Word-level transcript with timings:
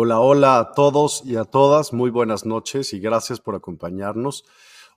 Hola, 0.00 0.20
hola 0.20 0.60
a 0.60 0.70
todos 0.70 1.24
y 1.26 1.34
a 1.34 1.42
todas, 1.42 1.92
muy 1.92 2.10
buenas 2.10 2.46
noches 2.46 2.92
y 2.92 3.00
gracias 3.00 3.40
por 3.40 3.56
acompañarnos. 3.56 4.44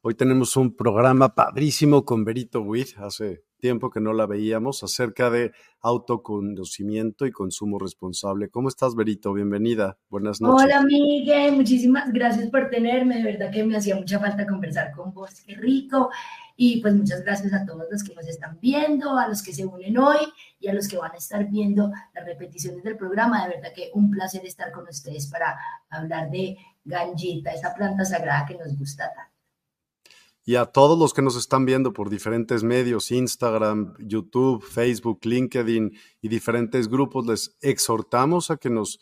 Hoy 0.04 0.14
tenemos 0.14 0.56
un 0.58 0.76
programa 0.76 1.34
padrísimo 1.34 2.06
con 2.06 2.24
Berito 2.24 2.62
Witt, 2.62 3.00
hace 3.00 3.42
tiempo 3.60 3.90
que 3.90 4.00
no 4.00 4.14
la 4.14 4.28
veíamos, 4.28 4.84
acerca 4.84 5.32
de 5.32 5.54
autoconocimiento 5.82 7.26
y 7.26 7.32
consumo 7.32 7.80
responsable. 7.80 8.50
¿Cómo 8.50 8.70
estás, 8.70 8.94
Berito? 8.94 9.34
Bienvenida, 9.34 9.98
buenas 10.08 10.40
noches. 10.40 10.66
Hola, 10.66 10.84
Miguel, 10.84 11.56
muchísimas 11.56 12.14
gracias 12.14 12.52
por 12.52 12.70
tenerme, 12.70 13.18
de 13.18 13.24
verdad 13.24 13.52
que 13.52 13.64
me 13.64 13.78
hacía 13.78 13.96
mucha 13.96 14.20
falta 14.20 14.46
conversar 14.46 14.92
con 14.92 15.16
vos, 15.16 15.42
qué 15.48 15.56
rico. 15.56 16.12
Y 16.64 16.80
pues 16.80 16.94
muchas 16.94 17.24
gracias 17.24 17.54
a 17.54 17.66
todos 17.66 17.88
los 17.90 18.04
que 18.04 18.14
nos 18.14 18.28
están 18.28 18.60
viendo, 18.62 19.18
a 19.18 19.28
los 19.28 19.42
que 19.42 19.52
se 19.52 19.66
unen 19.66 19.98
hoy 19.98 20.20
y 20.60 20.68
a 20.68 20.74
los 20.76 20.88
que 20.88 20.96
van 20.96 21.12
a 21.12 21.18
estar 21.18 21.50
viendo 21.50 21.90
las 22.14 22.24
repeticiones 22.24 22.84
del 22.84 22.98
programa. 22.98 23.48
De 23.48 23.56
verdad 23.56 23.70
que 23.76 23.90
un 23.96 24.12
placer 24.12 24.46
estar 24.46 24.72
con 24.72 24.88
ustedes 24.88 25.26
para 25.26 25.58
hablar 25.90 26.30
de 26.30 26.56
ganjita, 26.86 27.52
esa 27.52 27.74
planta 27.74 28.06
sagrada 28.06 28.46
que 28.46 28.60
nos 28.60 28.78
gusta 28.78 29.12
tanto. 29.12 29.34
Y 30.46 30.56
a 30.56 30.68
todos 30.68 31.00
los 31.00 31.16
que 31.16 31.24
nos 31.24 31.36
están 31.36 31.66
viendo 31.66 31.94
por 31.94 32.12
diferentes 32.12 32.62
medios, 32.62 33.10
Instagram, 33.10 33.96
YouTube, 33.98 34.64
Facebook, 34.64 35.22
LinkedIn 35.24 35.92
y 36.22 36.28
diferentes 36.28 36.88
grupos, 36.88 37.26
les 37.26 37.58
exhortamos 37.62 38.52
a 38.52 38.58
que 38.58 38.70
nos 38.70 39.00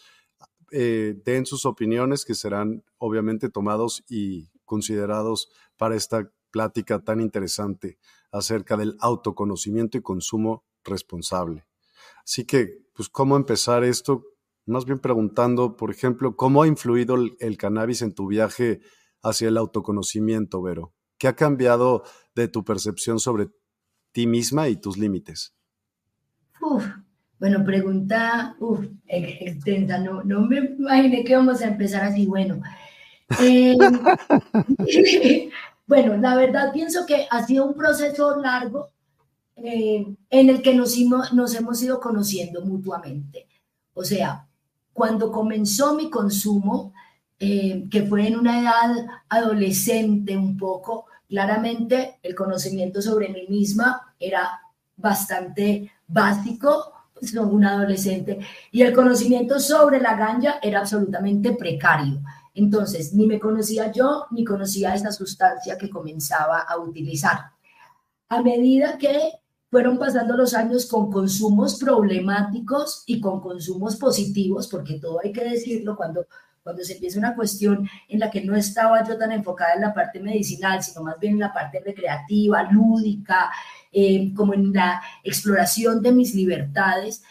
eh, 0.72 1.14
den 1.26 1.46
sus 1.46 1.66
opiniones 1.66 2.24
que 2.24 2.36
serán 2.36 2.86
obviamente 3.00 3.50
tomados 3.50 4.06
y 4.08 4.47
considerados 4.64 5.50
para 5.76 5.97
esta 5.97 6.31
plática 6.51 6.99
tan 6.99 7.21
interesante 7.21 7.97
acerca 8.31 8.77
del 8.77 8.95
autoconocimiento 8.99 9.97
y 9.97 10.01
consumo 10.01 10.63
responsable. 10.83 11.65
Así 12.23 12.45
que, 12.45 12.83
pues, 12.93 13.09
¿cómo 13.09 13.35
empezar 13.35 13.83
esto? 13.83 14.23
Más 14.65 14.85
bien 14.85 14.99
preguntando, 14.99 15.75
por 15.75 15.91
ejemplo, 15.91 16.35
¿cómo 16.35 16.61
ha 16.61 16.67
influido 16.67 17.15
el, 17.39 17.57
cannabis 17.57 18.01
en 18.01 18.13
tu 18.13 18.27
viaje 18.27 18.81
hacia 19.23 19.47
el 19.47 19.57
autoconocimiento, 19.57 20.61
Vero? 20.61 20.93
¿Qué 21.17 21.27
ha 21.27 21.35
cambiado 21.35 22.03
de 22.35 22.47
tu 22.47 22.63
percepción 22.63 23.19
sobre 23.19 23.49
ti 24.11 24.27
misma 24.27 24.69
y 24.69 24.75
tus 24.75 24.97
límites? 24.97 25.55
Uf, 26.61 26.85
bueno, 27.39 27.63
pregunta 27.66 28.55
uf, 28.59 28.85
extensa. 29.07 29.97
No, 29.99 30.23
no 30.23 30.41
me 30.41 30.57
imaginé 30.57 31.23
que 31.23 31.31
íbamos 31.31 31.61
a 31.61 31.67
empezar 31.67 32.03
así. 32.03 32.27
Bueno, 32.27 32.61
eh, 33.41 33.75
Bueno, 35.89 36.16
la 36.17 36.35
verdad 36.35 36.72
pienso 36.72 37.03
que 37.07 37.25
ha 37.31 37.44
sido 37.47 37.66
un 37.66 37.73
proceso 37.73 38.39
largo 38.39 38.91
eh, 39.55 40.05
en 40.29 40.50
el 40.50 40.61
que 40.61 40.75
nos, 40.75 40.95
hemos 40.95 41.81
ido 41.81 42.00
conociendo 42.00 42.61
mutuamente. 42.63 43.47
O 43.95 44.03
sea, 44.03 44.47
cuando 44.94 45.31
comenzó 45.31 45.95
mi 45.95 46.11
consumo, 46.11 46.94
eh, 47.39 47.88
que 47.89 48.03
fue 48.03 48.28
en 48.28 48.38
una 48.38 48.61
edad 48.61 49.07
adolescente 49.29 50.38
un 50.38 50.55
poco, 50.57 51.07
claramente 51.28 52.19
el 52.22 52.35
conocimiento 52.35 53.01
sobre 53.01 53.29
mí 53.29 53.47
misma 53.49 54.13
era 54.19 54.61
bastante 54.95 55.91
básico, 56.07 56.94
pues 57.16 57.33
un 57.33 57.66
adolescente, 57.66 58.38
y 58.72 58.83
el 58.83 58.94
conocimiento 58.94 59.59
sobre 59.59 59.99
la 59.99 60.16
ganja 60.16 60.59
era 60.61 60.81
absolutamente 60.81 61.53
precario. 61.53 62.22
Entonces, 62.53 63.13
ni 63.13 63.25
me 63.25 63.39
conocía 63.39 63.91
yo, 63.91 64.25
ni 64.31 64.43
conocía 64.43 64.93
esta 64.93 65.11
sustancia 65.11 65.77
que 65.77 65.89
comenzaba 65.89 66.61
a 66.61 66.77
utilizar. 66.77 67.39
A 68.29 68.41
medida 68.41 68.97
que 68.97 69.39
fueron 69.69 69.99
pasando 69.99 70.35
los 70.35 70.53
años 70.53 70.87
con 70.87 71.11
consumos 71.11 71.79
problemáticos 71.79 73.03
y 73.05 73.21
con 73.21 73.39
consumos 73.39 73.95
positivos, 73.97 74.67
porque 74.67 74.99
todo 74.99 75.19
hay 75.23 75.31
que 75.31 75.43
decirlo, 75.43 75.95
cuando, 75.95 76.25
cuando 76.63 76.83
se 76.83 76.93
empieza 76.93 77.19
una 77.19 77.35
cuestión 77.35 77.87
en 78.07 78.19
la 78.19 78.31
que 78.31 78.43
no 78.43 78.55
estaba 78.55 79.07
yo 79.07 79.17
tan 79.17 79.31
enfocada 79.31 79.75
en 79.75 79.81
la 79.81 79.93
parte 79.93 80.19
medicinal, 80.19 80.81
sino 80.81 81.03
más 81.03 81.19
bien 81.19 81.33
en 81.33 81.39
la 81.39 81.53
parte 81.53 81.81
recreativa, 81.85 82.63
lúdica, 82.63 83.51
eh, 83.91 84.33
como 84.33 84.55
en 84.55 84.73
la 84.73 85.01
exploración 85.23 86.01
de 86.01 86.13
mis 86.13 86.33
libertades. 86.33 87.21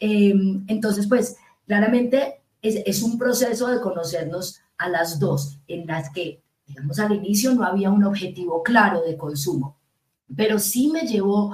Eh, 0.00 0.34
entonces, 0.66 1.06
pues 1.06 1.36
claramente 1.66 2.42
es, 2.60 2.82
es 2.84 3.02
un 3.02 3.18
proceso 3.18 3.68
de 3.68 3.80
conocernos 3.80 4.60
a 4.78 4.88
las 4.88 5.18
dos, 5.18 5.58
en 5.66 5.86
las 5.86 6.10
que, 6.10 6.42
digamos, 6.66 6.98
al 6.98 7.12
inicio 7.12 7.54
no 7.54 7.64
había 7.64 7.90
un 7.90 8.04
objetivo 8.04 8.62
claro 8.62 9.02
de 9.02 9.16
consumo, 9.16 9.76
pero 10.34 10.58
sí 10.58 10.90
me 10.90 11.02
llevó 11.02 11.52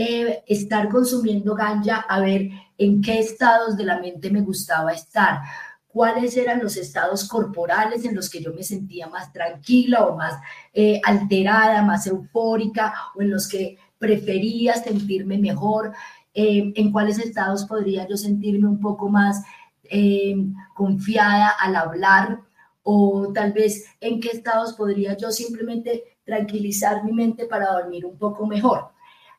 eh, 0.00 0.44
estar 0.46 0.88
consumiendo 0.88 1.56
ganja 1.56 1.96
a 1.96 2.20
ver 2.20 2.50
en 2.78 3.02
qué 3.02 3.18
estados 3.18 3.76
de 3.76 3.84
la 3.84 3.98
mente 3.98 4.30
me 4.30 4.42
gustaba 4.42 4.92
estar, 4.92 5.40
cuáles 5.88 6.36
eran 6.36 6.62
los 6.62 6.76
estados 6.76 7.26
corporales 7.26 8.04
en 8.04 8.14
los 8.14 8.30
que 8.30 8.40
yo 8.40 8.54
me 8.54 8.62
sentía 8.62 9.08
más 9.08 9.32
tranquila 9.32 10.04
o 10.04 10.16
más 10.16 10.34
eh, 10.72 11.00
alterada, 11.04 11.82
más 11.82 12.06
eufórica, 12.06 12.94
o 13.16 13.22
en 13.22 13.30
los 13.30 13.48
que 13.48 13.76
prefería 13.98 14.74
sentirme 14.74 15.36
mejor, 15.36 15.92
eh, 16.32 16.72
en 16.76 16.92
cuáles 16.92 17.18
estados 17.18 17.64
podría 17.64 18.06
yo 18.06 18.16
sentirme 18.16 18.68
un 18.68 18.80
poco 18.80 19.08
más 19.08 19.42
confiada 20.74 21.48
al 21.48 21.74
hablar 21.74 22.40
o 22.90 23.30
tal 23.34 23.52
vez 23.52 23.84
en 24.00 24.18
qué 24.18 24.30
estados 24.30 24.72
podría 24.72 25.14
yo 25.14 25.30
simplemente 25.30 26.16
tranquilizar 26.24 27.04
mi 27.04 27.12
mente 27.12 27.44
para 27.44 27.70
dormir 27.70 28.06
un 28.06 28.16
poco 28.16 28.46
mejor. 28.46 28.88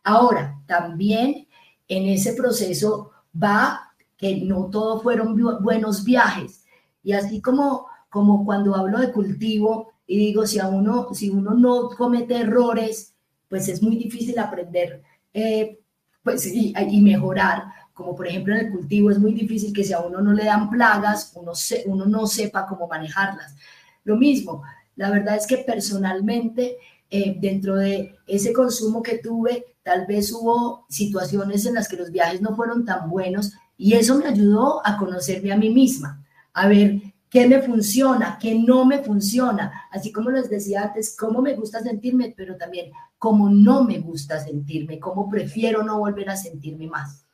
Ahora, 0.04 0.62
también 0.68 1.48
en 1.88 2.10
ese 2.10 2.34
proceso 2.34 3.10
va 3.34 3.92
que 4.18 4.42
no 4.42 4.70
todos 4.70 5.02
fueron 5.02 5.36
buenos 5.64 6.04
viajes. 6.04 6.64
Y 7.02 7.14
así 7.14 7.42
como, 7.42 7.88
como 8.12 8.46
cuando 8.46 8.76
hablo 8.76 9.00
de 9.00 9.12
cultivo, 9.12 9.94
y 10.06 10.20
digo, 10.20 10.46
si, 10.46 10.60
a 10.60 10.68
uno, 10.68 11.08
si 11.16 11.32
uno 11.32 11.56
no 11.56 11.90
comete 11.90 12.42
errores, 12.42 13.16
pues 13.48 13.68
es 13.68 13.82
muy 13.82 13.96
difícil 13.96 14.38
aprender 14.38 15.02
eh, 15.34 15.80
pues, 16.22 16.46
y, 16.46 17.02
mejorar. 17.02 17.64
Como 18.00 18.16
por 18.16 18.28
ejemplo 18.28 18.56
en 18.56 18.66
el 18.66 18.72
cultivo 18.72 19.12
es 19.12 19.20
muy 19.20 19.34
difícil 19.34 19.74
que 19.74 19.84
si 19.84 19.92
a 19.92 20.00
uno 20.00 20.22
no 20.22 20.32
le 20.32 20.46
dan 20.46 20.70
plagas, 20.70 21.34
uno, 21.36 21.52
uno 21.86 22.06
no 22.06 22.28
sepa 22.28 22.66
cómo 22.66 22.88
manejarlas. 22.88 23.58
Lo 24.06 24.16
mismo, 24.16 24.64
la 24.96 25.12
verdad 25.12 25.36
es 25.36 25.46
que 25.46 25.58
personalmente, 25.58 26.78
eh, 27.10 27.36
dentro 27.42 27.76
de 27.76 28.16
ese 28.26 28.54
consumo 28.54 29.04
que 29.04 29.18
tuve, 29.18 29.76
tal 29.84 30.06
vez 30.08 30.32
hubo 30.32 30.86
situaciones 30.88 31.66
en 31.66 31.74
las 31.74 31.90
que 31.90 31.98
los 31.98 32.10
viajes 32.10 32.40
no 32.40 32.56
fueron 32.56 32.86
tan 32.86 33.10
buenos 33.10 33.52
y 33.78 33.96
eso 33.96 34.18
me 34.18 34.28
ayudó 34.28 34.82
a 34.88 34.96
conocerme 34.96 35.52
a 35.52 35.58
mí 35.58 35.70
misma, 35.70 36.26
a 36.54 36.70
ver 36.70 37.02
qué 37.30 37.50
me 37.50 37.62
funciona, 37.62 38.38
qué 38.42 38.56
no 38.58 38.86
me 38.86 39.00
funciona, 39.00 39.90
así 39.92 40.14
como 40.14 40.30
les 40.32 40.50
decía 40.50 40.84
antes, 40.84 41.18
cómo 41.20 41.42
me 41.42 41.54
gusta 41.54 41.82
sentirme, 41.82 42.34
pero 42.38 42.56
también 42.56 42.92
cómo 43.18 43.50
no 43.50 43.84
me 43.84 44.00
gusta 44.00 44.42
sentirme, 44.42 45.00
cómo 45.00 45.30
prefiero 45.30 45.84
no 45.84 46.00
volver 46.00 46.30
a 46.30 46.38
sentirme 46.38 46.88
más. 46.88 47.26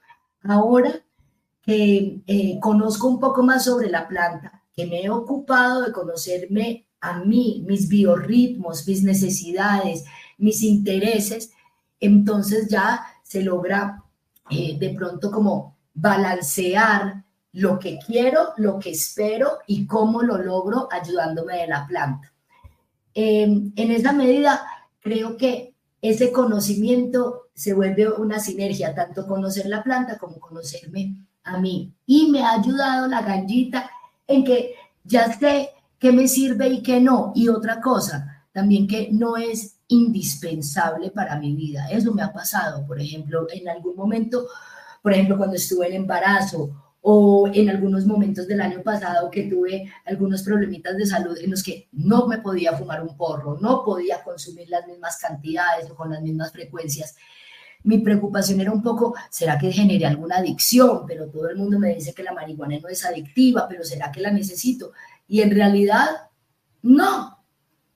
Ahora 0.47 1.03
que 1.62 2.21
eh, 2.27 2.59
conozco 2.59 3.07
un 3.07 3.19
poco 3.19 3.44
más 3.44 3.65
sobre 3.65 3.89
la 3.89 4.07
planta, 4.07 4.63
que 4.75 4.86
me 4.86 5.03
he 5.03 5.09
ocupado 5.09 5.81
de 5.81 5.92
conocerme 5.92 6.88
a 7.01 7.19
mí, 7.19 7.63
mis 7.68 7.88
biorritmos, 7.88 8.88
mis 8.88 9.03
necesidades, 9.03 10.06
mis 10.38 10.62
intereses, 10.62 11.51
entonces 12.00 12.68
ya 12.69 13.06
se 13.24 13.42
logra 13.42 14.03
eh, 14.50 14.77
de 14.77 14.89
pronto 14.89 15.31
como 15.31 15.77
balancear 15.94 17.24
lo 17.53 17.80
que 17.80 17.98
quiero, 18.06 18.50
lo 18.57 18.77
que 18.77 18.91
espero 18.91 19.59
y 19.65 19.88
cómo 19.88 20.21
lo 20.21 20.38
logro 20.38 20.88
ayudándome 20.91 21.57
de 21.57 21.68
la 21.68 21.88
planta. 21.88 22.33
Em, 23.13 23.71
en 23.75 23.91
esa 23.91 24.12
medida, 24.12 24.62
creo 25.00 25.38
que 25.38 25.74
ese 26.01 26.31
conocimiento 26.31 27.44
se 27.55 27.73
vuelve 27.73 28.11
una 28.11 28.39
sinergia, 28.39 28.93
tanto 28.93 29.25
conocer 29.25 29.65
la 29.67 29.81
planta 29.81 30.17
como 30.17 30.39
conocerme 30.39 31.15
a 31.43 31.57
mí. 31.57 31.95
Y 32.05 32.29
me 32.29 32.43
ha 32.43 32.53
ayudado 32.53 33.07
la 33.07 33.21
gallita 33.21 33.89
en 34.27 34.43
que 34.43 34.75
ya 35.03 35.31
sé 35.33 35.69
qué 35.97 36.11
me 36.11 36.27
sirve 36.27 36.67
y 36.67 36.83
qué 36.83 36.99
no. 36.99 37.31
Y 37.33 37.47
otra 37.47 37.79
cosa, 37.79 38.45
también 38.51 38.87
que 38.87 39.09
no 39.11 39.37
es 39.37 39.77
indispensable 39.87 41.11
para 41.11 41.39
mi 41.39 41.55
vida. 41.55 41.87
Eso 41.89 42.13
me 42.13 42.23
ha 42.23 42.33
pasado, 42.33 42.85
por 42.85 42.99
ejemplo, 42.99 43.47
en 43.51 43.69
algún 43.69 43.95
momento, 43.95 44.47
por 45.01 45.13
ejemplo, 45.13 45.37
cuando 45.37 45.55
estuve 45.55 45.87
en 45.87 45.93
embarazo 45.93 46.69
o 47.01 47.47
en 47.53 47.69
algunos 47.69 48.05
momentos 48.05 48.47
del 48.47 48.61
año 48.61 48.81
pasado 48.81 49.29
que 49.29 49.43
tuve 49.43 49.91
algunos 50.05 50.41
problemitas 50.41 50.97
de 50.97 51.05
salud 51.05 51.37
en 51.37 51.51
los 51.51 51.61
que 51.61 51.87
no 51.91 52.27
me 52.27 52.39
podía 52.39 52.73
fumar 52.73 53.03
un 53.03 53.15
porro, 53.15 53.59
no 53.61 53.83
podía 53.85 54.23
consumir 54.23 54.69
las 54.69 54.87
mismas 54.87 55.17
cantidades 55.17 55.89
o 55.89 55.95
con 55.95 56.09
las 56.09 56.21
mismas 56.21 56.51
frecuencias. 56.51 57.15
Mi 57.85 57.99
preocupación 57.99 58.59
era 58.59 58.71
un 58.71 58.83
poco, 58.83 59.15
¿será 59.29 59.57
que 59.57 59.71
generé 59.71 60.05
alguna 60.05 60.37
adicción? 60.37 61.05
Pero 61.07 61.27
todo 61.27 61.49
el 61.49 61.55
mundo 61.55 61.79
me 61.79 61.95
dice 61.95 62.13
que 62.13 62.23
la 62.23 62.33
marihuana 62.33 62.77
no 62.79 62.89
es 62.89 63.05
adictiva, 63.05 63.67
pero 63.67 63.83
¿será 63.83 64.11
que 64.11 64.21
la 64.21 64.31
necesito? 64.31 64.91
Y 65.27 65.41
en 65.41 65.51
realidad, 65.51 66.07
no. 66.81 67.39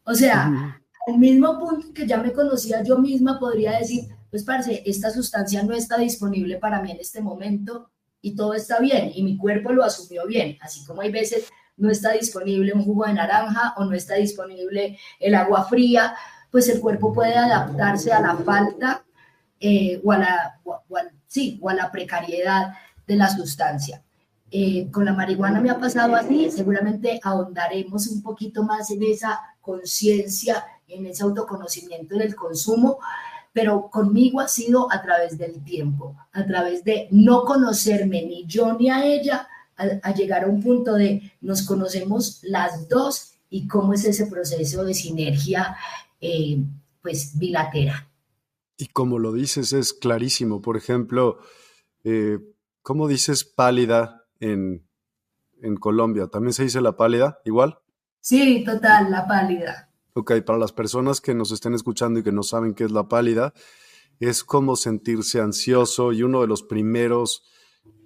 O 0.04 0.14
sea, 0.14 0.80
al 1.08 1.18
mismo 1.18 1.60
punto 1.60 1.94
que 1.94 2.08
ya 2.08 2.18
me 2.18 2.32
conocía 2.32 2.82
yo 2.84 2.98
misma, 2.98 3.40
podría 3.40 3.78
decir, 3.78 4.08
pues 4.32 4.44
parce, 4.44 4.82
esta 4.86 5.12
sustancia 5.12 5.62
no 5.64 5.74
está 5.74 5.98
disponible 5.98 6.58
para 6.58 6.82
mí 6.82 6.92
en 6.92 7.00
este 7.00 7.22
momento, 7.22 7.90
y 8.22 8.36
todo 8.36 8.54
está 8.54 8.80
bien 8.80 9.12
y 9.14 9.24
mi 9.24 9.38
cuerpo 9.38 9.72
lo 9.72 9.84
asumió 9.84 10.26
bien, 10.28 10.58
así 10.62 10.84
como 10.86 11.02
hay 11.02 11.12
veces 11.12 11.50
no 11.78 11.90
está 11.90 12.12
disponible 12.12 12.74
un 12.74 12.84
jugo 12.84 13.06
de 13.06 13.14
naranja 13.14 13.74
o 13.78 13.86
no 13.86 13.96
está 13.96 14.16
disponible 14.16 14.98
el 15.20 15.36
agua 15.36 15.64
fría, 15.64 16.14
pues 16.52 16.68
el 16.68 16.82
cuerpo 16.82 17.14
puede 17.14 17.36
adaptarse 17.36 18.12
a 18.12 18.20
la 18.20 18.36
falta 18.36 19.06
eh, 19.60 20.00
o, 20.04 20.12
a 20.12 20.18
la, 20.18 20.60
sí, 21.28 21.60
o 21.62 21.70
a 21.70 21.74
la 21.74 21.92
precariedad 21.92 22.74
de 23.08 23.16
la 23.16 23.30
sustancia. 23.30 24.02
Eh, 24.52 24.90
con 24.92 25.06
la 25.06 25.14
marihuana 25.14 25.62
me 25.62 25.70
ha 25.70 25.80
pasado 25.80 26.16
así, 26.16 26.50
seguramente 26.50 27.20
ahondaremos 27.24 28.08
un 28.08 28.24
poquito 28.24 28.64
más 28.64 28.90
en 28.90 29.04
esa 29.04 29.40
conciencia, 29.62 30.66
en 30.88 31.06
ese 31.06 31.22
autoconocimiento 31.24 32.18
del 32.18 32.36
consumo, 32.36 32.98
pero 33.54 33.90
conmigo 33.92 34.40
ha 34.40 34.48
sido 34.48 34.92
a 34.92 35.02
través 35.04 35.38
del 35.38 35.64
tiempo, 35.64 36.16
a 36.32 36.46
través 36.46 36.84
de 36.84 37.08
no 37.12 37.44
conocerme 37.44 38.24
ni 38.24 38.46
yo 38.48 38.74
ni 38.74 38.90
a 38.90 39.06
ella, 39.06 39.48
a, 39.76 40.14
llegar 40.14 40.44
a 40.44 40.48
un 40.48 40.62
punto 40.62 40.96
de 40.96 41.32
nos 41.42 41.62
conocemos 41.62 42.40
las 42.44 42.90
dos 42.90 43.34
y 43.50 43.68
cómo 43.68 43.94
es 43.94 44.04
ese 44.04 44.26
proceso 44.26 44.84
de 44.84 44.94
sinergia, 44.94 45.76
eh, 46.20 46.62
pues 47.02 47.38
bilateral. 47.38 48.09
Y 48.80 48.88
como 48.88 49.20
lo 49.20 49.34
dices, 49.34 49.74
es 49.74 49.94
clarísimo. 49.94 50.62
Por 50.62 50.78
ejemplo, 50.78 51.40
eh, 52.06 52.40
¿cómo 52.82 53.10
dices 53.10 53.44
pálida 53.44 54.26
en, 54.40 54.88
en 55.62 55.76
Colombia? 55.76 56.28
¿También 56.28 56.54
se 56.54 56.64
dice 56.64 56.80
la 56.80 56.96
pálida 56.96 57.42
igual? 57.44 57.80
Sí, 58.22 58.64
total, 58.64 59.12
la 59.12 59.28
pálida. 59.28 59.92
Ok, 60.14 60.32
para 60.46 60.58
las 60.58 60.72
personas 60.72 61.20
que 61.20 61.36
nos 61.36 61.52
estén 61.52 61.74
escuchando 61.74 62.22
y 62.22 62.24
que 62.24 62.32
no 62.32 62.42
saben 62.42 62.74
qué 62.74 62.86
es 62.86 62.92
la 62.92 63.10
pálida, 63.10 63.54
es 64.22 64.46
como 64.46 64.78
sentirse 64.78 65.42
ansioso 65.42 66.14
y 66.14 66.24
uno 66.24 66.40
de 66.40 66.48
los 66.48 66.64
primeros, 66.64 67.44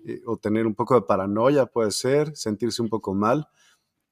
eh, 0.07 0.21
o 0.25 0.37
tener 0.37 0.65
un 0.65 0.73
poco 0.73 0.95
de 0.95 1.03
paranoia 1.03 1.67
puede 1.67 1.91
ser, 1.91 2.35
sentirse 2.35 2.81
un 2.81 2.89
poco 2.89 3.13
mal. 3.13 3.47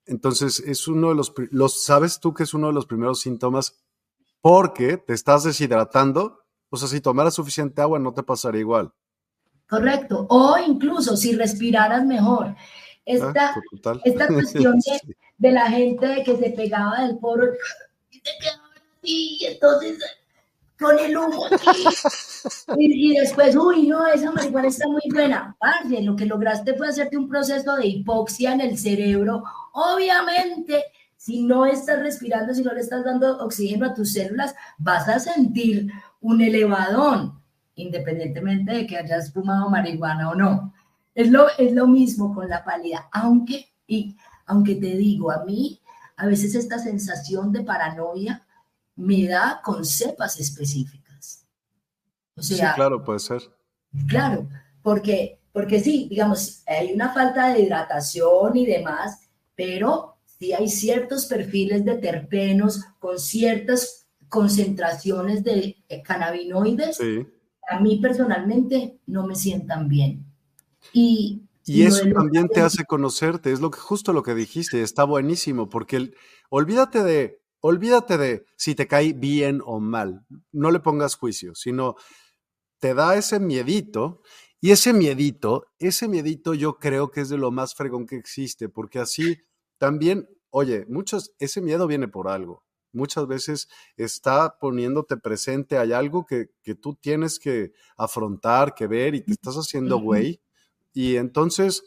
Entonces, 0.06 0.60
es 0.60 0.88
uno 0.88 1.10
de 1.10 1.16
los, 1.16 1.34
los, 1.50 1.84
¿sabes 1.84 2.20
tú 2.20 2.36
que 2.36 2.44
es 2.44 2.54
uno 2.54 2.68
de 2.68 2.74
los 2.74 2.86
primeros 2.86 3.20
síntomas? 3.20 3.84
Porque 4.42 4.98
te 4.98 5.14
estás 5.14 5.44
deshidratando, 5.44 6.41
o 6.72 6.78
sea, 6.78 6.88
si 6.88 7.02
tomaras 7.02 7.36
suficiente 7.36 7.82
agua 7.82 8.00
no 8.00 8.14
te 8.14 8.24
pasaría 8.24 8.62
igual. 8.62 8.92
Correcto, 9.70 10.26
o 10.30 10.58
incluso 10.58 11.16
si 11.16 11.36
respiraras 11.36 12.04
mejor. 12.06 12.56
Esta, 13.06 13.54
ah, 13.86 14.00
esta 14.04 14.28
cuestión 14.34 14.80
de, 14.80 15.16
de 15.38 15.52
la 15.52 15.70
gente 15.70 16.24
que 16.26 16.38
se 16.38 16.50
pegaba 16.50 17.06
del 17.06 17.20
poro 17.20 17.46
y 18.10 18.18
se 18.18 18.32
quedaba 18.40 18.70
así, 19.00 19.38
y 19.40 19.46
entonces 19.46 20.00
con 20.82 20.98
el 21.00 21.16
humo 21.16 21.46
aquí. 21.46 21.84
Y, 22.76 23.16
después, 23.16 23.56
uy, 23.56 23.86
no, 23.86 24.08
esa 24.08 24.32
marihuana 24.32 24.68
está 24.68 24.88
muy 24.88 25.04
buena. 25.14 25.56
Parce, 25.60 26.02
lo 26.02 26.16
que 26.16 26.26
lograste 26.26 26.74
fue 26.74 26.88
hacerte 26.88 27.16
un 27.16 27.30
proceso 27.30 27.76
de 27.76 27.86
hipoxia 27.86 28.54
en 28.54 28.62
el 28.62 28.80
cerebro. 28.80 29.44
Obviamente, 29.74 30.84
si 31.22 31.44
no 31.44 31.68
estás 31.68 32.00
respirando, 32.00 32.52
si 32.52 32.64
no 32.64 32.74
le 32.74 32.80
estás 32.80 33.06
dando 33.06 33.38
oxígeno 33.46 33.86
a 33.86 33.94
tus 33.94 34.14
células, 34.14 34.56
vas 34.80 35.08
a 35.08 35.20
sentir 35.20 35.92
un 36.20 36.42
elevadón, 36.42 37.40
independientemente 37.76 38.74
de 38.74 38.88
que 38.88 38.98
hayas 38.98 39.32
fumado 39.32 39.70
marihuana 39.70 40.32
o 40.32 40.34
no. 40.34 40.74
Es 41.14 41.30
lo, 41.30 41.46
es 41.60 41.74
lo 41.74 41.86
mismo 41.86 42.34
con 42.34 42.50
la 42.50 42.64
pálida, 42.64 43.08
aunque, 43.12 43.72
y 43.86 44.18
aunque 44.48 44.74
te 44.74 44.98
digo, 44.98 45.30
a 45.30 45.46
mí 45.46 45.80
a 46.18 46.26
veces 46.26 46.56
esta 46.56 46.80
sensación 46.80 47.52
de 47.52 47.62
paranoia 47.62 48.44
me 48.96 49.28
da 49.28 49.62
con 49.64 49.86
cepas 49.86 50.40
específicas. 50.40 51.46
O 52.36 52.42
sea, 52.42 52.70
sí, 52.70 52.76
claro, 52.76 53.04
puede 53.04 53.20
ser. 53.20 53.44
Claro, 54.08 54.50
porque, 54.82 55.40
porque 55.54 55.82
sí, 55.82 56.08
digamos, 56.10 56.64
hay 56.66 56.92
una 56.92 57.14
falta 57.14 57.50
de 57.50 57.62
hidratación 57.62 58.58
y 58.58 58.66
demás, 58.66 59.30
pero 59.54 60.11
sí 60.42 60.54
hay 60.54 60.70
ciertos 60.70 61.28
perfiles 61.28 61.86
de 61.86 61.98
terpenos 61.98 62.84
con 62.98 63.20
ciertas 63.20 64.08
concentraciones 64.28 65.44
de 65.44 65.84
cannabinoides. 66.04 67.00
A 67.70 67.80
mí 67.80 68.00
personalmente 68.02 68.98
no 69.06 69.28
me 69.28 69.36
sientan 69.36 69.88
bien. 69.88 70.26
Y 70.94 71.44
y 71.64 71.84
eso 71.84 72.06
también 72.12 72.48
te 72.48 72.62
hace 72.62 72.86
conocerte, 72.86 73.52
es 73.52 73.60
lo 73.62 73.70
que 73.70 73.80
justo 73.80 74.14
lo 74.14 74.24
que 74.24 74.34
dijiste, 74.34 74.82
está 74.82 75.04
buenísimo, 75.04 75.70
porque 75.70 76.12
olvídate 76.50 77.04
de, 77.04 77.40
olvídate 77.60 78.18
de 78.18 78.46
si 78.56 78.74
te 78.74 78.88
cae 78.88 79.14
bien 79.14 79.62
o 79.64 79.80
mal, 79.80 80.26
no 80.52 80.72
le 80.72 80.80
pongas 80.80 81.16
juicio, 81.16 81.54
sino 81.54 81.96
te 82.80 82.96
da 82.96 83.16
ese 83.16 83.40
miedito 83.40 84.24
y 84.60 84.72
ese 84.72 84.92
miedito, 84.92 85.68
ese 85.78 86.08
miedito 86.08 86.56
yo 86.56 86.80
creo 86.80 87.12
que 87.12 87.22
es 87.22 87.30
de 87.30 87.38
lo 87.38 87.52
más 87.52 87.76
fregón 87.76 88.08
que 88.08 88.16
existe, 88.16 88.68
porque 88.68 88.98
así 88.98 89.38
también, 89.82 90.30
oye, 90.52 90.86
muchos, 90.90 91.34
ese 91.40 91.60
miedo 91.60 91.88
viene 91.88 92.08
por 92.08 92.28
algo. 92.28 92.64
Muchas 92.94 93.26
veces 93.26 93.68
está 93.98 94.60
poniéndote 94.60 95.18
presente, 95.18 95.80
hay 95.80 95.92
algo 95.92 96.24
que, 96.24 96.52
que 96.62 96.76
tú 96.76 96.94
tienes 96.94 97.40
que 97.40 97.72
afrontar, 97.98 98.76
que 98.76 98.86
ver 98.86 99.16
y 99.16 99.22
te 99.22 99.32
estás 99.32 99.56
haciendo 99.56 99.98
güey 99.98 100.40
y 100.94 101.16
entonces, 101.16 101.84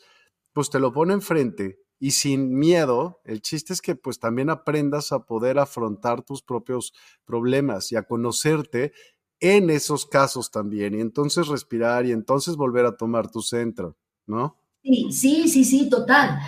pues 0.53 0.71
te 0.71 0.81
lo 0.81 0.93
pone 0.93 1.15
enfrente 1.15 1.79
y 2.01 2.11
sin 2.11 2.59
miedo, 2.59 3.21
el 3.25 3.41
chiste 3.43 3.73
es 3.73 3.81
que 3.81 3.95
pues 3.95 4.19
también 4.19 4.51
aprendas 4.51 5.13
a 5.13 5.25
poder 5.25 5.61
afrontar 5.61 6.23
tus 6.23 6.43
propios 6.43 6.95
problemas 7.25 7.93
y 7.93 7.97
a 7.97 8.03
conocerte 8.03 8.93
en 9.39 9.71
esos 9.71 10.05
casos 10.05 10.51
también 10.51 10.97
y 10.97 11.01
entonces 11.01 11.47
respirar 11.47 12.07
y 12.07 12.11
entonces 12.11 12.57
volver 12.57 12.87
a 12.87 12.97
tomar 12.97 13.31
tu 13.31 13.41
centro, 13.41 13.97
¿no? 14.27 14.59
Sí, 14.83 15.13
sí, 15.13 15.49
sí, 15.49 15.65
sí, 15.65 15.89
total. 15.89 16.41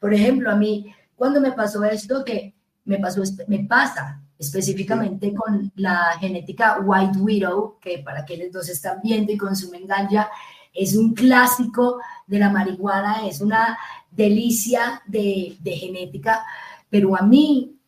Por 0.00 0.14
ejemplo, 0.14 0.50
a 0.50 0.56
mí, 0.56 0.94
cuando 1.14 1.40
me 1.40 1.52
pasó 1.52 1.84
esto, 1.84 2.24
que 2.24 2.54
me, 2.84 2.98
pasó, 2.98 3.22
me 3.48 3.60
pasa 3.64 4.20
específicamente 4.38 5.34
con 5.34 5.72
la 5.76 6.16
genética 6.20 6.80
White 6.80 7.18
Widow, 7.18 7.78
que 7.80 7.98
para 7.98 8.24
quienes 8.24 8.52
nos 8.52 8.68
están 8.68 9.00
viendo 9.02 9.32
y 9.32 9.38
consumen 9.38 9.86
ganja, 9.86 10.30
es 10.76 10.94
un 10.94 11.14
clásico 11.14 11.98
de 12.26 12.38
la 12.38 12.50
marihuana, 12.50 13.26
es 13.26 13.40
una 13.40 13.78
delicia 14.10 15.02
de, 15.06 15.56
genética, 15.64 16.44
pero 16.90 17.16
a 17.16 17.22
mí 17.22 17.78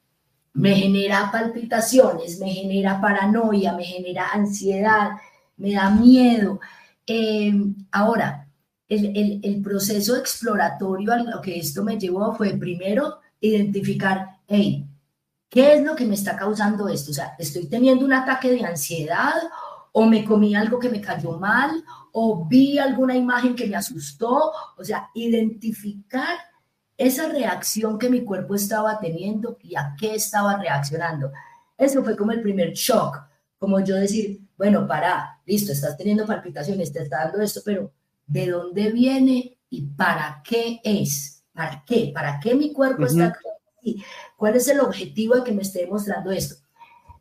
me 0.55 0.75
genera 0.75 1.31
palpitaciones, 1.31 2.41
me 2.41 2.51
genera 2.51 3.01
paranoia, 3.01 3.75
me 3.75 3.85
genera 3.85 4.31
ansiedad, 4.33 5.11
me 5.57 5.73
da 5.75 5.91
miedo. 5.91 6.61
Eh, 7.07 7.53
ahora, 7.93 8.48
el, 8.89 9.41
el, 9.43 9.63
proceso 9.63 10.17
exploratorio 10.17 11.13
a 11.13 11.19
lo 11.19 11.43
que 11.43 11.59
esto 11.59 11.85
me 11.85 11.99
llevó 11.99 12.35
fue 12.35 12.55
primero 12.55 13.19
identificar, 13.41 14.39
hey, 14.47 14.87
¿qué 15.49 15.75
es 15.75 15.85
lo 15.85 15.95
que 15.95 16.07
me 16.07 16.15
está 16.15 16.37
causando 16.37 16.89
esto? 16.89 17.11
O 17.11 17.15
sea, 17.15 17.35
¿estoy 17.39 17.67
teniendo 17.67 18.05
un 18.05 18.15
ataque 18.15 18.51
de 18.51 18.65
ansiedad 18.65 19.35
o 19.93 20.07
me 20.07 20.25
comí 20.25 20.55
algo 20.55 20.79
que 20.79 20.89
me 20.89 21.01
cayó 21.01 21.39
mal 21.39 21.85
o 22.13 22.47
vi 22.47 22.79
alguna 22.79 23.15
imagen 23.15 23.55
que 23.55 23.67
me 23.67 23.77
asustó? 23.77 24.53
O 24.77 24.85
sea, 24.85 25.11
identificar 25.15 26.39
esa 26.97 27.29
reacción 27.29 27.99
que 27.99 28.11
mi 28.11 28.25
cuerpo 28.25 28.55
estaba 28.55 28.99
teniendo 28.99 29.59
y 29.63 29.77
a 29.77 29.95
qué 29.99 30.15
estaba 30.15 30.57
reaccionando. 30.57 31.31
Eso 31.77 32.03
fue 32.03 32.17
como 32.17 32.33
el 32.33 32.43
primer 32.43 32.73
shock, 32.73 33.21
como 33.59 33.81
yo 33.81 33.95
decir, 33.97 34.41
bueno, 34.57 34.87
para, 34.87 35.41
listo, 35.47 35.73
estás 35.73 35.97
teniendo 35.97 36.27
palpitaciones, 36.27 36.93
te 36.93 37.03
está 37.03 37.25
dando 37.25 37.41
esto, 37.41 37.61
pero 37.65 37.93
¿de 38.29 38.51
dónde 38.51 38.93
viene 38.93 39.59
y 39.71 39.87
para 39.87 40.43
qué 40.45 40.81
es? 40.85 41.43
¿Para 41.53 41.83
qué? 41.85 42.13
¿Para 42.15 42.39
qué 42.39 42.55
mi 42.55 42.73
cuerpo 42.73 43.05
está 43.07 43.35
aquí? 43.81 44.05
¿Cuál 44.37 44.57
es 44.57 44.69
el 44.69 44.81
objetivo 44.81 45.35
de 45.35 45.45
que 45.45 45.53
me 45.53 45.63
esté 45.63 45.81
demostrando 45.81 46.31
esto? 46.31 46.55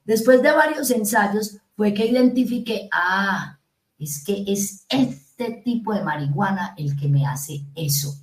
Después 0.06 0.42
de 0.42 0.52
varios 0.52 0.92
ensayos 0.92 1.58
fue 1.76 1.94
que 1.94 2.06
identifiqué, 2.06 2.88
ah, 2.92 3.60
es 3.98 4.24
que 4.24 4.44
es 4.48 4.86
este 4.90 5.62
tipo 5.64 5.94
de 5.94 6.04
marihuana 6.04 6.76
el 6.78 6.96
que 6.96 7.08
me 7.08 7.26
hace 7.26 7.62
eso. 7.76 8.14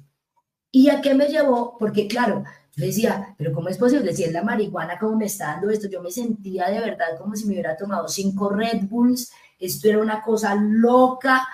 ¿Y 0.71 0.89
a 0.89 1.01
qué 1.01 1.15
me 1.15 1.29
llevó? 1.29 1.77
Porque 1.79 2.07
claro, 2.07 2.45
yo 2.77 2.87
decía, 2.87 3.35
pero 3.39 3.53
¿cómo 3.53 3.69
es 3.69 3.79
posible? 3.79 4.15
Si 4.15 4.25
es 4.25 4.33
la 4.33 4.43
marihuana, 4.43 4.99
¿cómo 4.99 5.17
me 5.17 5.27
está 5.27 5.53
dando 5.53 5.71
esto? 5.71 5.89
Yo 5.89 6.03
me 6.03 6.11
sentía 6.11 6.69
de 6.69 6.81
verdad 6.81 7.19
como 7.19 7.37
si 7.37 7.47
me 7.47 7.53
hubiera 7.53 7.77
tomado 7.77 8.09
cinco 8.09 8.49
Red 8.49 8.85
Bulls, 8.89 9.31
esto 9.59 9.89
era 9.89 10.01
una 10.01 10.23
cosa 10.23 10.55
loca, 10.57 11.47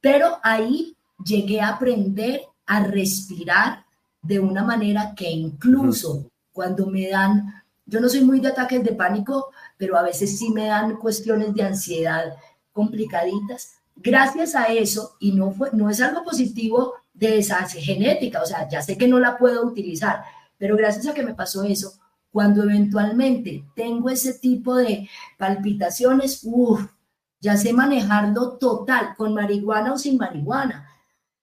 pero 0.00 0.38
ahí 0.42 0.96
llegué 1.24 1.60
a 1.60 1.70
aprender 1.70 2.42
a 2.66 2.84
respirar 2.84 3.84
de 4.22 4.38
una 4.40 4.64
manera 4.64 5.14
que 5.16 5.30
incluso 5.30 6.30
cuando 6.52 6.86
me 6.86 7.08
dan, 7.08 7.62
yo 7.86 8.00
no 8.00 8.08
soy 8.08 8.22
muy 8.22 8.40
de 8.40 8.48
ataques 8.48 8.82
de 8.84 8.92
pánico, 8.92 9.50
pero 9.76 9.96
a 9.96 10.02
veces 10.02 10.38
sí 10.38 10.50
me 10.50 10.66
dan 10.66 10.96
cuestiones 10.96 11.54
de 11.54 11.62
ansiedad 11.62 12.36
complicaditas. 12.72 13.74
Gracias 13.96 14.54
a 14.54 14.66
eso, 14.66 15.16
y 15.18 15.32
no, 15.32 15.50
fue, 15.50 15.70
no 15.72 15.88
es 15.88 16.00
algo 16.00 16.24
positivo 16.24 16.94
de 17.14 17.38
esa 17.38 17.66
genética, 17.66 18.42
o 18.42 18.46
sea, 18.46 18.68
ya 18.68 18.82
sé 18.82 18.96
que 18.96 19.08
no 19.08 19.18
la 19.18 19.36
puedo 19.38 19.66
utilizar, 19.66 20.22
pero 20.56 20.76
gracias 20.76 21.06
a 21.06 21.14
que 21.14 21.24
me 21.24 21.34
pasó 21.34 21.64
eso, 21.64 21.94
cuando 22.30 22.62
eventualmente 22.62 23.64
tengo 23.74 24.10
ese 24.10 24.34
tipo 24.34 24.76
de 24.76 25.08
palpitaciones, 25.36 26.40
uff, 26.44 26.86
ya 27.40 27.56
sé 27.56 27.72
manejarlo 27.72 28.58
total, 28.58 29.14
con 29.16 29.34
marihuana 29.34 29.92
o 29.92 29.98
sin 29.98 30.16
marihuana. 30.16 30.88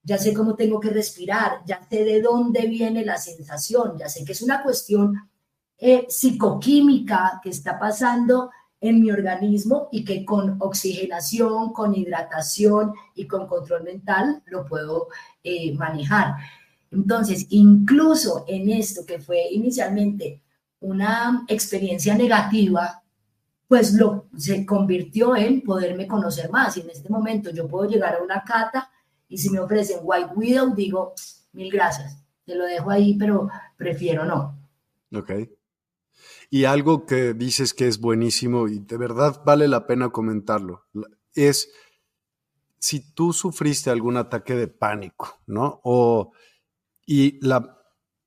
Ya 0.04 0.18
sé 0.18 0.34
cómo 0.34 0.56
tengo 0.56 0.80
que 0.80 0.90
respirar, 0.90 1.64
ya 1.66 1.82
sé 1.90 2.04
de 2.04 2.22
dónde 2.22 2.68
viene 2.68 3.04
la 3.04 3.18
sensación, 3.18 3.98
ya 3.98 4.08
sé 4.08 4.24
que 4.24 4.34
es 4.34 4.42
una 4.42 4.62
cuestión 4.62 5.30
eh, 5.78 6.06
psicoquímica 6.08 7.40
que 7.44 7.50
está 7.50 7.80
pasando 7.80 8.52
en 8.80 9.02
mi 9.02 9.10
organismo 9.10 9.90
y 9.92 10.06
que 10.06 10.24
con 10.24 10.58
oxigenación, 10.62 11.74
con 11.74 11.96
hidratación 11.96 12.94
y 13.16 13.25
con 13.25 13.48
control 13.48 13.84
mental 13.84 14.44
lo 14.46 14.66
puedo 14.66 15.08
eh, 15.44 15.74
manejar. 15.74 16.36
Entonces, 16.92 17.48
incluso 17.50 18.46
en 18.48 18.70
esto 18.70 19.06
que 19.06 19.20
fue 19.20 19.48
inicialmente 19.52 20.42
una 20.82 21.46
experiencia 21.48 22.16
negativa, 22.16 23.04
pues 23.67 23.93
lo 23.93 24.27
se 24.38 24.65
convirtió 24.65 25.36
en 25.36 25.62
poderme 25.62 26.07
conocer 26.07 26.50
más. 26.51 26.77
Y 26.77 26.81
en 26.81 26.89
este 26.89 27.10
momento 27.10 27.51
yo 27.51 27.67
puedo 27.67 27.89
llegar 27.89 28.15
a 28.15 28.24
una 28.24 28.43
cata 28.43 28.91
y 29.27 29.38
si 29.38 29.50
me 29.50 29.60
ofrecen 29.60 30.00
White 30.03 30.31
Widow, 30.36 30.75
digo, 30.75 31.13
mil 31.53 31.72
gracias, 31.72 32.17
te 32.45 32.55
lo 32.55 32.65
dejo 32.65 32.91
ahí, 32.91 33.17
pero 33.17 33.50
prefiero 33.77 34.25
no. 34.25 34.57
Ok. 35.13 35.31
Y 36.50 36.65
algo 36.65 37.05
que 37.05 37.34
dices 37.34 37.74
que 37.74 37.88
es 37.88 38.00
buenísimo 38.00 38.67
y 38.67 38.79
de 38.79 38.98
verdad 38.98 39.41
vale 39.45 39.67
la 39.67 39.88
pena 39.88 40.10
comentarlo, 40.10 40.86
es 41.34 41.69
si 42.77 43.13
tú 43.13 43.34
sufriste 43.34 43.89
algún 43.89 44.15
ataque 44.15 44.53
de 44.53 44.67
pánico, 44.67 45.41
¿no? 45.48 45.81
O, 45.84 46.34
y, 47.05 47.43
la, 47.45 47.79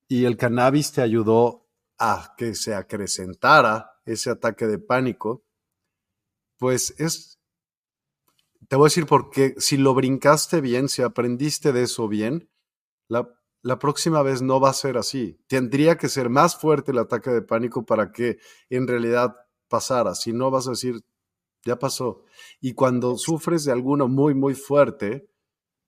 y 0.07 0.25
el 0.25 0.35
cannabis 0.35 0.91
te 0.91 1.01
ayudó 1.01 1.69
a 1.97 2.33
que 2.37 2.55
se 2.55 2.75
acrecentara 2.75 3.98
ese 4.05 4.29
ataque 4.29 4.67
de 4.67 4.79
pánico, 4.79 5.43
pues 6.57 6.93
es, 6.97 7.39
te 8.67 8.75
voy 8.75 8.85
a 8.85 8.91
decir 8.91 9.05
porque 9.05 9.55
si 9.57 9.77
lo 9.77 9.93
brincaste 9.93 10.61
bien, 10.61 10.89
si 10.89 11.01
aprendiste 11.01 11.71
de 11.71 11.83
eso 11.83 12.07
bien, 12.07 12.49
la, 13.07 13.33
la 13.61 13.79
próxima 13.79 14.21
vez 14.21 14.41
no 14.41 14.59
va 14.59 14.69
a 14.69 14.73
ser 14.73 14.97
así. 14.97 15.39
Tendría 15.47 15.97
que 15.97 16.09
ser 16.09 16.29
más 16.29 16.55
fuerte 16.55 16.91
el 16.91 16.99
ataque 16.99 17.29
de 17.29 17.41
pánico 17.41 17.85
para 17.85 18.11
que 18.11 18.39
en 18.69 18.87
realidad 18.87 19.35
pasara. 19.67 20.15
Si 20.15 20.33
no, 20.33 20.51
vas 20.51 20.67
a 20.67 20.71
decir, 20.71 21.01
ya 21.65 21.77
pasó. 21.79 22.23
Y 22.61 22.73
cuando 22.73 23.17
sufres 23.17 23.65
de 23.65 23.71
alguno 23.71 24.07
muy, 24.07 24.33
muy 24.33 24.55
fuerte, 24.55 25.29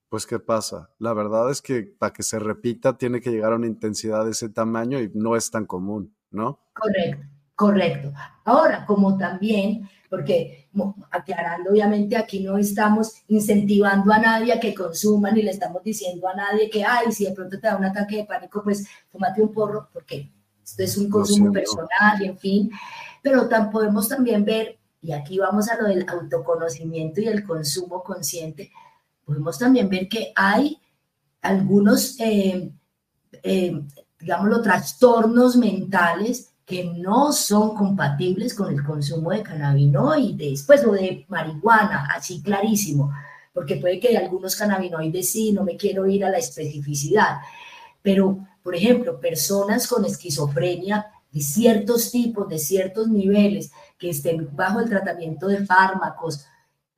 pues 0.08 0.26
¿qué 0.26 0.38
pasa? 0.38 0.90
La 0.98 1.14
verdad 1.14 1.50
es 1.50 1.62
que 1.62 1.82
para 1.84 2.12
que 2.12 2.22
se 2.22 2.38
repita 2.38 2.98
tiene 2.98 3.20
que 3.20 3.30
llegar 3.30 3.52
a 3.52 3.56
una 3.56 3.66
intensidad 3.66 4.24
de 4.24 4.32
ese 4.32 4.50
tamaño 4.50 5.00
y 5.00 5.10
no 5.14 5.36
es 5.36 5.50
tan 5.50 5.64
común, 5.64 6.14
¿no? 6.30 6.60
Correcto, 6.74 7.26
correcto. 7.62 8.12
Ahora, 8.44 8.84
como 8.84 9.16
también, 9.16 9.88
porque 10.10 10.68
aclarando, 11.12 11.70
obviamente 11.70 12.16
aquí 12.16 12.40
no 12.40 12.58
estamos 12.58 13.12
incentivando 13.28 14.12
a 14.12 14.18
nadie 14.18 14.52
a 14.52 14.58
que 14.58 14.74
consuma 14.74 15.30
ni 15.30 15.42
le 15.42 15.52
estamos 15.52 15.80
diciendo 15.84 16.26
a 16.26 16.34
nadie 16.34 16.68
que, 16.68 16.84
ay, 16.84 17.12
si 17.12 17.24
de 17.24 17.30
pronto 17.30 17.60
te 17.60 17.68
da 17.68 17.76
un 17.76 17.84
ataque 17.84 18.16
de 18.16 18.24
pánico, 18.24 18.64
pues 18.64 18.88
fumate 19.12 19.40
un 19.40 19.52
porro, 19.52 19.88
porque 19.92 20.28
esto 20.64 20.82
es 20.82 20.96
un 20.96 21.08
consumo 21.08 21.52
personal 21.52 22.20
y 22.20 22.26
en 22.26 22.38
fin, 22.38 22.70
pero 23.22 23.48
podemos 23.70 24.08
también 24.08 24.44
ver 24.44 24.76
y 25.00 25.12
aquí 25.12 25.38
vamos 25.38 25.68
a 25.68 25.80
lo 25.80 25.86
del 25.86 26.04
autoconocimiento 26.08 27.20
y 27.20 27.28
el 27.28 27.44
consumo 27.44 28.02
consciente, 28.02 28.72
podemos 29.24 29.56
también 29.56 29.88
ver 29.88 30.08
que 30.08 30.32
hay 30.34 30.80
algunos, 31.42 32.18
eh, 32.18 32.72
eh, 33.42 33.82
digámoslo, 34.18 34.62
trastornos 34.62 35.56
mentales 35.56 36.51
que 36.64 36.84
no 36.84 37.32
son 37.32 37.74
compatibles 37.74 38.54
con 38.54 38.72
el 38.72 38.84
consumo 38.84 39.30
de 39.30 39.42
cannabinoides, 39.42 40.62
pues 40.64 40.84
o 40.84 40.92
de 40.92 41.26
marihuana, 41.28 42.08
así 42.14 42.42
clarísimo, 42.42 43.12
porque 43.52 43.76
puede 43.76 44.00
que 44.00 44.16
algunos 44.16 44.56
cannabinoides 44.56 45.30
sí, 45.30 45.52
no 45.52 45.64
me 45.64 45.76
quiero 45.76 46.06
ir 46.06 46.24
a 46.24 46.30
la 46.30 46.38
especificidad, 46.38 47.38
pero, 48.00 48.38
por 48.62 48.74
ejemplo, 48.74 49.20
personas 49.20 49.86
con 49.86 50.04
esquizofrenia 50.04 51.06
de 51.30 51.40
ciertos 51.40 52.10
tipos, 52.10 52.48
de 52.48 52.58
ciertos 52.58 53.08
niveles, 53.08 53.72
que 53.98 54.10
estén 54.10 54.48
bajo 54.54 54.80
el 54.80 54.88
tratamiento 54.88 55.48
de 55.48 55.64
fármacos, 55.64 56.46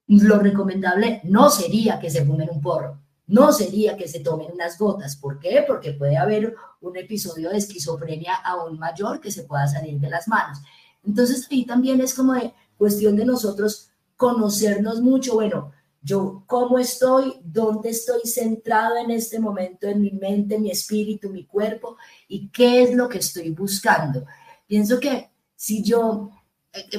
lo 0.06 0.38
recomendable 0.38 1.20
no 1.24 1.50
sería 1.50 1.98
que 1.98 2.10
se 2.10 2.24
fumen 2.24 2.50
un 2.50 2.60
porro, 2.60 2.98
no 3.26 3.52
sería 3.52 3.96
que 3.96 4.08
se 4.08 4.20
tomen 4.20 4.52
unas 4.52 4.78
gotas. 4.78 5.16
¿Por 5.16 5.38
qué? 5.38 5.64
Porque 5.66 5.92
puede 5.92 6.16
haber 6.16 6.54
un 6.80 6.96
episodio 6.96 7.50
de 7.50 7.58
esquizofrenia 7.58 8.34
aún 8.34 8.78
mayor 8.78 9.20
que 9.20 9.30
se 9.30 9.44
pueda 9.44 9.66
salir 9.66 9.98
de 9.98 10.10
las 10.10 10.28
manos. 10.28 10.58
Entonces 11.04 11.46
ahí 11.50 11.64
también 11.64 12.00
es 12.00 12.14
como 12.14 12.34
de 12.34 12.52
cuestión 12.76 13.16
de 13.16 13.24
nosotros 13.24 13.90
conocernos 14.16 15.00
mucho, 15.00 15.34
bueno, 15.34 15.72
yo 16.02 16.44
cómo 16.46 16.78
estoy, 16.78 17.40
dónde 17.42 17.90
estoy 17.90 18.20
centrado 18.24 18.98
en 18.98 19.10
este 19.10 19.38
momento 19.40 19.86
en 19.86 20.02
mi 20.02 20.10
mente, 20.10 20.58
mi 20.58 20.70
espíritu, 20.70 21.30
mi 21.30 21.46
cuerpo 21.46 21.96
y 22.28 22.48
qué 22.50 22.82
es 22.82 22.94
lo 22.94 23.08
que 23.08 23.18
estoy 23.18 23.50
buscando. 23.50 24.26
Pienso 24.66 25.00
que 25.00 25.30
si 25.56 25.82
yo 25.82 26.30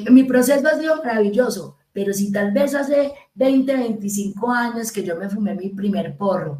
mi 0.09 0.23
proceso 0.23 0.67
ha 0.67 0.79
sido 0.79 0.97
maravilloso, 0.97 1.74
pero 1.95 2.11
si 2.11 2.29
tal 2.29 2.51
vez 2.51 2.75
hace 2.75 3.13
20, 3.35 3.73
25 3.73 4.51
años 4.51 4.91
que 4.91 5.01
yo 5.01 5.15
me 5.15 5.29
fumé 5.29 5.55
mi 5.55 5.69
primer 5.69 6.17
porro, 6.17 6.59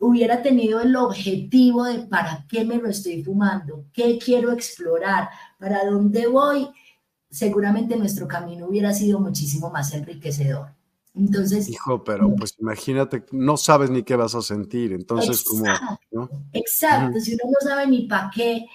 hubiera 0.00 0.42
tenido 0.42 0.80
el 0.80 0.96
objetivo 0.96 1.84
de 1.84 2.00
para 2.00 2.44
qué 2.48 2.64
me 2.64 2.74
lo 2.78 2.88
estoy 2.88 3.22
fumando, 3.22 3.84
qué 3.92 4.18
quiero 4.18 4.50
explorar, 4.50 5.28
para 5.60 5.88
dónde 5.88 6.26
voy, 6.26 6.68
seguramente 7.30 7.96
nuestro 7.96 8.26
camino 8.26 8.66
hubiera 8.66 8.92
sido 8.92 9.20
muchísimo 9.20 9.70
más 9.70 9.94
enriquecedor. 9.94 10.70
Entonces, 11.14 11.68
hijo, 11.68 12.02
pero 12.02 12.34
pues 12.34 12.56
imagínate, 12.58 13.26
no 13.30 13.56
sabes 13.56 13.90
ni 13.90 14.02
qué 14.02 14.16
vas 14.16 14.34
a 14.34 14.42
sentir, 14.42 14.92
entonces 14.92 15.40
exacto, 15.40 16.08
como, 16.10 16.28
Exacto, 16.52 17.20
si 17.20 17.34
uno 17.34 17.44
no 17.44 17.68
sabe 17.68 17.86
ni 17.86 18.08
para 18.08 18.28
qué, 18.34 18.66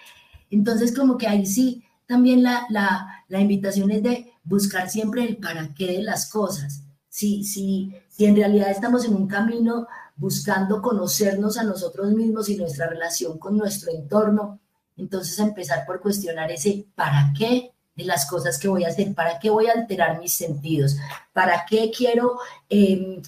Entonces, 0.49 0.95
como 0.95 1.17
que 1.17 1.27
ahí 1.27 1.45
sí, 1.45 1.83
también 2.07 2.43
la, 2.43 2.65
la, 2.69 3.23
la 3.27 3.39
invitación 3.39 3.91
es 3.91 4.03
de 4.03 4.33
buscar 4.43 4.89
siempre 4.89 5.23
el 5.23 5.37
para 5.37 5.73
qué 5.73 5.93
de 5.93 6.03
las 6.03 6.29
cosas. 6.29 6.83
Si, 7.09 7.43
si, 7.43 7.93
si 8.09 8.25
en 8.25 8.35
realidad 8.35 8.71
estamos 8.71 9.05
en 9.05 9.15
un 9.15 9.27
camino 9.27 9.87
buscando 10.15 10.81
conocernos 10.81 11.57
a 11.57 11.63
nosotros 11.63 12.11
mismos 12.11 12.49
y 12.49 12.57
nuestra 12.57 12.87
relación 12.87 13.37
con 13.37 13.57
nuestro 13.57 13.91
entorno, 13.91 14.59
entonces 14.97 15.39
empezar 15.39 15.85
por 15.85 16.01
cuestionar 16.01 16.51
ese 16.51 16.85
para 16.95 17.33
qué 17.37 17.71
de 17.95 18.05
las 18.05 18.25
cosas 18.25 18.57
que 18.57 18.67
voy 18.67 18.83
a 18.83 18.89
hacer, 18.89 19.13
para 19.13 19.39
qué 19.39 19.49
voy 19.49 19.67
a 19.67 19.73
alterar 19.73 20.19
mis 20.19 20.33
sentidos, 20.33 20.97
para 21.31 21.65
qué 21.69 21.91
quiero 21.95 22.39
em, 22.69 23.21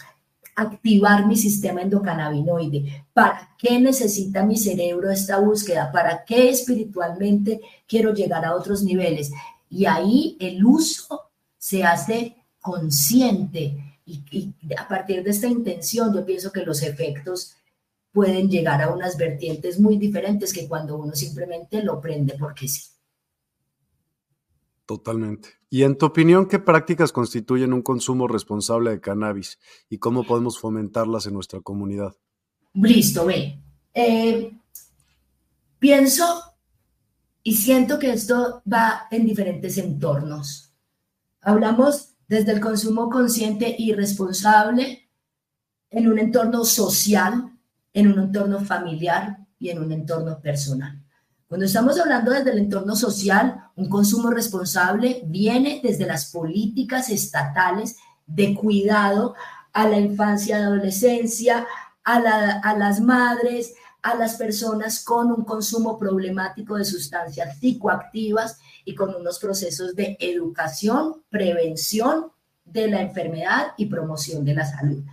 activar 0.56 1.28
mi 1.28 1.36
sistema 1.36 1.82
endocannabinoide, 1.82 3.06
para 3.14 3.56
qué 3.58 3.80
necesita 3.80 4.44
mi 4.44 4.58
cerebro 4.58 5.12
esta 5.12 5.40
búsqueda, 5.40 5.92
para 5.92 6.24
qué 6.24 6.50
espiritualmente 6.50 7.62
quiero 7.88 8.14
llegar 8.14 8.46
a 8.46 8.56
otros 8.56 8.84
niveles. 8.84 9.32
Y 9.70 9.86
ahí 9.86 10.38
el 10.40 10.66
uso 10.66 11.30
se 11.58 11.84
hace 11.84 12.36
consciente 12.62 14.00
y, 14.06 14.24
y 14.32 14.54
a 14.78 14.88
partir 14.88 15.24
de 15.24 15.32
esta 15.32 15.48
intención 15.48 16.14
yo 16.14 16.26
pienso 16.26 16.52
que 16.52 16.66
los 16.66 16.82
efectos 16.84 17.56
pueden 18.14 18.50
llegar 18.50 18.82
a 18.82 18.94
unas 18.94 19.18
vertientes 19.18 19.78
muy 19.78 19.98
diferentes 19.98 20.54
que 20.54 20.70
cuando 20.70 20.96
uno 20.96 21.14
simplemente 21.16 21.84
lo 21.84 22.00
prende 22.00 22.36
porque 22.40 22.68
sí. 22.68 22.95
Totalmente. 24.86 25.50
Y 25.70 25.84
en 25.84 25.98
tu 25.98 26.06
opinión, 26.06 26.48
¿qué 26.48 26.60
prácticas 26.60 27.12
constituyen 27.12 27.74
un 27.74 27.82
consumo 27.82 28.28
responsable 28.28 28.92
de 28.92 29.02
cannabis 29.02 29.60
y 29.90 29.98
cómo 29.98 30.24
podemos 30.24 30.60
fomentarlas 30.60 31.26
en 31.26 31.34
nuestra 31.34 31.60
comunidad? 31.62 32.16
Listo, 32.74 33.26
ve. 33.26 33.60
Eh, 33.94 34.52
pienso 35.80 36.56
y 37.42 37.56
siento 37.56 37.98
que 37.98 38.12
esto 38.12 38.62
va 38.72 39.08
en 39.10 39.26
diferentes 39.26 39.78
entornos. 39.78 40.74
Hablamos 41.42 42.16
desde 42.28 42.52
el 42.52 42.60
consumo 42.60 43.10
consciente 43.10 43.76
y 43.78 43.94
responsable 43.94 45.10
en 45.90 46.08
un 46.08 46.20
entorno 46.20 46.66
social, 46.66 47.58
en 47.94 48.12
un 48.12 48.20
entorno 48.20 48.60
familiar 48.60 49.38
y 49.58 49.70
en 49.70 49.80
un 49.80 49.92
entorno 49.92 50.40
personal. 50.42 51.04
Cuando 51.48 51.68
estamos 51.68 52.00
hablando 52.00 52.32
desde 52.32 52.52
el 52.52 52.58
entorno 52.58 52.96
social, 52.96 53.70
un 53.76 53.88
consumo 53.88 54.32
responsable 54.32 55.22
viene 55.26 55.80
desde 55.84 56.08
las 56.08 56.32
políticas 56.32 57.10
estatales 57.10 57.98
de 58.26 58.56
cuidado 58.56 59.36
a 59.72 59.88
la 59.88 60.00
infancia 60.00 60.58
y 60.58 60.64
adolescencia, 60.64 61.68
a, 62.04 62.16
a 62.16 62.78
las 62.78 63.00
madres, 63.00 63.76
a 64.02 64.16
las 64.16 64.36
personas 64.36 65.04
con 65.04 65.32
un 65.32 65.44
consumo 65.44 66.00
problemático 66.00 66.78
de 66.78 66.86
sustancias 66.86 67.60
psicoactivas 67.60 68.58
y 68.84 68.96
con 68.96 69.14
unos 69.14 69.38
procesos 69.38 69.96
de 69.96 70.18
educación, 70.20 71.24
prevención 71.30 72.32
de 72.64 72.88
la 72.88 73.02
enfermedad 73.02 73.74
y 73.78 73.86
promoción 73.86 74.44
de 74.46 74.56
la 74.56 74.66
salud. 74.66 75.04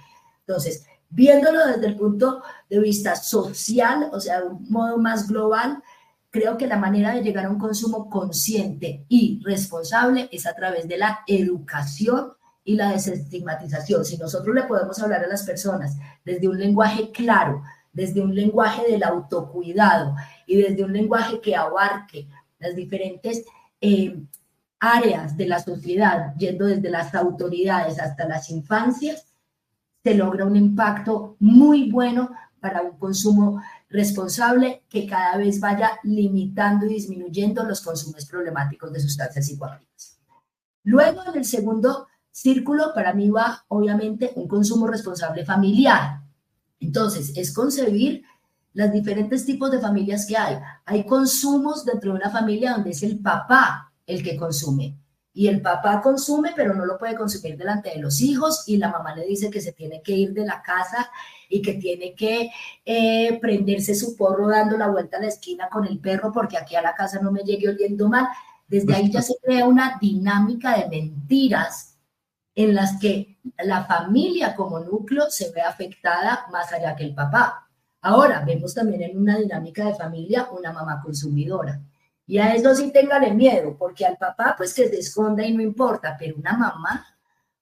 Entonces, 0.47 0.87
viéndolo 1.11 1.67
desde 1.67 1.87
el 1.87 1.97
punto 1.97 2.43
de 2.71 2.81
vista 2.81 3.17
social, 3.17 4.09
o 4.13 4.21
sea, 4.21 4.41
de 4.41 4.49
un 4.49 4.67
modo 4.71 4.97
más 4.97 5.29
global, 5.29 5.83
creo 6.33 6.57
que 6.57 6.67
la 6.67 6.79
manera 6.79 7.15
de 7.15 7.23
llegar 7.23 7.45
a 7.45 7.51
un 7.51 7.59
consumo 7.59 8.09
consciente 8.09 9.05
y 9.07 9.39
responsable 9.45 10.31
es 10.33 10.47
a 10.47 10.55
través 10.55 10.89
de 10.89 10.97
la 10.97 11.21
educación 11.27 12.33
y 12.65 12.75
la 12.75 12.91
desestigmatización. 12.93 14.03
Si 14.05 14.17
nosotros 14.17 14.55
le 14.55 14.63
podemos 14.63 14.99
hablar 15.01 15.23
a 15.23 15.29
las 15.29 15.43
personas 15.43 15.99
desde 16.25 16.49
un 16.49 16.59
lenguaje 16.59 17.11
claro, 17.11 17.63
desde 17.93 18.23
un 18.23 18.35
lenguaje 18.35 18.91
del 18.91 19.05
autocuidado 19.05 20.17
y 20.47 20.57
desde 20.57 20.83
un 20.83 20.95
lenguaje 20.95 21.39
que 21.43 21.55
abarque 21.55 22.27
las 22.59 22.75
diferentes 22.75 23.45
eh, 23.83 24.19
áreas 24.81 25.37
de 25.37 25.47
la 25.47 25.61
sociedad, 25.61 26.35
yendo 26.39 26.65
desde 26.65 26.89
las 26.89 27.15
autoridades 27.15 28.01
hasta 28.01 28.27
las 28.27 28.49
infancias, 28.49 29.27
se 30.03 30.15
logra 30.15 30.47
un 30.47 30.57
impacto 30.57 31.37
muy 31.41 31.91
bueno 31.91 32.31
para 32.59 32.81
un 32.81 32.97
consumo 32.97 33.61
responsable 33.93 34.85
que 34.89 35.07
cada 35.07 35.37
vez 35.37 35.61
vaya 35.61 35.99
limitando 36.03 36.87
y 36.87 36.95
disminuyendo 36.95 37.63
los 37.65 37.83
consumos 37.83 38.25
problemáticos 38.25 38.93
de 38.93 39.01
sustancias 39.01 39.47
psicoactivas. 39.47 40.19
Luego, 40.85 41.23
en 41.29 41.39
el 41.39 41.45
segundo 41.45 42.09
círculo, 42.31 42.93
para 42.95 43.13
mí 43.13 43.31
va 43.31 43.65
obviamente 43.69 44.33
un 44.35 44.49
consumo 44.49 44.87
responsable 44.87 45.45
familiar. 45.45 46.23
Entonces, 46.81 47.33
es 47.37 47.53
concebir 47.53 48.25
los 48.73 48.91
diferentes 48.91 49.45
tipos 49.45 49.71
de 49.71 49.81
familias 49.81 50.27
que 50.27 50.37
hay. 50.37 50.59
Hay 50.87 51.05
consumos 51.05 51.85
dentro 51.85 52.13
de 52.13 52.19
una 52.19 52.31
familia 52.31 52.73
donde 52.73 52.91
es 52.91 53.03
el 53.03 53.21
papá 53.21 53.93
el 54.07 54.23
que 54.23 54.37
consume. 54.37 54.99
Y 55.35 55.49
el 55.49 55.63
papá 55.63 56.03
consume, 56.03 56.53
pero 56.55 56.75
no 56.75 56.85
lo 56.85 56.99
puede 56.99 57.17
consumir 57.17 57.57
delante 57.57 57.91
de 57.91 58.01
los 58.01 58.21
hijos 58.21 58.65
y 58.67 58.77
la 58.77 58.91
mamá 58.91 59.15
le 59.15 59.25
dice 59.25 59.51
que 59.51 59.63
se 59.63 59.73
tiene 59.73 60.03
que 60.03 60.13
ir 60.13 60.35
de 60.35 60.45
la 60.45 60.61
casa 60.61 61.11
y 61.49 61.63
que 61.63 61.75
tiene 61.75 62.15
que 62.15 62.51
eh, 62.85 63.39
prenderse 63.41 63.95
su 63.95 64.15
porro 64.17 64.49
dando 64.49 64.77
la 64.77 64.89
vuelta 64.89 65.17
a 65.17 65.21
la 65.21 65.29
esquina 65.29 65.69
con 65.71 65.87
el 65.87 65.99
perro 66.01 66.33
porque 66.33 66.59
aquí 66.59 66.77
a 66.77 66.83
la 66.83 66.95
casa 66.95 67.19
no 67.21 67.33
me 67.33 67.43
llegue 67.43 67.71
oliendo 67.71 68.09
mal. 68.09 68.27
Desde 68.69 68.95
ahí 68.95 69.11
ya 69.11 69.23
se 69.23 69.35
crea 69.43 69.67
una 69.67 69.99
dinámica 70.01 70.77
de 70.79 70.89
mentiras 70.89 71.99
en 72.55 72.75
las 72.75 72.99
que 73.01 73.39
la 73.65 73.85
familia 73.85 74.55
como 74.55 74.81
núcleo 74.81 75.31
se 75.31 75.51
ve 75.53 75.63
afectada 75.63 76.47
más 76.53 76.73
allá 76.73 76.95
que 76.95 77.05
el 77.05 77.15
papá. 77.15 77.71
Ahora 78.03 78.43
vemos 78.45 78.75
también 78.75 79.03
en 79.03 79.19
una 79.19 79.39
dinámica 79.39 79.87
de 79.87 79.95
familia 79.95 80.49
una 80.53 80.73
mamá 80.73 81.01
consumidora 81.03 81.81
y 82.33 82.39
a 82.39 82.55
eso 82.55 82.75
sí 82.75 82.91
téngale 82.91 83.35
miedo, 83.35 83.77
porque 83.79 84.07
al 84.07 84.17
papá 84.17 84.55
pues 84.57 84.73
que 84.73 84.89
se 84.89 84.99
esconda 85.01 85.45
y 85.47 85.53
no 85.53 85.61
importa, 85.61 86.17
pero 86.19 86.35
una 86.37 86.57
mamá, 86.57 87.07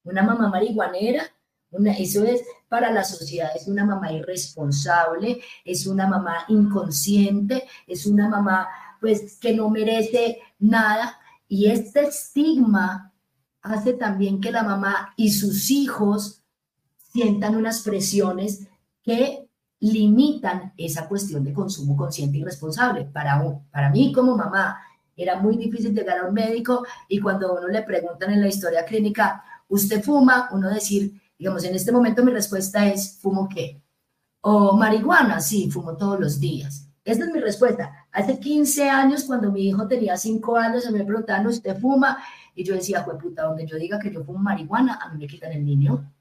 una 0.05 0.23
mamá 0.23 0.49
marihuanera, 0.49 1.25
una, 1.73 1.93
eso 1.95 2.23
es 2.23 2.45
para 2.69 2.93
la 2.93 3.03
sociedad, 3.03 3.51
es 3.57 3.67
una 3.67 3.85
mamá 3.85 4.13
irresponsable, 4.13 5.43
es 5.65 5.89
una 5.89 6.07
mamá 6.07 6.45
inconsciente, 6.47 7.67
es 7.85 8.07
una 8.07 8.29
mamá 8.29 8.69
pues 9.01 9.41
que 9.41 9.53
no 9.55 9.71
merece 9.71 10.41
nada. 10.61 11.19
Y 11.49 11.69
este 11.69 12.03
estigma 12.03 13.13
hace 13.63 13.95
también 13.95 14.41
que 14.41 14.53
la 14.53 14.63
mamá 14.63 15.15
y 15.17 15.33
sus 15.33 15.69
hijos 15.73 16.45
sientan 17.13 17.57
unas 17.57 17.83
presiones 17.83 18.69
que 19.03 19.50
limitan 19.81 20.75
esa 20.77 21.09
cuestión 21.09 21.43
de 21.43 21.53
consumo 21.53 21.97
consciente 21.97 22.39
y 22.39 22.45
responsable. 22.45 23.07
Para, 23.07 23.43
para 23.71 23.91
mí 23.91 24.13
como 24.13 24.37
mamá 24.37 24.79
era 25.17 25.41
muy 25.41 25.57
difícil 25.57 25.95
llegar 25.95 26.19
a 26.19 26.27
un 26.27 26.35
médico 26.35 26.85
y 27.09 27.19
cuando 27.19 27.55
uno 27.55 27.69
le 27.69 27.83
preguntan 27.83 28.33
en 28.33 28.41
la 28.41 28.49
historia 28.49 28.85
clínica, 28.85 29.43
¿usted 29.69 30.03
fuma? 30.03 30.49
Uno 30.53 30.69
decir, 30.71 31.21
digamos, 31.39 31.65
en 31.65 31.75
este 31.75 31.93
momento 31.93 32.25
mi 32.25 32.33
respuesta 32.33 32.87
es, 32.87 33.19
¿fumo 33.21 33.49
qué? 33.49 33.83
O 34.43 34.77
marihuana, 34.77 35.41
sí, 35.41 35.71
fumo 35.71 35.97
todos 35.97 36.21
los 36.21 36.41
días. 36.41 36.87
Esta 37.05 37.25
es 37.25 37.33
mi 37.33 37.41
respuesta. 37.41 38.07
Hace 38.13 38.39
15 38.39 38.89
años, 38.89 39.25
cuando 39.25 39.51
mi 39.51 39.69
hijo 39.69 39.89
tenía 39.89 40.17
5 40.17 40.57
años, 40.57 40.85
se 40.85 40.93
me 40.93 41.05
preguntaban, 41.05 41.47
¿usted 41.47 41.79
fuma? 41.79 42.19
Y 42.55 42.65
yo 42.65 42.75
decía, 42.75 43.05
puta, 43.05 43.45
donde 43.45 43.67
yo 43.67 43.77
diga 43.77 43.99
que 43.99 44.13
yo 44.13 44.23
fumo 44.23 44.39
marihuana, 44.39 44.99
a 45.03 45.09
mí 45.11 45.19
me 45.19 45.27
quitan 45.27 45.53
el 45.53 45.65
niño. 45.65 46.13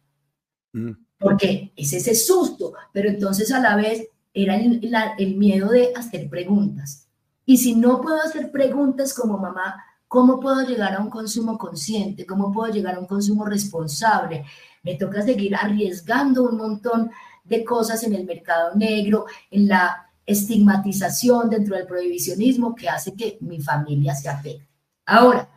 Mm 0.74 1.09
porque 1.20 1.74
es 1.76 1.94
ese 1.94 2.16
susto, 2.16 2.74
pero 2.94 3.10
entonces 3.10 3.52
a 3.52 3.60
la 3.60 3.76
vez 3.76 4.08
era 4.34 4.56
el, 4.56 5.36
miedo 5.36 5.70
de 5.70 5.92
hacer 5.96 6.30
preguntas. 6.30 7.08
Y 7.46 7.58
si 7.58 7.76
no 7.76 8.00
puedo 8.00 8.22
hacer 8.22 8.52
preguntas 8.52 9.14
como 9.14 9.38
mamá, 9.38 9.84
¿cómo 10.08 10.40
puedo 10.40 10.66
llegar 10.66 10.94
a 10.96 11.02
un 11.02 11.10
consumo 11.10 11.58
consciente? 11.58 12.26
¿Cómo 12.26 12.52
puedo 12.54 12.72
llegar 12.72 12.96
a 12.96 13.00
un 13.00 13.06
consumo 13.06 13.46
responsable? 13.46 14.46
Me 14.84 14.96
toca 14.96 15.22
seguir 15.22 15.56
arriesgando 15.56 16.44
un 16.44 16.58
montón 16.58 17.12
de 17.44 17.66
cosas 17.66 18.04
en 18.04 18.14
el 18.14 18.26
mercado 18.26 18.76
negro, 18.76 19.26
en 19.52 19.68
la 19.68 20.10
estigmatización 20.26 21.50
dentro 21.50 21.76
del 21.76 21.88
prohibicionismo 21.88 22.76
que 22.76 22.88
hace 22.88 23.14
que 23.14 23.38
mi 23.42 23.60
familia 23.60 24.14
se 24.16 24.30
afecte. 24.30 24.70
Ahora, 25.06 25.50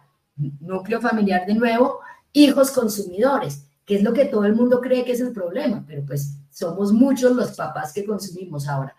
núcleo 0.60 1.00
familiar 1.00 1.46
de 1.46 1.54
nuevo, 1.54 2.00
hijos 2.32 2.70
consumidores 2.70 3.66
es 3.94 4.02
lo 4.02 4.12
que 4.12 4.26
todo 4.26 4.44
el 4.44 4.54
mundo 4.54 4.80
cree 4.80 5.04
que 5.04 5.12
es 5.12 5.20
el 5.20 5.32
problema, 5.32 5.84
pero 5.86 6.04
pues 6.04 6.36
somos 6.50 6.92
muchos 6.92 7.34
los 7.34 7.52
papás 7.52 7.92
que 7.92 8.04
consumimos 8.04 8.68
ahora. 8.68 8.94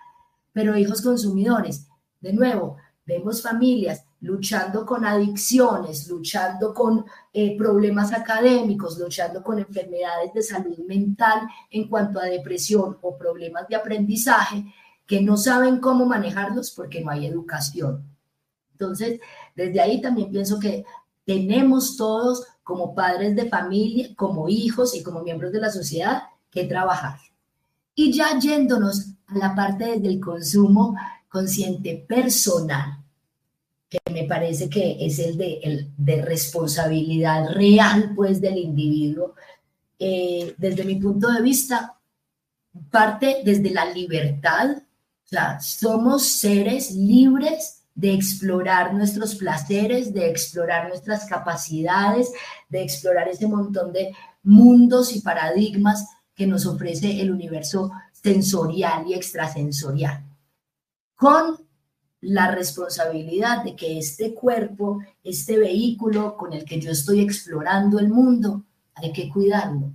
Pero 0.51 0.77
hijos 0.77 1.01
consumidores, 1.01 1.87
de 2.19 2.33
nuevo, 2.33 2.77
vemos 3.05 3.41
familias 3.41 4.05
luchando 4.21 4.85
con 4.85 5.05
adicciones, 5.05 6.07
luchando 6.07 6.73
con 6.73 7.05
eh, 7.33 7.57
problemas 7.57 8.13
académicos, 8.13 8.97
luchando 8.97 9.43
con 9.43 9.59
enfermedades 9.59 10.33
de 10.33 10.41
salud 10.41 10.77
mental 10.87 11.41
en 11.69 11.89
cuanto 11.89 12.19
a 12.19 12.25
depresión 12.25 12.97
o 13.01 13.17
problemas 13.17 13.67
de 13.67 13.75
aprendizaje, 13.75 14.65
que 15.05 15.21
no 15.21 15.35
saben 15.35 15.79
cómo 15.79 16.05
manejarlos 16.05 16.71
porque 16.71 17.01
no 17.01 17.11
hay 17.11 17.25
educación. 17.25 18.05
Entonces, 18.71 19.19
desde 19.55 19.81
ahí 19.81 20.01
también 20.01 20.31
pienso 20.31 20.59
que 20.59 20.85
tenemos 21.25 21.97
todos 21.97 22.47
como 22.63 22.95
padres 22.95 23.35
de 23.35 23.49
familia, 23.49 24.09
como 24.15 24.47
hijos 24.49 24.95
y 24.95 25.03
como 25.03 25.21
miembros 25.21 25.51
de 25.51 25.59
la 25.59 25.69
sociedad 25.69 26.23
que 26.49 26.65
trabajar. 26.65 27.19
Y 27.95 28.11
ya 28.11 28.39
yéndonos 28.39 29.09
a 29.27 29.37
la 29.37 29.53
parte 29.53 29.99
del 29.99 30.19
consumo 30.19 30.95
consciente 31.29 32.05
personal. 32.07 32.99
que 33.89 33.99
me 34.11 34.23
parece 34.23 34.69
que 34.71 35.05
es 35.05 35.19
el 35.19 35.37
de, 35.37 36.21
responsabilidad 36.23 37.49
real, 37.53 38.13
pues, 38.15 38.41
del 38.41 38.57
individuo, 38.57 39.35
eh, 39.99 40.55
desde 40.57 40.83
mi 40.83 40.95
punto 40.95 41.31
de 41.31 41.43
vista, 41.43 41.95
parte 42.89 43.41
desde 43.45 43.69
la 43.69 43.85
libertad, 43.85 44.77
o 44.77 45.27
sea, 45.27 45.59
somos 45.59 46.25
seres 46.25 46.91
libres 46.91 47.82
de 47.95 48.13
explorar 48.13 48.93
nuestros 48.93 49.35
placeres, 49.35 50.13
de 50.13 50.29
explorar 50.29 50.87
nuestras 50.87 51.25
capacidades, 51.25 52.31
de 52.69 52.81
explorar 52.81 53.27
ese 53.27 53.47
montón 53.47 53.93
de 53.93 54.15
mundos 54.41 55.15
y 55.15 55.21
paradigmas 55.21 56.07
que 56.35 56.47
nos 56.47 56.65
ofrece 56.65 57.21
el 57.21 57.31
universo 57.31 57.91
sensorial 58.11 59.05
y 59.07 59.13
extrasensorial, 59.13 60.23
con 61.15 61.57
la 62.21 62.51
responsabilidad 62.51 63.63
de 63.63 63.75
que 63.75 63.99
este 63.99 64.33
cuerpo, 64.33 65.01
este 65.23 65.57
vehículo 65.57 66.37
con 66.37 66.53
el 66.53 66.63
que 66.63 66.79
yo 66.79 66.91
estoy 66.91 67.19
explorando 67.19 67.99
el 67.99 68.09
mundo, 68.09 68.63
hay 68.95 69.11
que 69.11 69.29
cuidarlo. 69.29 69.91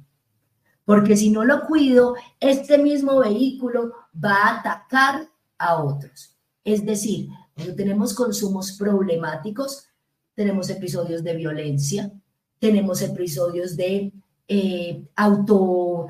Porque 0.85 1.17
si 1.17 1.31
no 1.31 1.45
lo 1.45 1.67
cuido, 1.67 2.15
este 2.39 2.79
mismo 2.79 3.19
vehículo 3.19 3.93
va 4.15 4.35
a 4.35 4.59
atacar 4.59 5.29
a 5.59 5.83
otros. 5.83 6.37
Es 6.65 6.85
decir, 6.85 7.29
tenemos 7.77 8.15
consumos 8.15 8.73
problemáticos, 8.73 9.89
tenemos 10.35 10.71
episodios 10.71 11.25
de 11.25 11.35
violencia, 11.35 12.13
tenemos 12.59 13.03
episodios 13.03 13.77
de 13.77 14.13
eh, 14.47 15.03
auto, 15.17 16.07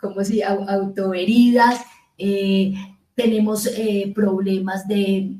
¿cómo 0.00 0.24
se 0.24 0.42
autoheridas, 0.44 1.80
eh, 2.16 2.74
tenemos 3.14 3.66
eh, 3.66 4.12
problemas 4.14 4.86
de 4.88 5.38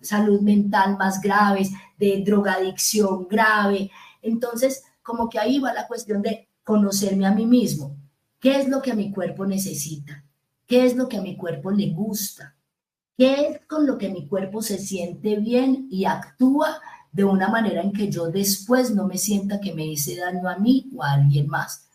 salud 0.00 0.40
mental 0.40 0.96
más 0.96 1.20
graves, 1.20 1.70
de 1.98 2.22
drogadicción 2.24 3.28
grave. 3.28 3.90
Entonces, 4.22 4.82
como 5.02 5.28
que 5.28 5.38
ahí 5.38 5.58
va 5.58 5.72
la 5.72 5.86
cuestión 5.86 6.22
de 6.22 6.48
conocerme 6.64 7.26
a 7.26 7.32
mí 7.32 7.46
mismo. 7.46 7.96
¿Qué 8.40 8.58
es 8.58 8.68
lo 8.68 8.82
que 8.82 8.90
a 8.90 8.94
mi 8.94 9.12
cuerpo 9.12 9.46
necesita? 9.46 10.24
¿Qué 10.66 10.84
es 10.84 10.96
lo 10.96 11.08
que 11.08 11.16
a 11.16 11.22
mi 11.22 11.36
cuerpo 11.36 11.70
le 11.70 11.90
gusta? 11.90 12.56
¿Qué 13.22 13.34
es 13.34 13.60
con 13.68 13.86
lo 13.86 13.98
que 13.98 14.08
mi 14.08 14.26
cuerpo 14.26 14.62
se 14.62 14.78
siente 14.78 15.36
bien 15.36 15.86
y 15.92 16.06
actúa 16.06 16.80
de 17.12 17.22
una 17.22 17.46
manera 17.46 17.80
en 17.80 17.92
que 17.92 18.10
yo 18.10 18.32
después 18.32 18.92
no 18.92 19.06
me 19.06 19.16
sienta 19.16 19.60
que 19.60 19.72
me 19.72 19.86
hice 19.86 20.16
daño 20.16 20.48
a 20.48 20.58
mí 20.58 20.90
o 20.96 21.04
a 21.04 21.12
alguien 21.12 21.46
más? 21.46 21.86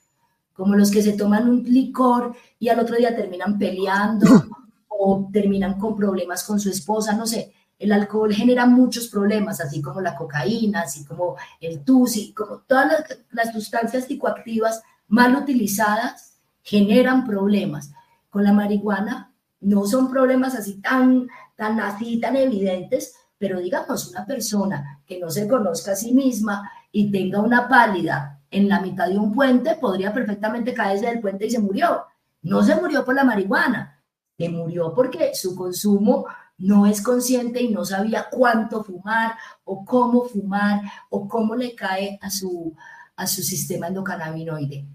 Como 0.53 0.75
los 0.75 0.89
que 0.89 1.01
se 1.01 1.17
toman 1.17 1.49
un 1.49 1.65
licor 1.65 2.33
y 2.57 2.69
al 2.69 2.79
otro 2.79 2.95
día 2.95 3.13
terminan 3.13 3.59
peleando 3.59 4.25
o 4.87 5.29
terminan 5.33 5.77
con 5.77 5.97
problemas 5.97 6.45
con 6.45 6.61
su 6.61 6.69
esposa, 6.69 7.11
no 7.11 7.27
sé. 7.27 7.51
El 7.77 7.91
alcohol 7.91 8.33
genera 8.33 8.65
muchos 8.65 9.09
problemas, 9.09 9.59
así 9.59 9.81
como 9.81 9.99
la 9.99 10.15
cocaína, 10.15 10.83
así 10.83 11.03
como 11.03 11.35
el 11.59 11.83
tusi, 11.83 12.31
como 12.31 12.59
todas 12.59 12.87
las, 12.89 13.19
las 13.31 13.51
sustancias 13.51 14.05
psicoactivas 14.05 14.81
mal 15.09 15.35
utilizadas 15.35 16.37
generan 16.63 17.27
problemas. 17.27 17.91
Con 18.29 18.45
la 18.45 18.53
marihuana 18.53 19.26
no 19.61 19.85
son 19.85 20.09
problemas 20.09 20.55
así 20.55 20.79
tan, 20.81 21.27
tan 21.55 21.79
así, 21.79 22.19
tan 22.19 22.35
evidentes, 22.35 23.15
pero 23.37 23.59
digamos, 23.59 24.09
una 24.11 24.25
persona 24.25 25.01
que 25.05 25.19
no 25.19 25.29
se 25.29 25.47
conozca 25.47 25.91
a 25.91 25.95
sí 25.95 26.13
misma 26.13 26.71
y 26.91 27.11
tenga 27.11 27.41
una 27.41 27.67
pálida 27.67 28.41
en 28.49 28.69
la 28.69 28.79
mitad 28.79 29.07
de 29.07 29.17
un 29.17 29.33
puente, 29.33 29.75
podría 29.75 30.13
perfectamente 30.13 30.73
caerse 30.73 31.07
del 31.07 31.21
puente 31.21 31.45
y 31.45 31.51
se 31.51 31.59
murió. 31.59 32.05
No 32.41 32.63
se 32.63 32.75
murió 32.75 33.03
por 33.03 33.15
la 33.15 33.23
marihuana, 33.23 34.01
se 34.37 34.49
murió 34.49 34.93
porque 34.93 35.35
su 35.35 35.55
consumo 35.55 36.25
no 36.57 36.87
es 36.87 37.01
consciente 37.01 37.61
y 37.61 37.69
no 37.69 37.85
sabía 37.85 38.27
cuánto 38.31 38.83
fumar 38.83 39.35
o 39.63 39.85
cómo 39.85 40.23
fumar 40.23 40.81
o 41.09 41.27
cómo 41.27 41.55
le 41.55 41.75
cae 41.75 42.17
a 42.21 42.29
su, 42.29 42.75
a 43.15 43.27
su 43.27 43.43
sistema 43.43 43.87
endocannabinoide. 43.87 44.87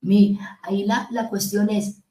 Mi, 0.00 0.38
ahí 0.62 0.84
la, 0.84 1.08
la 1.10 1.28
cuestión 1.28 1.70
es 1.70 2.01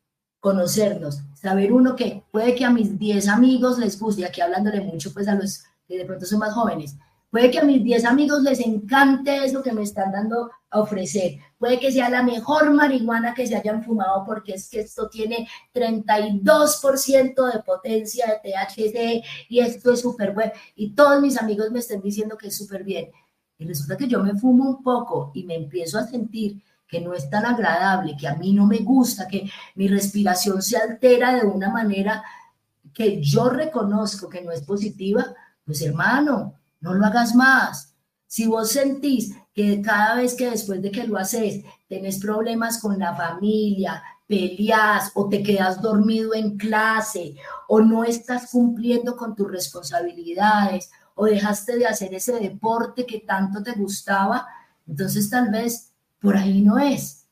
conocernos, 0.41 1.21
saber 1.33 1.71
uno 1.71 1.95
que 1.95 2.25
puede 2.31 2.53
que 2.55 2.65
a 2.65 2.69
mis 2.69 2.99
10 2.99 3.29
amigos 3.29 3.79
les 3.79 3.97
guste, 3.97 4.25
aquí 4.25 4.41
hablándole 4.41 4.81
mucho 4.81 5.13
pues 5.13 5.29
a 5.29 5.35
los 5.35 5.63
que 5.87 5.97
de 5.97 6.05
pronto 6.05 6.25
son 6.25 6.39
más 6.39 6.53
jóvenes, 6.53 6.97
Puede 7.31 7.49
que 7.49 7.59
a 7.59 7.63
mis 7.63 7.81
10 7.81 8.03
amigos 8.03 8.43
les 8.43 8.59
encante 8.59 9.45
eso 9.45 9.63
que 9.63 9.71
me 9.71 9.83
están 9.83 10.11
dando 10.11 10.51
a 10.69 10.81
ofrecer. 10.81 11.37
Puede 11.57 11.79
que 11.79 11.89
sea 11.89 12.09
la 12.09 12.23
mejor 12.23 12.71
marihuana 12.71 13.33
que 13.33 13.47
se 13.47 13.55
hayan 13.55 13.81
fumado 13.81 14.25
porque 14.25 14.55
es 14.55 14.69
que 14.69 14.81
esto 14.81 15.07
tiene 15.07 15.47
32% 15.73 17.53
de 17.53 17.63
potencia 17.63 18.25
de 18.27 18.51
THC 18.51 19.25
y 19.47 19.59
esto 19.61 19.93
es 19.93 20.01
súper 20.01 20.33
bueno. 20.33 20.51
Y 20.75 20.93
todos 20.93 21.21
mis 21.21 21.37
amigos 21.41 21.71
me 21.71 21.79
están 21.79 22.01
diciendo 22.01 22.37
que 22.37 22.47
es 22.47 22.57
súper 22.57 22.83
bien. 22.83 23.09
Y 23.57 23.65
resulta 23.65 23.95
que 23.95 24.09
yo 24.09 24.21
me 24.21 24.37
fumo 24.37 24.69
un 24.69 24.83
poco 24.83 25.31
y 25.33 25.45
me 25.45 25.55
empiezo 25.55 25.99
a 25.99 26.07
sentir 26.07 26.61
que 26.91 26.99
no 26.99 27.13
es 27.13 27.29
tan 27.29 27.45
agradable, 27.45 28.17
que 28.17 28.27
a 28.27 28.35
mí 28.35 28.51
no 28.51 28.67
me 28.67 28.79
gusta, 28.79 29.25
que 29.25 29.49
mi 29.75 29.87
respiración 29.87 30.61
se 30.61 30.75
altera 30.75 31.35
de 31.35 31.47
una 31.47 31.69
manera 31.69 32.21
que 32.93 33.21
yo 33.21 33.49
reconozco 33.49 34.27
que 34.27 34.41
no 34.41 34.51
es 34.51 34.61
positiva, 34.63 35.25
pues 35.65 35.81
hermano, 35.81 36.55
no 36.81 36.93
lo 36.93 37.05
hagas 37.05 37.33
más. 37.33 37.95
Si 38.27 38.45
vos 38.45 38.71
sentís 38.71 39.33
que 39.53 39.81
cada 39.81 40.15
vez 40.15 40.33
que 40.33 40.49
después 40.49 40.81
de 40.81 40.91
que 40.91 41.07
lo 41.07 41.17
haces 41.17 41.63
tenés 41.87 42.19
problemas 42.19 42.79
con 42.79 42.99
la 42.99 43.15
familia, 43.15 44.03
peleas 44.27 45.11
o 45.15 45.29
te 45.29 45.43
quedas 45.43 45.81
dormido 45.81 46.33
en 46.33 46.57
clase 46.57 47.35
o 47.69 47.79
no 47.79 48.03
estás 48.03 48.51
cumpliendo 48.51 49.15
con 49.15 49.33
tus 49.33 49.49
responsabilidades 49.49 50.91
o 51.15 51.25
dejaste 51.25 51.77
de 51.77 51.87
hacer 51.87 52.13
ese 52.13 52.37
deporte 52.37 53.05
que 53.05 53.19
tanto 53.19 53.63
te 53.63 53.73
gustaba, 53.73 54.45
entonces 54.87 55.29
tal 55.29 55.49
vez 55.51 55.90
por 56.21 56.37
ahí 56.37 56.61
no 56.61 56.79
es. 56.79 57.27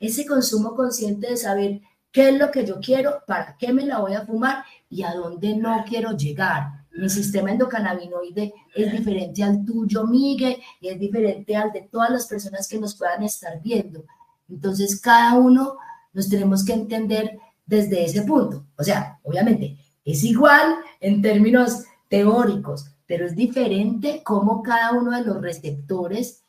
Ese 0.00 0.24
consumo 0.24 0.74
consciente 0.74 1.28
de 1.28 1.36
saber 1.36 1.80
qué 2.12 2.30
es 2.30 2.38
lo 2.38 2.50
que 2.50 2.64
yo 2.64 2.80
quiero, 2.80 3.22
para 3.26 3.56
qué 3.58 3.72
me 3.72 3.84
la 3.84 3.98
voy 3.98 4.14
a 4.14 4.24
fumar 4.24 4.64
y 4.88 5.02
a 5.02 5.12
dónde 5.12 5.56
no 5.56 5.84
quiero 5.86 6.12
llegar 6.12 6.78
mi 6.98 7.08
sistema 7.08 7.52
endocannabinoide 7.52 8.52
es 8.74 8.92
diferente 8.92 9.42
al 9.42 9.64
tuyo, 9.64 10.04
Miguel, 10.04 10.56
y 10.80 10.88
es 10.88 10.98
diferente 10.98 11.54
al 11.54 11.72
de 11.72 11.82
todas 11.82 12.10
las 12.10 12.26
personas 12.26 12.66
que 12.66 12.78
nos 12.78 12.96
puedan 12.96 13.22
estar 13.22 13.62
viendo. 13.62 14.04
Entonces, 14.48 15.00
cada 15.00 15.34
uno 15.34 15.76
nos 16.12 16.28
tenemos 16.28 16.64
que 16.64 16.72
entender 16.72 17.38
desde 17.64 18.04
ese 18.04 18.22
punto. 18.22 18.66
O 18.76 18.82
sea, 18.82 19.20
obviamente, 19.22 19.78
es 20.04 20.24
igual 20.24 20.76
en 21.00 21.22
términos 21.22 21.84
teóricos, 22.08 22.86
pero 23.06 23.26
es 23.26 23.36
diferente 23.36 24.22
cómo 24.24 24.62
cada 24.62 24.92
uno 24.92 25.12
de 25.12 25.24
los 25.24 25.40
receptores 25.40 26.42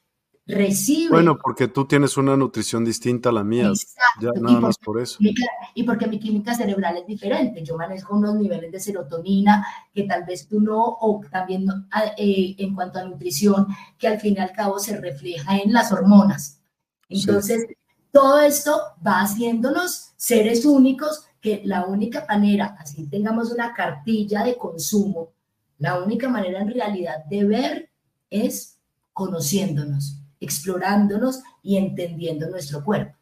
recibe. 0.50 1.10
Bueno, 1.12 1.38
porque 1.38 1.68
tú 1.68 1.86
tienes 1.86 2.18
una 2.18 2.36
nutrición 2.36 2.84
distinta 2.84 3.30
a 3.30 3.32
la 3.32 3.44
mía. 3.44 3.72
Ya, 4.20 4.32
nada 4.42 4.60
más 4.60 4.78
por 4.78 5.00
eso. 5.00 5.20
Y 5.76 5.84
porque 5.84 6.08
mi 6.08 6.20
química 6.20 6.56
cerebral 6.56 6.98
es 6.98 7.06
diferente. 7.06 7.64
Yo 7.64 7.78
manejo 7.78 8.16
unos 8.16 8.36
niveles 8.36 8.72
de 8.72 8.80
serotonina 8.80 9.66
que 9.94 10.04
tal 10.04 10.26
vez 10.26 10.48
tú 10.48 10.60
no, 10.60 10.84
o 10.84 11.22
también 11.32 11.68
eh, 12.18 12.56
en 12.58 12.74
cuanto 12.74 13.00
a 13.00 13.06
nutrición, 13.06 13.68
que 13.98 14.08
al 14.08 14.20
fin 14.20 14.36
y 14.38 14.40
al 14.40 14.52
cabo 14.52 14.80
se 14.80 15.00
refleja 15.00 15.58
en 15.58 15.72
las 15.72 15.92
hormonas. 15.92 16.60
Entonces, 17.08 17.68
todo 18.12 18.40
esto 18.40 18.82
va 19.06 19.22
haciéndonos 19.22 20.14
seres 20.18 20.66
únicos 20.66 21.28
que 21.42 21.62
la 21.64 21.86
única 21.86 22.26
manera, 22.28 22.76
así 22.80 23.08
tengamos 23.08 23.52
una 23.52 23.74
cartilla 23.74 24.44
de 24.44 24.58
consumo, 24.58 25.30
la 25.78 26.02
única 26.02 26.28
manera 26.28 26.60
en 26.60 26.74
realidad 26.74 27.24
de 27.30 27.46
ver 27.46 27.90
es 28.30 28.78
conociéndonos 29.14 30.19
explorándonos 30.40 31.42
y 31.62 31.78
entendiendo 31.78 32.50
nuestro 32.50 32.84
cuerpo. 32.84 33.16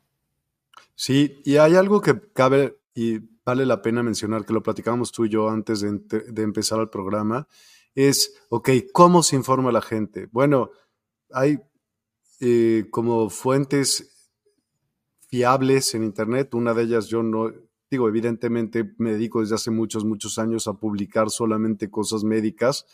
Sí, 0.96 1.42
y 1.46 1.58
hay 1.58 1.76
algo 1.76 2.02
que 2.02 2.20
cabe 2.34 2.78
y 2.96 3.20
vale 3.46 3.66
la 3.66 3.82
pena 3.82 4.04
mencionar, 4.04 4.46
que 4.46 4.54
lo 4.54 4.64
platicábamos 4.64 5.12
tú 5.12 5.26
y 5.26 5.30
yo 5.30 5.50
antes 5.50 5.82
de, 5.82 6.44
empezar 6.44 6.80
el 6.80 6.90
programa, 6.90 7.48
es, 7.96 8.36
ok, 8.50 8.70
¿cómo 8.92 9.24
se 9.24 9.36
informa 9.36 9.72
la 9.72 9.82
gente? 9.82 10.28
Bueno, 10.32 10.72
hay 11.32 11.60
eh, 12.42 12.88
como 12.92 13.30
fuentes 13.30 14.32
fiables 15.28 15.94
en 15.94 16.04
Internet, 16.04 16.56
una 16.56 16.74
de 16.74 16.84
ellas 16.84 17.08
yo 17.08 17.24
no, 17.24 17.54
digo, 17.90 18.08
evidentemente 18.10 18.94
me 18.98 19.14
dedico 19.14 19.42
desde 19.42 19.56
hace 19.56 19.72
muchos, 19.72 20.04
muchos 20.04 20.38
años 20.40 20.68
a 20.68 20.74
publicar 20.74 21.30
solamente 21.30 21.90
cosas 21.90 22.24
médicas, 22.24 22.86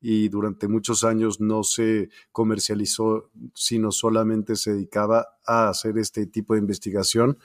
y 0.00 0.28
durante 0.28 0.68
muchos 0.68 1.04
años 1.04 1.40
no 1.40 1.62
se 1.64 2.10
comercializó, 2.32 3.30
sino 3.54 3.90
solamente 3.90 4.56
se 4.56 4.74
dedicaba 4.74 5.26
a 5.44 5.68
hacer 5.68 5.98
este 5.98 6.26
tipo 6.26 6.54
de 6.54 6.60
investigación. 6.60 7.38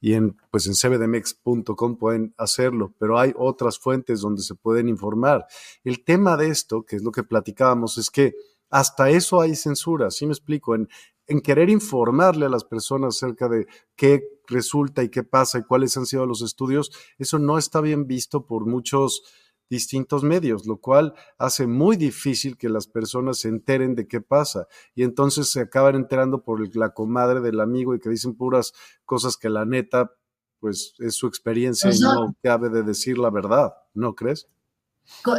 Y 0.00 0.14
en, 0.14 0.36
pues 0.50 0.66
en 0.66 0.74
cbdmex.com 0.74 1.96
pueden 1.96 2.34
hacerlo, 2.36 2.92
pero 2.98 3.20
hay 3.20 3.32
otras 3.36 3.78
fuentes 3.78 4.20
donde 4.20 4.42
se 4.42 4.56
pueden 4.56 4.88
informar. 4.88 5.46
El 5.84 6.02
tema 6.02 6.36
de 6.36 6.48
esto, 6.48 6.84
que 6.84 6.96
es 6.96 7.04
lo 7.04 7.12
que 7.12 7.22
platicábamos, 7.22 7.98
es 7.98 8.10
que 8.10 8.34
hasta 8.68 9.10
eso 9.10 9.40
hay 9.40 9.54
censura, 9.54 10.10
¿sí 10.10 10.26
me 10.26 10.32
explico? 10.32 10.74
En, 10.74 10.88
en 11.26 11.40
querer 11.40 11.70
informarle 11.70 12.46
a 12.46 12.48
las 12.48 12.64
personas 12.64 13.16
acerca 13.16 13.48
de 13.48 13.66
qué 13.94 14.24
resulta 14.48 15.04
y 15.04 15.08
qué 15.08 15.22
pasa 15.22 15.58
y 15.58 15.62
cuáles 15.62 15.96
han 15.96 16.06
sido 16.06 16.26
los 16.26 16.42
estudios, 16.42 16.90
eso 17.18 17.38
no 17.38 17.58
está 17.58 17.80
bien 17.80 18.06
visto 18.06 18.44
por 18.44 18.66
muchos 18.66 19.22
distintos 19.72 20.22
medios, 20.22 20.66
lo 20.66 20.76
cual 20.76 21.14
hace 21.38 21.66
muy 21.66 21.96
difícil 21.96 22.58
que 22.58 22.68
las 22.68 22.86
personas 22.86 23.38
se 23.38 23.48
enteren 23.48 23.94
de 23.94 24.06
qué 24.06 24.20
pasa 24.20 24.66
y 24.94 25.02
entonces 25.02 25.50
se 25.50 25.60
acaban 25.60 25.94
enterando 25.94 26.44
por 26.44 26.76
la 26.76 26.90
comadre 26.90 27.40
del 27.40 27.58
amigo 27.58 27.94
y 27.94 27.98
que 27.98 28.10
dicen 28.10 28.34
puras 28.34 28.74
cosas 29.06 29.38
que 29.38 29.48
la 29.48 29.64
neta, 29.64 30.12
pues 30.60 30.92
es 30.98 31.14
su 31.14 31.26
experiencia 31.26 31.90
y 31.90 31.98
no 32.00 32.36
cabe 32.42 32.68
de 32.68 32.82
decir 32.82 33.16
la 33.16 33.30
verdad, 33.30 33.72
¿no 33.94 34.14
crees? 34.14 34.46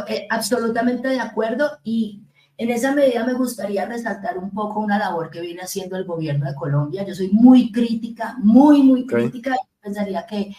Eh, 0.08 0.26
absolutamente 0.28 1.06
de 1.06 1.20
acuerdo 1.20 1.70
y 1.84 2.24
en 2.58 2.70
esa 2.70 2.92
medida 2.92 3.24
me 3.24 3.34
gustaría 3.34 3.86
resaltar 3.86 4.36
un 4.36 4.50
poco 4.50 4.80
una 4.80 4.98
labor 4.98 5.30
que 5.30 5.42
viene 5.42 5.62
haciendo 5.62 5.96
el 5.96 6.06
gobierno 6.06 6.46
de 6.46 6.56
Colombia. 6.56 7.06
Yo 7.06 7.14
soy 7.14 7.30
muy 7.30 7.70
crítica, 7.70 8.36
muy, 8.40 8.82
muy 8.82 9.06
crítica. 9.06 9.54
pensaría 9.80 10.26
que 10.26 10.56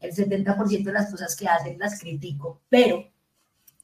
el 0.00 0.12
70% 0.12 0.84
de 0.84 0.92
las 0.92 1.10
cosas 1.10 1.36
que 1.36 1.46
hacen 1.46 1.78
las 1.78 2.00
critico, 2.00 2.62
pero 2.70 3.04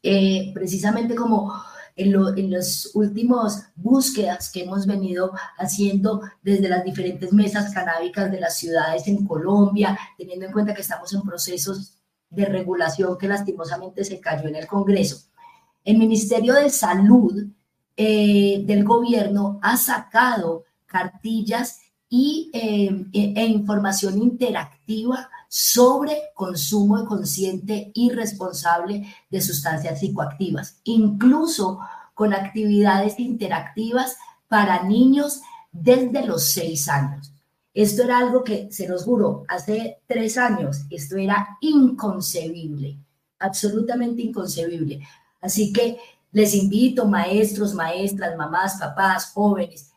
eh, 0.04 0.50
precisamente 0.52 1.14
como 1.14 1.50
en, 1.96 2.14
en 2.36 2.50
las 2.50 2.90
últimas 2.94 3.70
búsquedas 3.74 4.50
que 4.50 4.64
hemos 4.64 4.86
venido 4.86 5.32
haciendo 5.56 6.20
desde 6.42 6.68
las 6.68 6.84
diferentes 6.84 7.32
mesas 7.32 7.72
canábicas 7.72 8.30
de 8.30 8.38
las 8.38 8.58
ciudades 8.58 9.08
en 9.08 9.24
Colombia, 9.26 9.98
teniendo 10.18 10.44
en 10.44 10.52
cuenta 10.52 10.74
que 10.74 10.82
estamos 10.82 11.12
en 11.14 11.22
procesos 11.22 11.94
de 12.28 12.44
regulación 12.44 13.16
que 13.16 13.28
lastimosamente 13.28 14.04
se 14.04 14.20
cayó 14.20 14.48
en 14.48 14.56
el 14.56 14.66
Congreso. 14.66 15.24
El 15.84 15.96
Ministerio 15.96 16.52
de 16.52 16.68
Salud 16.68 17.46
eh, 17.96 18.62
del 18.66 18.84
gobierno 18.84 19.58
ha 19.62 19.76
sacado 19.78 20.64
cartillas 20.86 21.80
y, 22.10 22.50
eh, 22.52 23.06
e, 23.12 23.40
e 23.40 23.46
información 23.46 24.20
interactiva 24.20 25.30
sobre 25.56 26.32
consumo 26.34 27.04
consciente 27.06 27.92
y 27.94 28.10
responsable 28.10 29.14
de 29.30 29.40
sustancias 29.40 30.00
psicoactivas, 30.00 30.80
incluso 30.82 31.78
con 32.12 32.34
actividades 32.34 33.20
interactivas 33.20 34.16
para 34.48 34.82
niños 34.82 35.42
desde 35.70 36.26
los 36.26 36.46
seis 36.50 36.88
años. 36.88 37.32
Esto 37.72 38.02
era 38.02 38.18
algo 38.18 38.42
que, 38.42 38.66
se 38.72 38.88
los 38.88 39.04
juro, 39.04 39.44
hace 39.46 39.98
tres 40.08 40.38
años, 40.38 40.86
esto 40.90 41.16
era 41.18 41.56
inconcebible, 41.60 42.98
absolutamente 43.38 44.22
inconcebible. 44.22 45.06
Así 45.40 45.72
que 45.72 45.98
les 46.32 46.52
invito, 46.56 47.06
maestros, 47.06 47.74
maestras, 47.74 48.36
mamás, 48.36 48.74
papás, 48.80 49.26
jóvenes, 49.26 49.93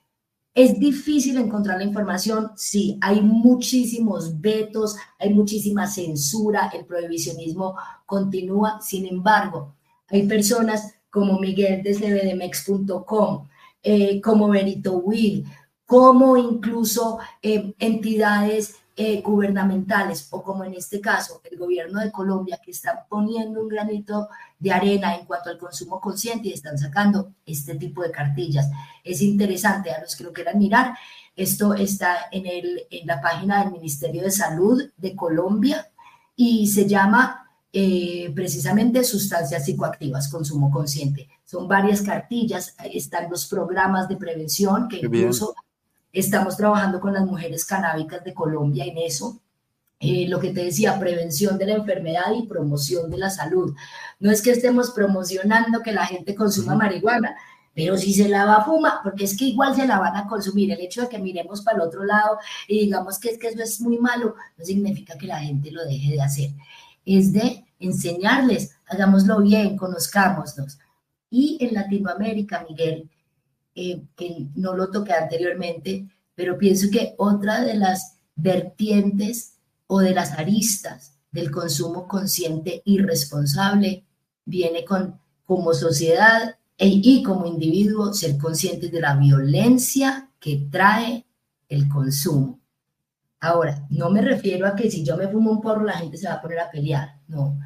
¿Es 0.57 0.79
difícil 0.79 1.37
encontrar 1.37 1.77
la 1.77 1.83
información? 1.83 2.49
Sí, 2.55 2.97
hay 2.99 3.21
muchísimos 3.21 4.41
vetos, 4.41 4.95
hay 5.19 5.31
muchísima 5.31 5.85
censura, 5.85 6.71
el 6.73 6.83
prohibicionismo 6.83 7.75
continúa. 8.07 8.81
Sin 8.81 9.05
embargo, 9.05 9.75
hay 10.07 10.25
personas 10.25 10.95
como 11.11 11.39
Miguel 11.39 11.83
de 11.83 11.93
cbdmex.com, 11.93 13.47
eh, 13.83 14.19
como 14.19 14.49
Benito 14.49 14.93
Will, 14.93 15.45
como 15.85 16.35
incluso 16.35 17.19
eh, 17.43 17.75
entidades 17.77 18.77
eh, 18.99 19.21
gubernamentales 19.21 20.27
o 20.31 20.41
como 20.41 20.63
en 20.63 20.73
este 20.73 20.99
caso 20.99 21.39
el 21.43 21.55
gobierno 21.55 21.99
de 21.99 22.11
Colombia 22.11 22.59
que 22.63 22.71
está 22.71 23.05
poniendo 23.07 23.61
un 23.61 23.67
granito 23.67 24.27
de 24.57 24.71
arena 24.71 25.15
en 25.15 25.27
cuanto 25.27 25.51
al 25.51 25.59
consumo 25.59 26.01
consciente 26.01 26.47
y 26.47 26.53
están 26.53 26.79
sacando 26.79 27.33
este 27.45 27.75
tipo 27.75 28.01
de 28.01 28.09
cartillas. 28.09 28.71
Es 29.03 29.21
interesante 29.21 29.91
a 29.91 30.01
los 30.01 30.15
que 30.15 30.23
lo 30.23 30.33
quieran 30.33 30.57
mirar. 30.57 30.97
Esto 31.35 31.75
está 31.75 32.25
en, 32.31 32.47
el, 32.47 32.87
en 32.89 33.05
la 33.05 33.21
página 33.21 33.63
del 33.63 33.73
Ministerio 33.73 34.23
de 34.23 34.31
Salud 34.31 34.83
de 34.97 35.15
Colombia 35.15 35.87
y 36.35 36.65
se 36.65 36.87
llama 36.87 37.47
eh, 37.71 38.31
precisamente 38.33 39.03
sustancias 39.03 39.65
psicoactivas, 39.65 40.27
consumo 40.29 40.71
consciente. 40.71 41.29
Son 41.45 41.67
varias 41.67 42.01
cartillas, 42.01 42.75
están 42.91 43.29
los 43.29 43.45
programas 43.45 44.09
de 44.09 44.15
prevención 44.17 44.87
que 44.87 44.97
incluso 44.97 45.53
Estamos 46.19 46.57
trabajando 46.57 46.99
con 46.99 47.13
las 47.13 47.23
mujeres 47.27 47.63
canábicas 47.63 48.23
de 48.23 48.33
Colombia 48.33 48.85
en 48.85 48.97
eso. 48.97 49.39
Eh, 49.99 50.27
lo 50.27 50.39
que 50.39 50.49
te 50.49 50.63
decía, 50.63 50.99
prevención 50.99 51.59
de 51.59 51.67
la 51.67 51.75
enfermedad 51.75 52.33
y 52.35 52.47
promoción 52.47 53.11
de 53.11 53.19
la 53.19 53.29
salud. 53.29 53.75
No 54.19 54.31
es 54.31 54.41
que 54.41 54.49
estemos 54.49 54.89
promocionando 54.89 55.83
que 55.83 55.91
la 55.91 56.07
gente 56.07 56.33
consuma 56.33 56.73
marihuana, 56.73 57.35
pero 57.75 57.97
si 57.97 58.15
se 58.15 58.29
la 58.29 58.45
va 58.45 58.55
a 58.55 58.65
fumar, 58.65 58.93
porque 59.03 59.25
es 59.25 59.37
que 59.37 59.45
igual 59.45 59.75
se 59.75 59.85
la 59.85 59.99
van 59.99 60.15
a 60.15 60.25
consumir. 60.27 60.71
El 60.71 60.81
hecho 60.81 61.03
de 61.03 61.09
que 61.09 61.19
miremos 61.19 61.61
para 61.61 61.77
el 61.77 61.83
otro 61.83 62.03
lado 62.03 62.39
y 62.67 62.79
digamos 62.79 63.19
que 63.19 63.29
es 63.29 63.37
que 63.37 63.49
eso 63.49 63.61
es 63.61 63.79
muy 63.79 63.99
malo, 63.99 64.33
no 64.57 64.65
significa 64.65 65.19
que 65.19 65.27
la 65.27 65.39
gente 65.39 65.69
lo 65.69 65.85
deje 65.85 66.13
de 66.13 66.21
hacer. 66.21 66.49
Es 67.05 67.31
de 67.31 67.63
enseñarles, 67.79 68.75
hagámoslo 68.87 69.39
bien, 69.41 69.77
conozcámonos. 69.77 70.79
Y 71.29 71.59
en 71.61 71.75
Latinoamérica, 71.75 72.65
Miguel, 72.67 73.07
eh, 73.79 74.01
que 74.15 74.47
no 74.55 74.75
lo 74.75 74.89
toqué 74.89 75.13
anteriormente, 75.13 76.09
pero 76.33 76.57
pienso 76.57 76.87
que 76.91 77.13
otra 77.19 77.61
de 77.61 77.75
las 77.75 78.17
vertientes 78.35 79.59
o 79.85 79.99
de 79.99 80.15
las 80.15 80.31
aristas 80.31 81.19
del 81.31 81.51
consumo 81.51 82.07
consciente 82.07 82.81
y 82.85 82.97
responsable 82.97 84.03
viene 84.45 84.83
con 84.83 85.19
como 85.45 85.75
sociedad 85.75 86.55
e, 86.75 86.87
y 86.87 87.21
como 87.21 87.45
individuo 87.45 88.15
ser 88.15 88.39
conscientes 88.39 88.91
de 88.91 88.99
la 88.99 89.15
violencia 89.15 90.31
que 90.39 90.67
trae 90.71 91.27
el 91.69 91.87
consumo. 91.87 92.59
Ahora, 93.39 93.85
no 93.91 94.09
me 94.09 94.23
refiero 94.23 94.65
a 94.65 94.75
que 94.75 94.89
si 94.89 95.05
yo 95.05 95.15
me 95.17 95.27
fumo 95.27 95.51
un 95.51 95.61
porro 95.61 95.83
la 95.83 95.99
gente 95.99 96.17
se 96.17 96.27
va 96.27 96.33
a 96.33 96.41
poner 96.41 96.61
a 96.61 96.71
pelear, 96.71 97.19
no, 97.27 97.59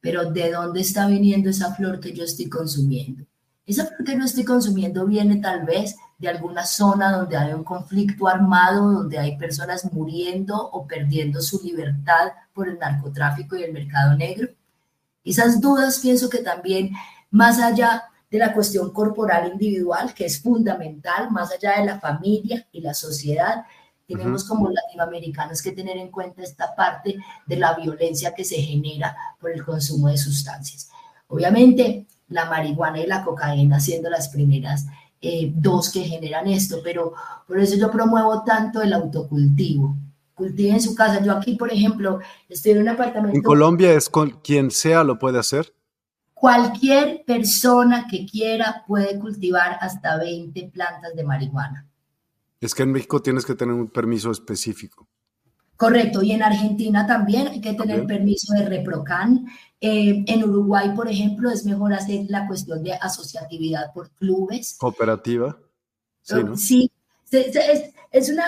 pero 0.00 0.30
¿de 0.30 0.52
dónde 0.52 0.82
está 0.82 1.08
viniendo 1.08 1.50
esa 1.50 1.74
flor 1.74 1.98
que 1.98 2.12
yo 2.12 2.22
estoy 2.22 2.48
consumiendo? 2.48 3.27
Esa 3.68 3.84
flor 3.84 4.02
que 4.02 4.16
no 4.16 4.24
estoy 4.24 4.44
consumiendo 4.44 5.04
viene 5.04 5.36
tal 5.36 5.66
vez 5.66 5.94
de 6.16 6.26
alguna 6.26 6.64
zona 6.64 7.12
donde 7.12 7.36
hay 7.36 7.52
un 7.52 7.64
conflicto 7.64 8.26
armado, 8.26 8.92
donde 8.92 9.18
hay 9.18 9.36
personas 9.36 9.92
muriendo 9.92 10.56
o 10.70 10.86
perdiendo 10.86 11.42
su 11.42 11.60
libertad 11.62 12.32
por 12.54 12.66
el 12.66 12.78
narcotráfico 12.78 13.56
y 13.56 13.64
el 13.64 13.74
mercado 13.74 14.16
negro. 14.16 14.48
Esas 15.22 15.60
dudas 15.60 15.98
pienso 15.98 16.30
que 16.30 16.38
también, 16.38 16.92
más 17.30 17.60
allá 17.60 18.04
de 18.30 18.38
la 18.38 18.54
cuestión 18.54 18.90
corporal 18.90 19.52
individual, 19.52 20.14
que 20.14 20.24
es 20.24 20.40
fundamental, 20.40 21.30
más 21.30 21.52
allá 21.52 21.78
de 21.78 21.84
la 21.84 22.00
familia 22.00 22.66
y 22.72 22.80
la 22.80 22.94
sociedad, 22.94 23.66
tenemos 24.06 24.44
como 24.44 24.70
latinoamericanos 24.70 25.60
que 25.60 25.72
tener 25.72 25.98
en 25.98 26.10
cuenta 26.10 26.42
esta 26.42 26.74
parte 26.74 27.16
de 27.44 27.56
la 27.56 27.74
violencia 27.74 28.34
que 28.34 28.46
se 28.46 28.56
genera 28.56 29.14
por 29.38 29.50
el 29.50 29.62
consumo 29.62 30.08
de 30.08 30.16
sustancias. 30.16 30.88
Obviamente, 31.26 32.06
la 32.28 32.46
marihuana 32.46 33.00
y 33.00 33.06
la 33.06 33.24
cocaína 33.24 33.80
siendo 33.80 34.10
las 34.10 34.28
primeras 34.28 34.86
eh, 35.20 35.52
dos 35.54 35.90
que 35.90 36.04
generan 36.04 36.46
esto, 36.46 36.78
pero 36.82 37.14
por 37.46 37.58
eso 37.58 37.76
yo 37.76 37.90
promuevo 37.90 38.44
tanto 38.44 38.82
el 38.82 38.92
autocultivo. 38.92 39.96
Cultive 40.34 40.70
en 40.70 40.80
su 40.80 40.94
casa. 40.94 41.20
Yo 41.20 41.32
aquí, 41.32 41.56
por 41.56 41.72
ejemplo, 41.72 42.20
estoy 42.48 42.72
en 42.72 42.82
un 42.82 42.88
apartamento. 42.90 43.36
¿En 43.36 43.42
Colombia 43.42 43.92
es 43.92 44.08
con 44.08 44.30
quien 44.30 44.70
sea 44.70 45.02
lo 45.02 45.18
puede 45.18 45.40
hacer? 45.40 45.74
Cualquier 46.32 47.24
persona 47.26 48.06
que 48.08 48.24
quiera 48.24 48.84
puede 48.86 49.18
cultivar 49.18 49.76
hasta 49.80 50.16
20 50.16 50.70
plantas 50.72 51.16
de 51.16 51.24
marihuana. 51.24 51.88
Es 52.60 52.72
que 52.72 52.84
en 52.84 52.92
México 52.92 53.20
tienes 53.20 53.44
que 53.44 53.56
tener 53.56 53.74
un 53.74 53.88
permiso 53.88 54.30
específico. 54.30 55.08
Correcto, 55.78 56.22
y 56.22 56.32
en 56.32 56.42
Argentina 56.42 57.06
también 57.06 57.48
hay 57.48 57.62
que 57.62 57.72
tener 57.72 58.04
permiso 58.04 58.52
de 58.52 58.66
Reprocan. 58.66 59.46
Eh, 59.80 60.24
en 60.26 60.44
Uruguay, 60.44 60.90
por 60.94 61.08
ejemplo, 61.08 61.50
es 61.50 61.64
mejor 61.64 61.94
hacer 61.94 62.26
la 62.28 62.46
cuestión 62.46 62.82
de 62.82 62.92
asociatividad 62.94 63.92
por 63.94 64.10
clubes. 64.10 64.76
Cooperativa. 64.78 65.56
Sí, 66.20 66.34
¿no? 66.44 66.56
sí 66.56 66.90
es, 67.30 68.28
una, 68.30 68.44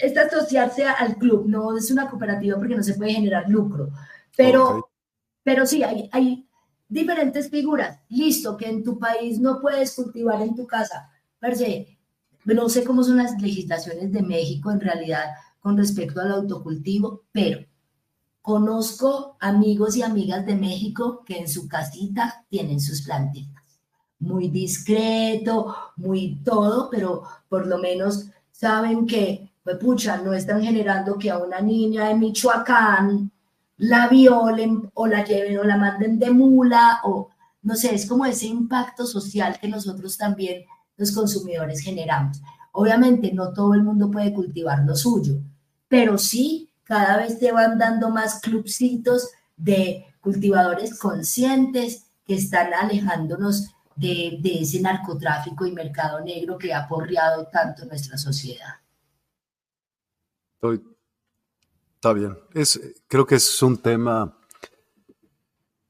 es 0.00 0.16
asociarse 0.16 0.84
al 0.84 1.16
club, 1.16 1.46
no 1.46 1.76
es 1.76 1.90
una 1.90 2.08
cooperativa 2.08 2.56
porque 2.56 2.76
no 2.76 2.82
se 2.82 2.94
puede 2.94 3.12
generar 3.12 3.48
lucro. 3.48 3.90
Pero, 4.36 4.90
pero 5.42 5.66
sí, 5.66 5.82
hay, 5.82 6.08
hay 6.12 6.48
diferentes 6.88 7.48
figuras. 7.48 8.00
Listo, 8.08 8.56
que 8.56 8.68
en 8.68 8.82
tu 8.82 8.98
país 8.98 9.38
no 9.38 9.60
puedes 9.60 9.94
cultivar 9.94 10.42
en 10.42 10.54
tu 10.54 10.66
casa. 10.66 11.10
no 12.44 12.68
sé 12.68 12.84
cómo 12.84 13.02
son 13.02 13.18
las 13.18 13.40
legislaciones 13.40 14.12
de 14.12 14.22
México 14.22 14.70
en 14.70 14.80
realidad 14.80 15.26
con 15.64 15.78
respecto 15.78 16.20
al 16.20 16.30
autocultivo, 16.30 17.22
pero 17.32 17.60
conozco 18.42 19.38
amigos 19.40 19.96
y 19.96 20.02
amigas 20.02 20.44
de 20.44 20.56
México 20.56 21.22
que 21.24 21.38
en 21.38 21.48
su 21.48 21.66
casita 21.66 22.44
tienen 22.50 22.82
sus 22.82 23.00
plantitas. 23.00 23.64
Muy 24.18 24.50
discreto, 24.50 25.74
muy 25.96 26.42
todo, 26.44 26.90
pero 26.90 27.22
por 27.48 27.66
lo 27.66 27.78
menos 27.78 28.26
saben 28.50 29.06
que, 29.06 29.54
pues 29.62 29.78
pucha, 29.78 30.18
no 30.18 30.34
están 30.34 30.62
generando 30.62 31.16
que 31.16 31.30
a 31.30 31.38
una 31.38 31.62
niña 31.62 32.08
de 32.08 32.14
Michoacán 32.16 33.32
la 33.78 34.08
violen 34.08 34.90
o 34.92 35.06
la 35.06 35.24
lleven 35.24 35.60
o 35.60 35.64
la 35.64 35.78
manden 35.78 36.18
de 36.18 36.30
mula 36.30 37.00
o 37.04 37.30
no 37.62 37.74
sé, 37.74 37.94
es 37.94 38.04
como 38.04 38.26
ese 38.26 38.48
impacto 38.48 39.06
social 39.06 39.58
que 39.58 39.68
nosotros 39.68 40.18
también 40.18 40.64
los 40.98 41.10
consumidores 41.10 41.80
generamos. 41.80 42.42
Obviamente 42.72 43.32
no 43.32 43.54
todo 43.54 43.72
el 43.72 43.82
mundo 43.82 44.10
puede 44.10 44.34
cultivar 44.34 44.84
lo 44.84 44.94
suyo, 44.94 45.40
pero 45.94 46.18
sí 46.18 46.72
cada 46.82 47.18
vez 47.18 47.38
te 47.38 47.52
van 47.52 47.78
dando 47.78 48.10
más 48.10 48.40
clubcitos 48.40 49.30
de 49.56 50.04
cultivadores 50.20 50.98
conscientes 50.98 52.06
que 52.26 52.34
están 52.34 52.74
alejándonos 52.74 53.72
de, 53.94 54.40
ese 54.42 54.80
narcotráfico 54.80 55.64
y 55.66 55.70
mercado 55.70 56.20
negro 56.20 56.58
que 56.58 56.74
ha 56.74 56.88
porreado 56.88 57.46
tanto 57.46 57.84
nuestra 57.84 58.18
sociedad. 58.18 58.74
Está 61.94 62.12
bien. 62.12 62.36
Es, 62.54 62.80
creo 63.06 63.24
que 63.24 63.36
es 63.36 63.62
un 63.62 63.80
tema 63.80 64.36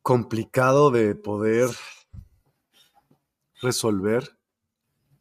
complicado 0.02 0.90
de 0.90 1.14
poder 1.14 1.70
resolver 3.62 4.36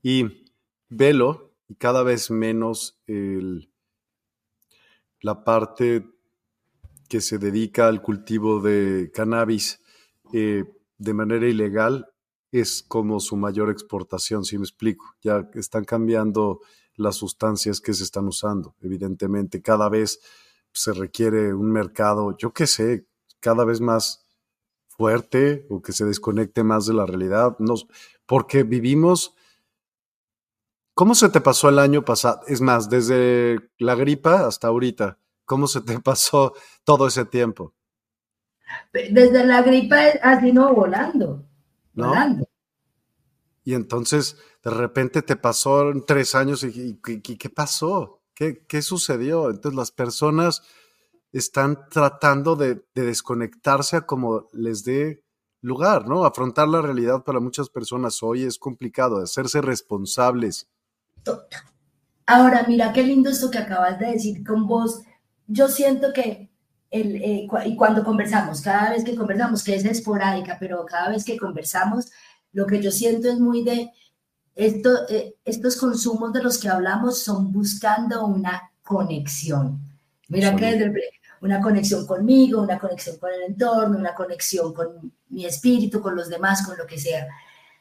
y 0.01 0.45
velo 0.89 1.53
y 1.69 1.75
cada 1.75 2.03
vez 2.03 2.29
menos 2.29 2.99
el, 3.07 3.72
la 5.23 5.43
parte 5.43 6.05
que 7.09 7.21
se 7.21 7.37
dedica 7.37 7.87
al 7.87 8.01
cultivo 8.01 8.59
de 8.59 9.09
cannabis 9.13 9.81
eh, 10.33 10.65
de 10.97 11.13
manera 11.13 11.47
ilegal 11.47 12.07
es 12.51 12.83
como 12.83 13.19
su 13.19 13.35
mayor 13.35 13.71
exportación, 13.71 14.43
si 14.45 14.57
me 14.57 14.65
explico. 14.65 15.15
Ya 15.21 15.49
están 15.53 15.85
cambiando 15.85 16.59
las 16.95 17.15
sustancias 17.15 17.79
que 17.79 17.93
se 17.93 18.03
están 18.03 18.27
usando. 18.27 18.75
Evidentemente, 18.81 19.61
cada 19.61 19.89
vez 19.89 20.19
se 20.71 20.91
requiere 20.91 21.53
un 21.53 21.71
mercado, 21.71 22.37
yo 22.37 22.51
qué 22.51 22.67
sé, 22.67 23.07
cada 23.39 23.63
vez 23.63 23.79
más 23.79 24.25
fuerte 24.87 25.65
o 25.69 25.81
que 25.81 25.93
se 25.93 26.05
desconecte 26.05 26.63
más 26.63 26.85
de 26.85 26.93
la 26.93 27.05
realidad. 27.05 27.57
porque 28.25 28.63
vivimos. 28.63 29.35
¿Cómo 30.93 31.15
se 31.15 31.29
te 31.29 31.41
pasó 31.41 31.69
el 31.69 31.79
año 31.79 32.05
pasado? 32.05 32.41
Es 32.47 32.61
más, 32.61 32.89
desde 32.89 33.71
la 33.79 33.95
gripa 33.95 34.45
hasta 34.45 34.67
ahorita, 34.67 35.17
¿cómo 35.45 35.67
se 35.67 35.81
te 35.81 35.99
pasó 36.01 36.53
todo 36.83 37.07
ese 37.07 37.25
tiempo? 37.25 37.73
Desde 38.91 39.45
la 39.45 39.61
gripa 39.61 39.97
así 40.21 40.51
no 40.51 40.73
volando. 40.73 41.45
Volando. 41.93 42.47
Y 43.63 43.73
entonces, 43.75 44.37
de 44.63 44.71
repente 44.71 45.21
te 45.21 45.35
pasó 45.35 45.91
tres 46.05 46.35
años 46.35 46.63
y, 46.63 46.99
¿qué 47.01 47.49
pasó? 47.49 48.21
¿Qué, 48.33 48.65
¿Qué, 48.65 48.81
sucedió? 48.81 49.49
Entonces 49.49 49.77
las 49.77 49.91
personas 49.91 50.63
están 51.33 51.89
tratando 51.89 52.55
de, 52.55 52.85
desconectarse 52.93 53.97
a 53.97 54.05
como 54.05 54.49
les 54.53 54.83
dé 54.83 55.23
lugar, 55.61 56.07
¿no? 56.07 56.25
Afrontar 56.25 56.67
la 56.67 56.81
realidad 56.81 57.23
para 57.23 57.39
muchas 57.39 57.69
personas 57.69 58.21
hoy 58.21 58.43
es 58.43 58.59
complicado, 58.59 59.17
hacerse 59.17 59.61
responsables. 59.61 60.69
Ahora, 62.25 62.65
mira 62.67 62.93
qué 62.93 63.03
lindo 63.03 63.29
esto 63.29 63.51
que 63.51 63.57
acabas 63.57 63.99
de 63.99 64.07
decir 64.07 64.45
con 64.45 64.67
vos. 64.67 65.01
Yo 65.47 65.67
siento 65.67 66.13
que 66.13 66.49
el, 66.89 67.15
eh, 67.17 67.47
y 67.65 67.75
cuando 67.75 68.03
conversamos, 68.03 68.61
cada 68.61 68.91
vez 68.91 69.03
que 69.03 69.15
conversamos, 69.15 69.63
que 69.63 69.75
es 69.75 69.83
esporádica, 69.83 70.57
pero 70.59 70.85
cada 70.85 71.09
vez 71.09 71.25
que 71.25 71.37
conversamos, 71.37 72.11
lo 72.51 72.67
que 72.67 72.81
yo 72.81 72.91
siento 72.91 73.29
es 73.29 73.39
muy 73.39 73.63
de 73.63 73.91
esto, 74.55 75.07
eh, 75.09 75.35
estos 75.43 75.75
consumos 75.77 76.31
de 76.33 76.43
los 76.43 76.59
que 76.59 76.69
hablamos 76.69 77.23
son 77.23 77.51
buscando 77.51 78.25
una 78.25 78.71
conexión. 78.83 79.81
Mira 80.29 80.55
que 80.55 80.69
es 80.69 80.91
una 81.41 81.59
conexión 81.59 82.05
conmigo, 82.05 82.61
una 82.61 82.79
conexión 82.79 83.17
con 83.17 83.31
el 83.31 83.41
entorno, 83.43 83.97
una 83.97 84.13
conexión 84.13 84.73
con 84.73 85.13
mi 85.29 85.45
espíritu, 85.45 85.99
con 85.99 86.15
los 86.15 86.29
demás, 86.29 86.65
con 86.65 86.77
lo 86.77 86.85
que 86.85 86.99
sea. 86.99 87.27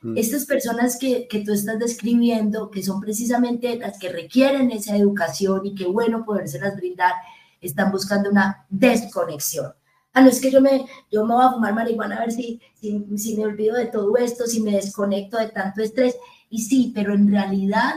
Mm. 0.03 0.19
Estas 0.19 0.45
personas 0.45 0.99
que, 0.99 1.27
que, 1.29 1.41
tú 1.41 1.53
estás 1.53 1.79
describiendo, 1.79 2.71
que 2.71 2.83
son 2.83 3.01
precisamente 3.01 3.77
las 3.79 3.99
que 3.99 4.11
requieren 4.11 4.71
esa 4.71 4.97
educación 4.97 5.65
y 5.65 5.75
qué 5.75 5.87
bueno 5.87 6.25
podérselas 6.25 6.77
brindar, 6.77 7.15
están 7.61 7.93
buscando 7.93 8.31
una 8.31 8.67
desconexión 8.69 9.73
ah, 10.13 10.21
no 10.21 10.29
es 10.29 10.41
que 10.41 10.51
yo 10.51 10.61
me, 10.61 10.87
yo 11.11 11.25
me 11.25 11.35
voy 11.35 11.45
a 11.45 11.53
fumar 11.53 11.75
marihuana 11.75 12.17
a 12.17 12.21
ver 12.21 12.33
si, 12.33 12.61
si, 12.81 13.05
si 13.17 13.37
me 13.37 13.45
olvido 13.45 13.77
de 13.77 13.87
todo 13.87 14.17
esto, 14.17 14.47
si 14.47 14.61
me 14.61 14.73
desconecto 14.73 15.39
de 15.39 15.49
tanto 15.49 15.83
estrés. 15.83 16.17
Y 16.51 16.63
sí, 16.63 16.93
pero 16.95 17.15
en 17.15 17.31
realidad, 17.31 17.95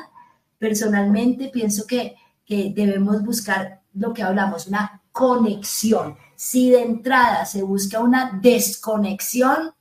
personalmente, 0.58 1.50
pienso 1.50 1.86
que, 1.86 2.16
que 2.46 2.72
debemos 2.76 3.24
buscar 3.24 3.82
lo 3.94 4.14
que 4.14 4.24
hablamos, 4.24 4.68
una 4.68 5.02
conexión. 5.12 6.18
Si 6.36 6.70
de 6.70 6.84
entrada 6.84 7.46
se 7.46 7.64
busca 7.64 8.00
una 8.00 8.40
desconexión, 8.42 9.74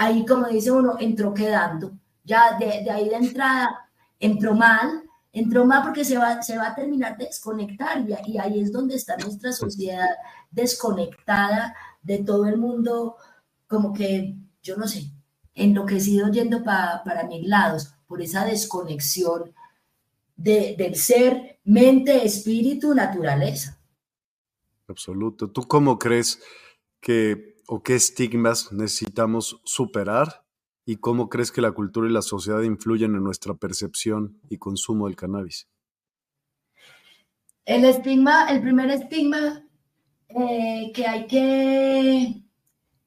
ahí 0.00 0.24
como 0.24 0.48
dice 0.48 0.70
uno, 0.70 0.96
entró 0.98 1.34
quedando. 1.34 1.92
Ya 2.24 2.56
de, 2.58 2.82
de 2.82 2.90
ahí 2.90 3.08
de 3.10 3.16
entrada 3.16 3.90
entró 4.18 4.54
mal, 4.54 5.02
entró 5.30 5.66
mal 5.66 5.82
porque 5.82 6.06
se 6.06 6.16
va, 6.16 6.42
se 6.42 6.56
va 6.56 6.68
a 6.68 6.74
terminar 6.74 7.18
de 7.18 7.26
desconectar 7.26 8.00
y, 8.00 8.32
y 8.32 8.38
ahí 8.38 8.60
es 8.60 8.72
donde 8.72 8.94
está 8.94 9.18
nuestra 9.18 9.52
sociedad 9.52 10.08
desconectada 10.50 11.74
de 12.02 12.18
todo 12.24 12.46
el 12.46 12.56
mundo, 12.56 13.16
como 13.66 13.92
que, 13.92 14.36
yo 14.62 14.78
no 14.78 14.88
sé, 14.88 15.04
enloquecido 15.54 16.30
yendo 16.30 16.64
para 16.64 17.26
mil 17.28 17.48
lados 17.50 17.92
por 18.06 18.22
esa 18.22 18.46
desconexión 18.46 19.52
de, 20.34 20.76
del 20.78 20.94
ser, 20.96 21.58
mente, 21.64 22.24
espíritu, 22.24 22.94
naturaleza. 22.94 23.78
Absoluto. 24.88 25.50
¿Tú 25.50 25.62
cómo 25.68 25.98
crees 25.98 26.40
que 27.00 27.49
o 27.72 27.84
qué 27.84 27.94
estigmas 27.94 28.72
necesitamos 28.72 29.60
superar 29.62 30.44
y 30.84 30.96
cómo 30.96 31.28
crees 31.28 31.52
que 31.52 31.60
la 31.60 31.70
cultura 31.70 32.08
y 32.08 32.12
la 32.12 32.20
sociedad 32.20 32.62
influyen 32.62 33.14
en 33.14 33.22
nuestra 33.22 33.54
percepción 33.54 34.40
y 34.48 34.58
consumo 34.58 35.06
del 35.06 35.14
cannabis? 35.14 35.68
El 37.64 37.84
estigma, 37.84 38.50
el 38.50 38.60
primer 38.60 38.90
estigma 38.90 39.64
eh, 40.30 40.90
que 40.92 41.06
hay 41.06 41.28
que, 41.28 42.42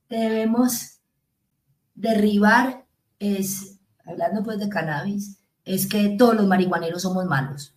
debemos 0.08 1.02
derribar 1.94 2.86
es, 3.20 3.82
hablando 4.06 4.44
pues 4.44 4.60
de 4.60 4.70
cannabis, 4.70 5.42
es 5.66 5.90
que 5.90 6.16
todos 6.18 6.36
los 6.36 6.48
marihuaneros 6.48 7.02
somos 7.02 7.26
malos. 7.26 7.76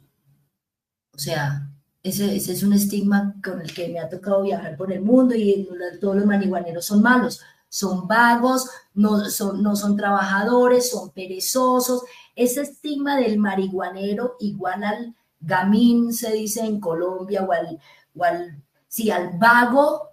O 1.12 1.18
sea, 1.18 1.65
ese, 2.08 2.36
es 2.36 2.62
un 2.62 2.72
estigma 2.72 3.34
con 3.42 3.60
el 3.60 3.72
que 3.72 3.88
me 3.88 3.98
ha 3.98 4.08
tocado 4.08 4.42
viajar 4.42 4.76
por 4.76 4.92
el 4.92 5.00
mundo 5.00 5.34
y 5.34 5.68
todos 6.00 6.16
los 6.16 6.26
marihuaneros 6.26 6.84
son 6.84 7.02
malos. 7.02 7.40
Son 7.68 8.06
vagos, 8.06 8.70
no 8.94 9.28
son, 9.28 9.60
no 9.60 9.74
son 9.74 9.96
trabajadores, 9.96 10.90
son 10.90 11.10
perezosos. 11.10 12.02
Ese 12.36 12.62
estigma 12.62 13.16
del 13.16 13.38
marihuanero 13.38 14.36
igual 14.38 14.84
al 14.84 15.14
gamín, 15.40 16.12
se 16.12 16.32
dice 16.32 16.60
en 16.60 16.80
Colombia, 16.80 17.42
o 17.42 17.52
al, 17.52 17.80
o 18.14 18.24
al 18.24 19.38
vago, 19.38 20.10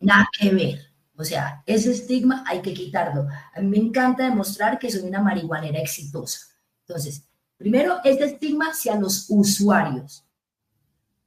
nada 0.00 0.28
que 0.38 0.50
ver. 0.50 0.92
O 1.16 1.24
sea, 1.24 1.62
ese 1.66 1.90
estigma 1.90 2.44
hay 2.46 2.60
que 2.60 2.74
quitarlo. 2.74 3.26
A 3.54 3.60
mí 3.60 3.66
me 3.66 3.78
encanta 3.78 4.24
demostrar 4.24 4.78
que 4.78 4.90
soy 4.90 5.08
una 5.08 5.22
marihuanera 5.22 5.80
exitosa. 5.80 6.48
Entonces, 6.86 7.24
primero, 7.56 7.96
este 8.04 8.24
estigma 8.26 8.66
hacia 8.66 8.94
los 8.94 9.26
usuarios. 9.30 10.27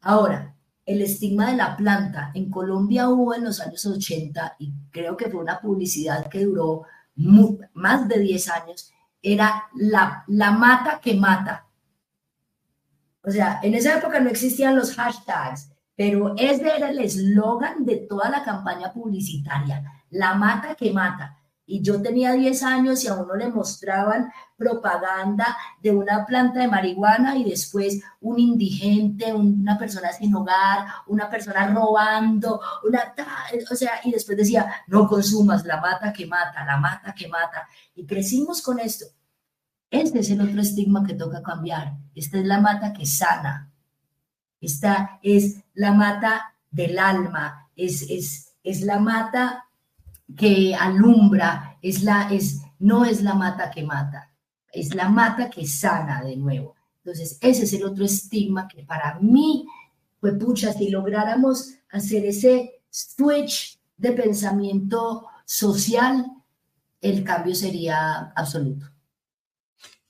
Ahora, 0.01 0.55
el 0.85 1.01
estigma 1.01 1.51
de 1.51 1.57
la 1.57 1.77
planta. 1.77 2.31
En 2.33 2.49
Colombia 2.49 3.07
hubo 3.09 3.33
en 3.33 3.43
los 3.43 3.59
años 3.61 3.85
80, 3.85 4.55
y 4.59 4.73
creo 4.91 5.15
que 5.15 5.29
fue 5.29 5.41
una 5.41 5.59
publicidad 5.59 6.27
que 6.27 6.43
duró 6.45 6.83
más 7.15 8.07
de 8.07 8.19
10 8.19 8.49
años, 8.49 8.91
era 9.21 9.65
la, 9.75 10.23
la 10.27 10.51
mata 10.51 10.99
que 10.99 11.13
mata. 11.13 11.67
O 13.23 13.29
sea, 13.29 13.59
en 13.61 13.75
esa 13.75 13.97
época 13.97 14.19
no 14.19 14.29
existían 14.29 14.75
los 14.75 14.95
hashtags, 14.95 15.71
pero 15.95 16.33
ese 16.35 16.75
era 16.75 16.89
el 16.89 16.99
eslogan 16.99 17.85
de 17.85 17.97
toda 17.97 18.29
la 18.29 18.43
campaña 18.43 18.91
publicitaria, 18.91 19.83
la 20.09 20.33
mata 20.33 20.73
que 20.73 20.91
mata. 20.91 21.37
Y 21.71 21.81
yo 21.81 22.01
tenía 22.01 22.33
10 22.33 22.63
años 22.63 23.01
y 23.01 23.07
a 23.07 23.13
uno 23.13 23.33
le 23.33 23.47
mostraban 23.47 24.29
propaganda 24.57 25.55
de 25.81 25.91
una 25.91 26.25
planta 26.25 26.59
de 26.59 26.67
marihuana 26.67 27.37
y 27.37 27.45
después 27.45 28.03
un 28.19 28.39
indigente, 28.39 29.33
una 29.33 29.77
persona 29.77 30.11
sin 30.11 30.35
hogar, 30.35 30.85
una 31.07 31.29
persona 31.29 31.73
robando, 31.73 32.59
una, 32.85 33.15
o 33.71 33.75
sea, 33.75 34.01
y 34.03 34.11
después 34.11 34.37
decía, 34.37 34.69
no 34.87 35.07
consumas 35.07 35.63
la 35.63 35.79
mata 35.79 36.11
que 36.11 36.25
mata, 36.25 36.65
la 36.65 36.75
mata 36.75 37.15
que 37.15 37.29
mata. 37.29 37.65
Y 37.95 38.05
crecimos 38.05 38.61
con 38.61 38.77
esto. 38.77 39.05
Este 39.89 40.19
es 40.19 40.29
el 40.29 40.41
otro 40.41 40.59
estigma 40.59 41.05
que 41.07 41.13
toca 41.13 41.41
cambiar. 41.41 41.93
Esta 42.13 42.37
es 42.37 42.45
la 42.45 42.59
mata 42.59 42.91
que 42.91 43.05
sana, 43.05 43.71
esta 44.59 45.19
es 45.23 45.63
la 45.73 45.93
mata 45.93 46.53
del 46.69 46.99
alma, 46.99 47.69
es, 47.77 48.01
es, 48.09 48.55
es 48.61 48.81
la 48.81 48.99
mata 48.99 49.69
que 50.37 50.75
alumbra, 50.75 51.77
es 51.81 52.03
la, 52.03 52.29
es, 52.31 52.61
no 52.79 53.05
es 53.05 53.21
la 53.21 53.35
mata 53.35 53.71
que 53.71 53.83
mata, 53.83 54.31
es 54.71 54.93
la 54.95 55.09
mata 55.09 55.49
que 55.49 55.65
sana 55.65 56.23
de 56.23 56.37
nuevo. 56.37 56.75
Entonces, 57.03 57.37
ese 57.41 57.63
es 57.63 57.73
el 57.73 57.83
otro 57.83 58.05
estigma 58.05 58.67
que 58.67 58.83
para 58.83 59.19
mí, 59.19 59.65
pues 60.19 60.35
pucha, 60.35 60.71
si 60.73 60.89
lográramos 60.89 61.73
hacer 61.91 62.25
ese 62.25 62.83
switch 62.89 63.79
de 63.97 64.11
pensamiento 64.11 65.27
social, 65.45 66.25
el 67.01 67.23
cambio 67.23 67.55
sería 67.55 68.31
absoluto. 68.35 68.85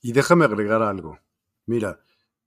Y 0.00 0.12
déjame 0.12 0.44
agregar 0.44 0.82
algo. 0.82 1.18
Mira, 1.66 2.00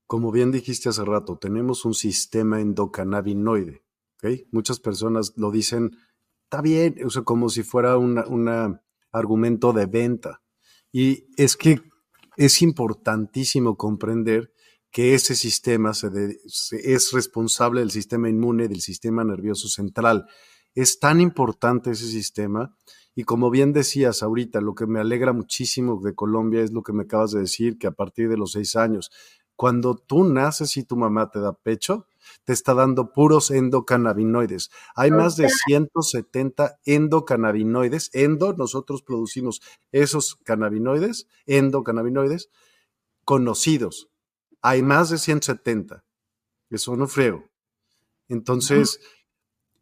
como 0.08 0.32
bien 0.32 0.52
dijiste 0.52 0.90
hace 0.90 1.04
rato, 1.04 1.38
tenemos 1.38 1.86
un 1.86 1.94
sistema 1.94 2.62
endocannabinoide. 2.62 3.84
¿okay? 4.18 4.48
Muchas 4.52 4.80
personas 4.80 5.34
lo 5.38 5.52
dicen, 5.52 5.98
está 6.46 6.62
bien, 6.62 6.96
o 7.06 7.10
sea, 7.10 7.24
como 7.24 7.50
si 7.50 7.64
fuera 7.64 7.98
una, 7.98 8.82
argumento 9.12 9.74
de 9.74 9.86
venta. 9.86 10.42
Y 10.92 11.26
es 11.38 11.58
que 11.58 11.82
es 12.38 12.62
importantísimo 12.62 13.78
comprender 13.78 14.52
que 14.92 15.14
ese 15.14 15.36
sistema 15.36 15.92
es 15.92 17.12
responsable 17.12 17.82
del 17.82 17.92
sistema 17.92 18.30
inmune, 18.30 18.68
del 18.68 18.82
sistema 18.82 19.24
nervioso 19.24 19.68
central. 19.68 20.26
Es 20.74 21.00
tan 21.00 21.20
importante 21.20 21.92
ese 21.92 22.08
sistema 22.08 22.76
y 23.16 23.24
como 23.24 23.50
bien 23.50 23.72
decías 23.72 24.22
ahorita, 24.22 24.60
lo 24.60 24.76
que 24.76 24.86
me 24.86 25.00
alegra 25.00 25.32
muchísimo 25.32 26.00
de 26.02 26.14
Colombia 26.14 26.62
es 26.62 26.74
lo 26.74 26.84
que 26.84 26.92
me 26.92 27.04
acabas 27.04 27.32
de 27.32 27.40
decir, 27.40 27.78
que 27.78 27.88
a 27.88 27.92
partir 27.92 28.28
de 28.28 28.38
los 28.38 28.52
seis 28.52 28.76
años, 28.76 29.10
cuando 29.56 29.96
tú 29.96 30.26
naces 30.26 30.76
y 30.76 30.84
tu 30.84 30.98
mamá 30.98 31.30
te 31.32 31.40
da 31.40 31.54
pecho, 31.54 32.08
te 32.44 32.54
está 32.54 32.74
dando 32.74 33.12
puros 33.12 33.52
endocannabinoides. 33.52 34.72
Hay 34.96 35.12
más 35.12 35.36
de 35.36 35.50
170 35.50 36.80
endocannabinoides. 36.86 38.10
Endo, 38.14 38.54
nosotros 38.54 39.02
producimos 39.04 39.62
esos 39.92 40.36
cannabinoides, 40.44 41.28
endocannabinoides, 41.46 42.50
conocidos. 43.24 44.10
Hay 44.62 44.82
más 44.82 45.10
de 45.10 45.18
170. 45.18 46.04
Eso 46.70 46.96
no 46.96 47.08
friego. 47.08 47.46
Entonces, 48.28 49.00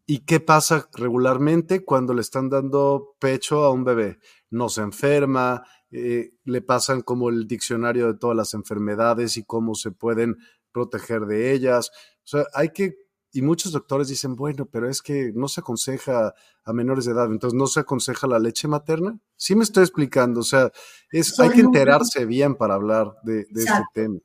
¿y 0.06 0.20
qué 0.20 0.39
pasa 0.39 0.89
regularmente 0.94 1.84
cuando 1.86 2.14
le 2.14 2.22
están 2.22 2.50
dando 2.50 3.16
pecho 3.20 3.64
a 3.64 3.72
un 3.72 3.84
bebé? 3.84 4.20
No 4.50 4.70
se 4.70 4.82
enferma, 4.82 5.64
eh, 5.91 6.34
le 6.44 6.62
pasan 6.62 7.02
como 7.02 7.30
el 7.30 7.48
diccionario 7.48 8.08
de 8.08 8.18
todas 8.18 8.36
las 8.36 8.54
enfermedades 8.54 9.38
y 9.38 9.44
cómo 9.44 9.76
se 9.76 9.91
pueden 9.91 10.38
proteger 10.72 11.22
de 11.28 11.54
ellas. 11.54 11.91
O 12.24 12.28
sea, 12.28 12.45
hay 12.53 12.69
que, 12.69 12.95
y 13.32 13.41
muchos 13.41 13.71
doctores 13.71 14.07
dicen, 14.07 14.36
bueno, 14.36 14.65
pero 14.65 14.89
es 14.89 15.01
que 15.01 15.32
no 15.34 15.47
se 15.47 15.61
aconseja 15.61 16.34
a 16.63 16.74
menores 16.74 17.05
de 17.05 17.11
edad, 17.11 17.26
entonces 17.26 17.57
no 17.57 17.67
se 17.67 17.82
aconseja 17.82 18.28
la 18.28 18.39
leche 18.39 18.67
materna. 18.67 19.17
Sí 19.36 19.55
me 19.55 19.63
estoy 19.63 19.84
explicando, 19.84 20.41
o 20.41 20.43
sea, 20.43 20.71
es, 21.11 21.39
hay 21.39 21.49
que 21.49 21.61
enterarse 21.61 22.26
bien 22.26 22.55
para 22.55 22.76
hablar 22.76 23.15
de, 23.24 23.45
de 23.49 23.63
este 23.63 23.84
tema. 23.93 24.19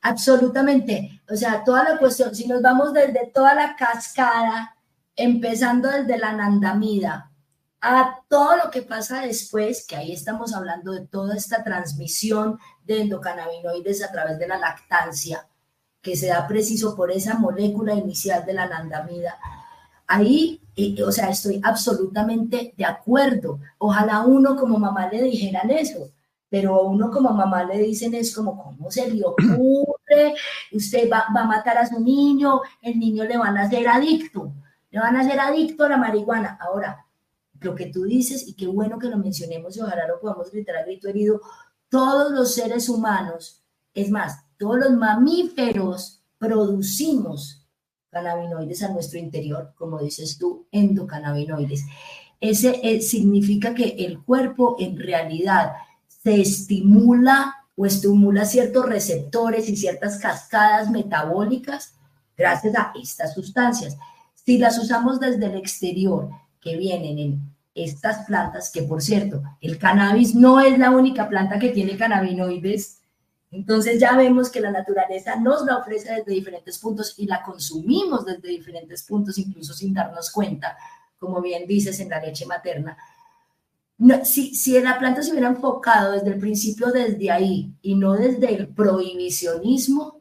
Absolutamente. 0.00 1.22
O 1.30 1.34
sea, 1.34 1.64
toda 1.64 1.82
la 1.82 1.98
cuestión, 1.98 2.34
si 2.34 2.46
nos 2.46 2.60
vamos 2.60 2.92
desde 2.92 3.30
toda 3.32 3.54
la 3.54 3.74
cascada, 3.74 4.76
empezando 5.16 5.90
desde 5.90 6.18
la 6.18 6.32
nandamida, 6.32 7.30
a 7.80 8.18
todo 8.28 8.56
lo 8.56 8.70
que 8.70 8.82
pasa 8.82 9.20
después, 9.20 9.86
que 9.86 9.96
ahí 9.96 10.12
estamos 10.12 10.54
hablando 10.54 10.92
de 10.92 11.06
toda 11.06 11.36
esta 11.36 11.62
transmisión 11.62 12.58
de 12.82 13.02
endocannabinoides 13.02 14.02
a 14.02 14.10
través 14.10 14.38
de 14.38 14.48
la 14.48 14.58
lactancia, 14.58 15.46
que 16.04 16.16
se 16.16 16.26
da 16.26 16.46
preciso 16.46 16.94
por 16.94 17.10
esa 17.10 17.38
molécula 17.38 17.94
inicial 17.94 18.44
de 18.44 18.52
la 18.52 18.68
nandamida. 18.68 19.36
Ahí, 20.06 20.60
o 21.04 21.10
sea, 21.10 21.30
estoy 21.30 21.60
absolutamente 21.64 22.74
de 22.76 22.84
acuerdo. 22.84 23.58
Ojalá 23.78 24.20
uno 24.20 24.54
como 24.54 24.78
mamá 24.78 25.08
le 25.08 25.22
dijeran 25.22 25.70
eso, 25.70 26.10
pero 26.50 26.82
uno 26.82 27.10
como 27.10 27.30
mamá 27.30 27.64
le 27.64 27.78
dicen 27.78 28.14
es 28.14 28.34
como, 28.34 28.62
¿cómo 28.62 28.90
se 28.90 29.10
le 29.10 29.24
ocurre? 29.24 30.34
Usted 30.72 31.10
va, 31.10 31.24
va 31.34 31.40
a 31.40 31.46
matar 31.46 31.78
a 31.78 31.86
su 31.86 31.98
niño, 31.98 32.60
el 32.82 32.98
niño 32.98 33.24
le 33.24 33.38
van 33.38 33.56
a 33.56 33.62
hacer 33.62 33.88
adicto, 33.88 34.52
le 34.90 35.00
van 35.00 35.16
a 35.16 35.20
hacer 35.22 35.40
adicto 35.40 35.84
a 35.84 35.88
la 35.88 35.96
marihuana. 35.96 36.58
Ahora, 36.60 37.06
lo 37.60 37.74
que 37.74 37.86
tú 37.86 38.04
dices, 38.04 38.46
y 38.46 38.52
qué 38.52 38.66
bueno 38.66 38.98
que 38.98 39.08
lo 39.08 39.16
mencionemos 39.16 39.74
y 39.74 39.80
ojalá 39.80 40.06
lo 40.06 40.20
podamos 40.20 40.50
gritar 40.50 40.84
grito 40.84 41.08
herido, 41.08 41.40
todos 41.88 42.30
los 42.30 42.54
seres 42.54 42.90
humanos, 42.90 43.62
es 43.94 44.10
más, 44.10 44.44
todos 44.58 44.78
los 44.78 44.92
mamíferos 44.92 46.22
producimos 46.38 47.66
cannabinoides 48.10 48.82
a 48.82 48.92
nuestro 48.92 49.18
interior, 49.18 49.72
como 49.76 49.98
dices 49.98 50.38
tú, 50.38 50.66
endocannabinoides. 50.70 51.84
Ese 52.40 52.80
eh, 52.82 53.00
significa 53.00 53.74
que 53.74 53.96
el 53.98 54.22
cuerpo 54.22 54.76
en 54.78 54.98
realidad 54.98 55.72
se 56.06 56.40
estimula 56.40 57.54
o 57.76 57.86
estimula 57.86 58.44
ciertos 58.44 58.86
receptores 58.86 59.68
y 59.68 59.76
ciertas 59.76 60.18
cascadas 60.18 60.90
metabólicas 60.90 61.94
gracias 62.36 62.74
a 62.76 62.92
estas 63.00 63.34
sustancias. 63.34 63.96
Si 64.34 64.58
las 64.58 64.78
usamos 64.78 65.20
desde 65.20 65.46
el 65.46 65.56
exterior, 65.56 66.30
que 66.60 66.76
vienen 66.76 67.18
en 67.18 67.54
estas 67.74 68.24
plantas, 68.26 68.70
que 68.70 68.82
por 68.82 69.02
cierto, 69.02 69.42
el 69.60 69.78
cannabis 69.78 70.34
no 70.34 70.60
es 70.60 70.78
la 70.78 70.90
única 70.90 71.28
planta 71.28 71.58
que 71.58 71.70
tiene 71.70 71.96
cannabinoides, 71.96 73.00
entonces 73.54 74.00
ya 74.00 74.16
vemos 74.16 74.50
que 74.50 74.60
la 74.60 74.72
naturaleza 74.72 75.36
nos 75.36 75.64
la 75.64 75.78
ofrece 75.78 76.12
desde 76.12 76.32
diferentes 76.32 76.76
puntos 76.78 77.14
y 77.18 77.26
la 77.26 77.40
consumimos 77.40 78.26
desde 78.26 78.48
diferentes 78.48 79.04
puntos, 79.04 79.38
incluso 79.38 79.72
sin 79.72 79.94
darnos 79.94 80.32
cuenta, 80.32 80.76
como 81.18 81.40
bien 81.40 81.64
dices 81.66 82.00
en 82.00 82.08
la 82.08 82.20
leche 82.20 82.46
materna. 82.46 82.96
si, 84.24 84.56
si 84.56 84.80
la 84.80 84.98
planta 84.98 85.22
se 85.22 85.30
hubiera 85.30 85.48
enfocado 85.48 86.12
desde 86.12 86.30
el 86.30 86.40
principio, 86.40 86.88
desde 86.88 87.30
ahí, 87.30 87.72
y 87.80 87.94
no 87.94 88.14
desde 88.14 88.52
el 88.52 88.66
prohibicionismo, 88.68 90.20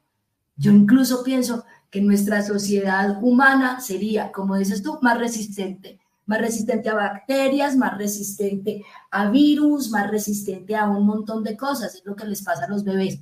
yo 0.55 0.71
incluso 0.71 1.23
pienso 1.23 1.65
que 1.89 2.01
nuestra 2.01 2.43
sociedad 2.43 3.17
humana 3.23 3.79
sería, 3.79 4.31
como 4.31 4.57
dices 4.57 4.83
tú, 4.83 4.99
más 5.01 5.17
resistente 5.17 5.99
más 6.25 6.39
resistente 6.39 6.89
a 6.89 6.95
bacterias, 6.95 7.75
más 7.75 7.97
resistente 7.97 8.83
a 9.11 9.29
virus, 9.29 9.89
más 9.89 10.09
resistente 10.09 10.75
a 10.75 10.87
un 10.89 11.05
montón 11.05 11.43
de 11.43 11.57
cosas. 11.57 11.95
Es 11.95 12.05
lo 12.05 12.15
que 12.15 12.25
les 12.25 12.41
pasa 12.41 12.65
a 12.65 12.69
los 12.69 12.83
bebés. 12.83 13.19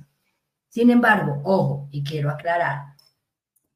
Sin 0.68 0.90
embargo, 0.90 1.40
ojo, 1.44 1.88
y 1.90 2.02
quiero 2.02 2.30
aclarar, 2.30 2.94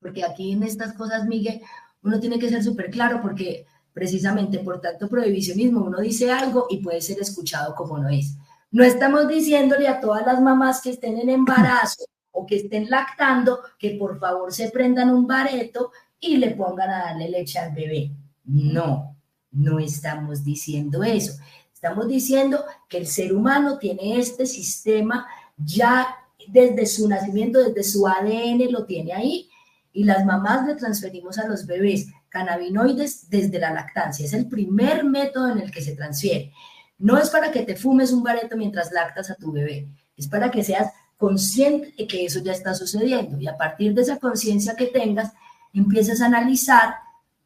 porque 0.01 0.25
aquí 0.25 0.53
en 0.53 0.63
estas 0.63 0.95
cosas, 0.95 1.27
Miguel, 1.27 1.61
uno 2.03 2.21
tiene 2.21 2.39
que 2.39 2.49
ser 2.49 2.63
súper 2.63 2.91
claro 2.91 3.21
porque 3.21 3.67
precisamente 3.93 4.61
por 4.61 4.81
tanto 4.81 5.09
prohibicionismo 5.09 5.81
uno 5.81 6.01
dice 6.01 6.31
algo 6.31 6.67
y 6.71 6.79
puede 6.79 7.01
ser 7.01 7.19
escuchado 7.21 7.75
como 7.75 7.99
no 7.99 8.09
es. 8.09 8.37
No 8.71 8.85
estamos 8.85 9.27
diciéndole 9.27 9.89
a 9.89 10.01
todas 10.01 10.25
las 10.25 10.41
mamás 10.41 10.81
que 10.81 10.91
estén 10.91 11.19
en 11.19 11.31
embarazo 11.31 12.05
o 12.31 12.47
que 12.47 12.57
estén 12.57 12.91
lactando 12.91 13.61
que 13.79 13.97
por 13.99 14.19
favor 14.19 14.53
se 14.53 14.71
prendan 14.71 15.11
un 15.11 15.27
bareto 15.27 15.93
y 16.21 16.37
le 16.37 16.51
pongan 16.51 16.91
a 16.91 16.99
darle 17.07 17.31
leche 17.31 17.59
al 17.59 17.75
bebé. 17.75 18.13
No, 18.45 19.16
no 19.57 19.79
estamos 19.79 20.45
diciendo 20.45 21.03
eso. 21.03 21.33
Estamos 21.73 22.09
diciendo 22.09 22.65
que 22.89 22.99
el 22.99 23.07
ser 23.07 23.33
humano 23.33 23.79
tiene 23.79 24.19
este 24.19 24.47
sistema 24.47 25.27
ya 25.57 26.17
desde 26.49 26.87
su 26.87 27.09
nacimiento, 27.09 27.59
desde 27.63 27.83
su 27.83 28.07
ADN 28.07 28.71
lo 28.71 28.85
tiene 28.85 29.13
ahí 29.13 29.49
y 29.93 30.05
las 30.05 30.25
mamás 30.25 30.67
le 30.67 30.75
transferimos 30.75 31.39
a 31.39 31.49
los 31.49 31.67
bebés 31.67 32.09
cannabinoides 32.29 33.31
desde 33.31 33.59
la 33.59 33.73
lactancia. 33.73 34.27
Es 34.27 34.33
el 34.33 34.47
primer 34.47 35.05
método 35.05 35.51
en 35.51 35.59
el 35.59 35.71
que 35.71 35.83
se 35.83 35.97
transfiere. 35.97 36.53
No 36.99 37.19
es 37.19 37.31
para 37.31 37.51
que 37.51 37.63
te 37.63 37.77
fumes 37.77 38.13
un 38.13 38.23
bareto 38.23 38.57
mientras 38.57 38.93
lactas 38.93 39.31
a 39.31 39.35
tu 39.35 39.53
bebé, 39.53 39.89
es 40.17 40.29
para 40.29 40.51
que 40.51 40.65
seas 40.65 40.93
consciente 41.17 41.95
de 41.97 42.07
que 42.07 42.25
eso 42.25 42.41
ya 42.41 42.53
está 42.53 42.75
sucediendo 42.75 43.39
y 43.39 43.47
a 43.47 43.57
partir 43.57 43.95
de 43.95 44.03
esa 44.03 44.19
conciencia 44.19 44.77
que 44.77 44.87
tengas, 44.87 45.33
empiezas 45.73 46.21
a 46.21 46.27
analizar 46.27 46.95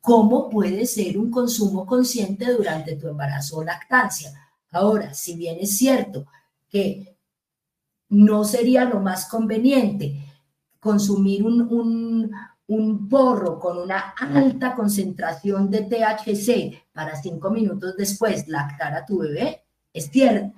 cómo 0.00 0.48
puede 0.48 0.86
ser 0.86 1.18
un 1.18 1.30
consumo 1.30 1.84
consciente 1.86 2.52
durante 2.52 2.96
tu 2.96 3.08
embarazo 3.08 3.58
o 3.58 3.64
lactancia. 3.64 4.32
Ahora, 4.70 5.14
si 5.14 5.36
bien 5.36 5.58
es 5.60 5.76
cierto 5.76 6.26
que 6.68 7.16
no 8.08 8.44
sería 8.44 8.84
lo 8.84 9.00
más 9.00 9.26
conveniente 9.26 10.24
consumir 10.78 11.44
un, 11.44 12.30
porro 13.10 13.58
con 13.58 13.78
una 13.78 14.10
alta 14.10 14.76
concentración 14.76 15.70
de 15.70 15.82
THC 15.82 16.92
para 16.92 17.20
cinco 17.20 17.50
minutos 17.50 17.96
después 17.96 18.46
lactar 18.46 18.94
a 18.94 19.04
tu 19.04 19.18
bebé, 19.18 19.64
es 19.92 20.06
cierto. 20.06 20.54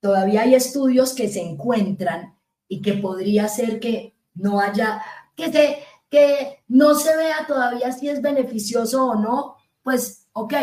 Todavía 0.00 0.42
hay 0.42 0.54
estudios 0.54 1.12
que 1.12 1.28
se 1.28 1.42
encuentran 1.42 2.34
y 2.66 2.80
que 2.80 2.94
podría 2.94 3.48
ser 3.48 3.78
que 3.80 4.14
no 4.34 4.60
haya, 4.60 5.02
que 5.36 5.52
se, 5.52 5.78
que 6.10 6.64
no 6.68 6.94
se 6.94 7.16
vea 7.16 7.46
todavía 7.46 7.92
si 7.92 8.08
es 8.08 8.20
beneficioso 8.20 9.06
o 9.06 9.14
no, 9.14 9.56
pues 9.82 10.28
ok, 10.32 10.54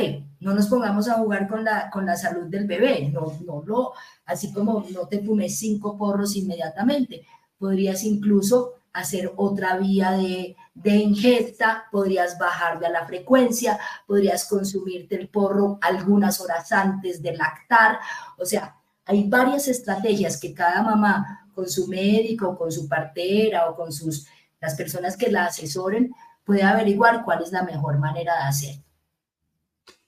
no 0.42 0.54
nos 0.54 0.68
pongamos 0.68 1.08
a 1.08 1.16
jugar 1.16 1.48
con 1.48 1.64
la, 1.64 1.90
con 1.90 2.06
la 2.06 2.16
salud 2.16 2.46
del 2.48 2.68
bebé, 2.68 3.10
no, 3.12 3.34
no 3.46 3.64
lo, 3.66 3.94
así 4.26 4.54
como 4.54 4.86
no 4.92 5.08
te 5.08 5.24
fumes 5.24 5.58
cinco 5.58 5.98
porros 5.98 6.36
inmediatamente, 6.36 7.26
podrías 7.58 8.04
incluso 8.04 8.74
hacer 8.94 9.32
otra 9.36 9.78
vía 9.78 10.12
de, 10.12 10.56
de 10.74 10.96
ingesta, 10.96 11.86
podrías 11.92 12.38
bajar 12.38 12.80
de 12.80 12.90
la 12.90 13.06
frecuencia, 13.06 13.80
podrías 14.06 14.48
consumirte 14.48 15.16
el 15.16 15.30
porro 15.30 15.78
algunas 15.82 16.42
horas 16.42 16.72
antes 16.72 17.22
de 17.22 17.36
lactar, 17.36 18.00
o 18.38 18.46
sea, 18.46 18.76
hay 19.06 19.30
varias 19.30 19.70
estrategias 19.70 20.38
que 20.38 20.54
cada 20.54 20.84
mamá 20.84 21.50
con 21.54 21.70
su 21.70 21.88
médico, 21.88 22.58
con 22.58 22.72
su 22.72 22.88
partera 22.88 23.70
o 23.70 23.76
con 23.76 23.92
sus 23.92 24.28
las 24.60 24.76
personas 24.76 25.18
que 25.18 25.32
la 25.32 25.46
asesoren 25.46 26.14
puede 26.44 26.64
averiguar 26.64 27.24
cuál 27.26 27.44
es 27.44 27.52
la 27.52 27.64
mejor 27.64 28.00
manera 28.00 28.36
de 28.36 28.44
hacer. 28.44 28.76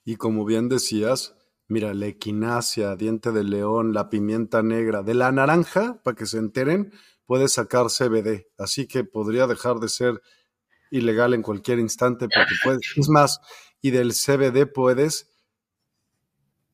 Y 0.04 0.16
como 0.16 0.46
bien 0.46 0.70
decías, 0.70 1.36
mira, 1.68 1.94
la 1.94 2.08
equinacia, 2.08 2.96
diente 2.96 3.32
de 3.32 3.44
león, 3.44 3.94
la 3.94 4.10
pimienta 4.10 4.64
negra, 4.64 5.04
de 5.04 5.14
la 5.14 5.32
naranja, 5.32 6.02
para 6.04 6.16
que 6.16 6.26
se 6.26 6.38
enteren, 6.38 6.92
puede 7.26 7.48
sacar 7.48 7.88
CBD. 7.88 8.48
Así 8.58 8.88
que 8.88 9.04
podría 9.04 9.46
dejar 9.48 9.80
de 9.80 9.90
ser 9.90 10.22
ilegal 10.92 11.34
en 11.34 11.44
cualquier 11.44 11.78
instante 11.78 12.28
porque 12.34 12.56
puedes, 12.64 12.82
es 12.96 13.10
más, 13.10 13.40
y 13.82 13.92
del 13.92 14.14
CBD 14.14 14.66
puedes 14.66 15.30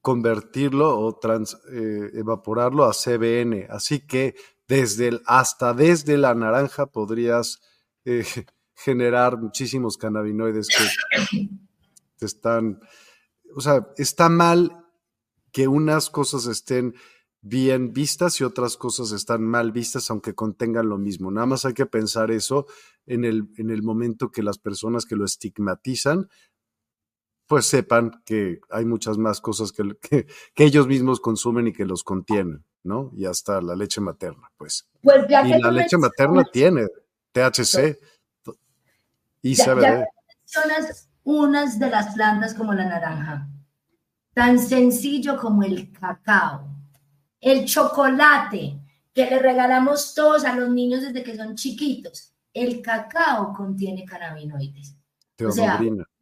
convertirlo 0.01 0.97
o 0.99 1.17
trans, 1.17 1.57
eh, 1.73 2.11
evaporarlo 2.13 2.85
a 2.85 2.93
CBN. 2.93 3.67
Así 3.69 4.05
que 4.05 4.35
desde 4.67 5.09
el, 5.09 5.21
hasta 5.25 5.73
desde 5.73 6.17
la 6.17 6.33
naranja 6.33 6.87
podrías 6.87 7.61
eh, 8.03 8.25
generar 8.75 9.37
muchísimos 9.37 9.97
cannabinoides 9.97 10.67
que 10.67 11.47
te 12.17 12.25
están, 12.25 12.79
o 13.55 13.61
sea, 13.61 13.87
está 13.97 14.29
mal 14.29 14.85
que 15.51 15.67
unas 15.67 16.09
cosas 16.09 16.47
estén 16.47 16.95
bien 17.41 17.93
vistas 17.93 18.41
y 18.41 18.43
otras 18.43 18.75
cosas 18.75 19.11
están 19.11 19.43
mal 19.45 19.71
vistas, 19.71 20.09
aunque 20.09 20.33
contengan 20.33 20.89
lo 20.89 20.97
mismo. 20.97 21.29
Nada 21.29 21.45
más 21.45 21.63
hay 21.63 21.73
que 21.73 21.85
pensar 21.85 22.31
eso 22.31 22.65
en 23.05 23.23
el, 23.23 23.49
en 23.57 23.69
el 23.69 23.83
momento 23.83 24.31
que 24.31 24.41
las 24.41 24.57
personas 24.57 25.05
que 25.05 25.15
lo 25.15 25.25
estigmatizan 25.25 26.27
pues 27.47 27.65
sepan 27.67 28.23
que 28.25 28.59
hay 28.69 28.85
muchas 28.85 29.17
más 29.17 29.41
cosas 29.41 29.71
que, 29.71 29.83
que, 30.55 30.63
ellos 30.63 30.87
mismos 30.87 31.19
consumen 31.19 31.67
y 31.67 31.73
que 31.73 31.85
los 31.85 32.03
contienen, 32.03 32.65
¿no? 32.85 33.11
Y 33.17 33.25
hasta 33.25 33.59
la 33.61 33.75
leche 33.75 33.99
materna, 33.99 34.49
pues. 34.57 34.87
pues 35.01 35.27
ya 35.27 35.45
y 35.45 35.59
la 35.59 35.71
leche 35.71 35.97
materna 35.97 36.43
tiene 36.45 36.87
THC 37.31 37.99
y 39.41 39.55
CBD. 39.55 39.81
Ya 39.81 40.05
mencionas 40.27 41.09
unas 41.23 41.79
de 41.79 41.89
las 41.89 42.13
plantas 42.13 42.53
como 42.53 42.73
la 42.73 42.85
naranja, 42.85 43.49
tan 44.33 44.59
sencillo 44.59 45.37
como 45.37 45.63
el 45.63 45.91
cacao, 45.91 46.69
el 47.41 47.65
chocolate 47.65 48.79
que 49.13 49.25
le 49.25 49.39
regalamos 49.39 50.13
todos 50.13 50.45
a 50.45 50.55
los 50.55 50.69
niños 50.69 51.01
desde 51.01 51.23
que 51.23 51.35
son 51.35 51.55
chiquitos. 51.55 52.33
El 52.53 52.81
cacao 52.81 53.53
contiene 53.53 54.05
cannabinoides. 54.05 54.95
Teodobrina. 55.35 56.03
O 56.03 56.05
sea, 56.05 56.14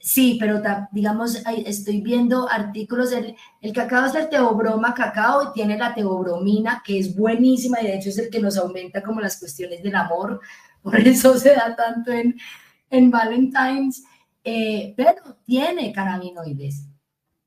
sí, 0.00 0.36
pero 0.38 0.62
digamos, 0.92 1.42
estoy 1.64 2.00
viendo 2.02 2.48
artículos, 2.48 3.12
el, 3.12 3.34
el 3.60 3.72
cacao 3.72 4.06
es 4.06 4.14
el 4.14 4.28
teobroma 4.28 4.92
cacao 4.94 5.44
y 5.44 5.52
tiene 5.52 5.78
la 5.78 5.94
teobromina, 5.94 6.82
que 6.84 6.98
es 6.98 7.16
buenísima 7.16 7.80
y 7.80 7.86
de 7.86 7.96
hecho 7.96 8.10
es 8.10 8.18
el 8.18 8.30
que 8.30 8.40
nos 8.40 8.58
aumenta 8.58 9.02
como 9.02 9.20
las 9.20 9.38
cuestiones 9.38 9.82
del 9.82 9.96
amor, 9.96 10.40
por 10.82 10.96
eso 10.96 11.38
se 11.38 11.54
da 11.54 11.74
tanto 11.74 12.12
en, 12.12 12.38
en 12.90 13.10
Valentine's, 13.10 14.04
eh, 14.44 14.94
pero 14.96 15.38
tiene 15.44 15.92
cannabinoides, 15.92 16.86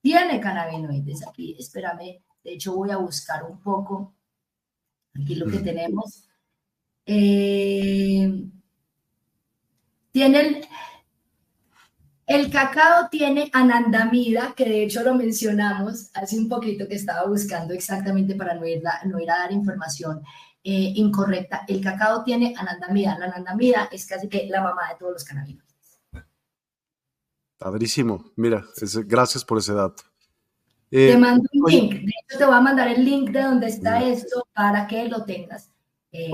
tiene 0.02 0.40
cannabinoides 0.40 1.28
aquí, 1.28 1.56
espérame, 1.60 2.22
de 2.44 2.54
hecho 2.54 2.76
voy 2.76 2.90
a 2.92 2.98
buscar 2.98 3.44
un 3.44 3.62
poco 3.62 4.14
aquí 5.14 5.36
lo 5.36 5.46
que 5.46 5.60
tenemos. 5.60 6.28
Eh, 7.06 8.50
tiene 10.12 10.40
el 10.40 10.66
el 12.26 12.50
cacao 12.50 13.10
tiene 13.10 13.50
anandamida, 13.54 14.54
que 14.56 14.66
de 14.66 14.84
hecho 14.84 15.04
lo 15.04 15.14
mencionamos 15.16 16.10
hace 16.14 16.38
un 16.38 16.48
poquito 16.48 16.88
que 16.88 16.96
estaba 16.96 17.28
buscando 17.28 17.74
exactamente 17.74 18.36
para 18.36 18.54
no 18.54 18.66
ir, 18.66 18.82
no 19.06 19.20
ir 19.20 19.30
a 19.30 19.40
dar 19.40 19.52
información 19.52 20.22
eh, 20.64 20.94
incorrecta. 20.96 21.66
El 21.68 21.82
cacao 21.82 22.24
tiene 22.24 22.54
anandamida. 22.58 23.18
La 23.20 23.26
anandamida 23.26 23.90
es 23.92 24.06
casi 24.06 24.30
que 24.30 24.48
la 24.50 24.62
mamá 24.62 24.90
de 24.90 24.96
todos 24.98 25.14
los 25.14 25.24
cannabinoides. 25.26 26.00
Padrísimo. 27.58 28.32
Mira, 28.38 28.64
gracias 29.06 29.44
por 29.44 29.58
ese 29.58 29.74
dato. 29.74 30.04
te 30.90 31.12
eh, 31.12 31.18
mando 31.18 31.48
un 31.52 31.72
link. 31.72 31.92
De 31.92 32.12
hecho, 32.22 32.38
te 32.38 32.46
voy 32.46 32.56
a 32.56 32.62
mandar 32.62 32.88
el 32.88 33.04
link 33.04 33.32
de 33.32 33.42
donde 33.42 33.68
está 33.68 34.02
esto 34.02 34.48
para 34.54 34.88
que 34.88 35.08
lo 35.10 35.26
tengas. 35.26 35.70
Eh, 36.14 36.32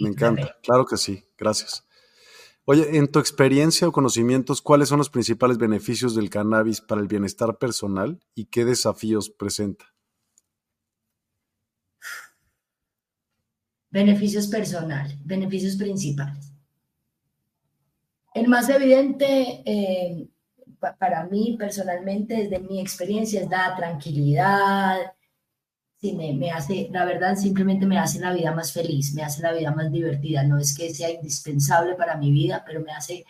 me 0.00 0.10
encanta. 0.10 0.54
Claro 0.62 0.84
que 0.84 0.96
sí. 0.96 1.24
Gracias. 1.36 1.84
Oye, 2.66 2.96
en 2.96 3.08
tu 3.08 3.18
experiencia 3.18 3.86
o 3.86 3.92
conocimientos, 3.92 4.62
¿cuáles 4.62 4.88
son 4.88 4.98
los 4.98 5.10
principales 5.10 5.58
beneficios 5.58 6.14
del 6.14 6.30
cannabis 6.30 6.80
para 6.80 7.02
el 7.02 7.08
bienestar 7.08 7.58
personal 7.58 8.18
y 8.34 8.46
qué 8.46 8.64
desafíos 8.64 9.28
presenta? 9.28 9.84
Beneficios 13.90 14.46
personales, 14.46 15.18
beneficios 15.24 15.76
principales. 15.76 16.52
El 18.32 18.48
más 18.48 18.68
evidente 18.70 19.62
eh, 19.66 20.26
para 20.98 21.26
mí 21.26 21.56
personalmente, 21.58 22.34
desde 22.34 22.60
mi 22.60 22.80
experiencia, 22.80 23.42
es 23.42 23.50
la 23.50 23.76
tranquilidad, 23.76 25.12
me, 26.12 26.50
hace, 26.50 26.88
la 26.92 27.04
verdad, 27.04 27.36
simplemente 27.36 27.86
me 27.86 27.98
hace 27.98 28.20
la 28.20 28.32
vida 28.32 28.52
más 28.52 28.72
feliz, 28.72 29.14
me 29.14 29.22
hace 29.22 29.42
la 29.42 29.52
vida 29.52 29.72
más 29.72 29.90
divertida. 29.90 30.44
No 30.44 30.58
es 30.58 30.76
que 30.76 30.92
sea 30.94 31.10
indispensable 31.10 31.94
para 31.94 32.16
mi 32.16 32.30
vida, 32.30 32.62
pero 32.66 32.80
me 32.80 32.92
hace 32.92 33.24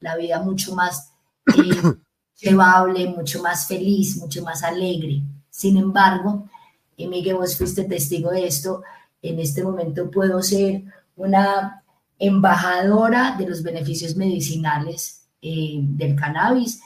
la 0.00 0.16
vida 0.16 0.40
mucho 0.42 0.74
más 0.74 1.12
eh, 1.46 1.82
llevable, 2.40 3.08
mucho 3.08 3.42
más 3.42 3.66
feliz, 3.66 4.16
mucho 4.18 4.42
más 4.42 4.62
alegre. 4.62 5.22
Sin 5.48 5.76
embargo, 5.76 6.48
y 6.96 7.06
Miguel, 7.06 7.36
vos 7.36 7.56
fuiste 7.56 7.84
testigo 7.84 8.30
de 8.30 8.46
esto, 8.46 8.82
en 9.22 9.38
este 9.38 9.62
momento 9.62 10.10
puedo 10.10 10.42
ser 10.42 10.82
una 11.16 11.82
embajadora 12.18 13.36
de 13.38 13.48
los 13.48 13.62
beneficios 13.62 14.16
medicinales 14.16 15.26
eh, 15.40 15.78
del 15.80 16.16
cannabis. 16.16 16.80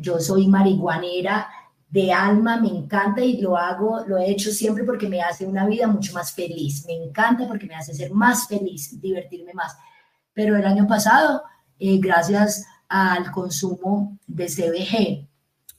Yo 0.00 0.20
soy 0.20 0.46
marihuanera 0.46 1.48
de 1.94 2.12
alma, 2.12 2.60
me 2.60 2.66
encanta 2.66 3.20
y 3.22 3.40
lo 3.40 3.56
hago, 3.56 4.04
lo 4.08 4.18
he 4.18 4.28
hecho 4.28 4.50
siempre 4.50 4.82
porque 4.82 5.08
me 5.08 5.22
hace 5.22 5.46
una 5.46 5.64
vida 5.64 5.86
mucho 5.86 6.12
más 6.12 6.32
feliz. 6.32 6.84
Me 6.88 6.94
encanta 6.94 7.46
porque 7.46 7.66
me 7.66 7.76
hace 7.76 7.94
ser 7.94 8.10
más 8.10 8.48
feliz, 8.48 9.00
divertirme 9.00 9.54
más. 9.54 9.76
Pero 10.32 10.56
el 10.56 10.66
año 10.66 10.88
pasado, 10.88 11.44
eh, 11.78 12.00
gracias 12.00 12.66
al 12.88 13.30
consumo 13.30 14.18
de 14.26 14.46
CBG, 14.46 15.28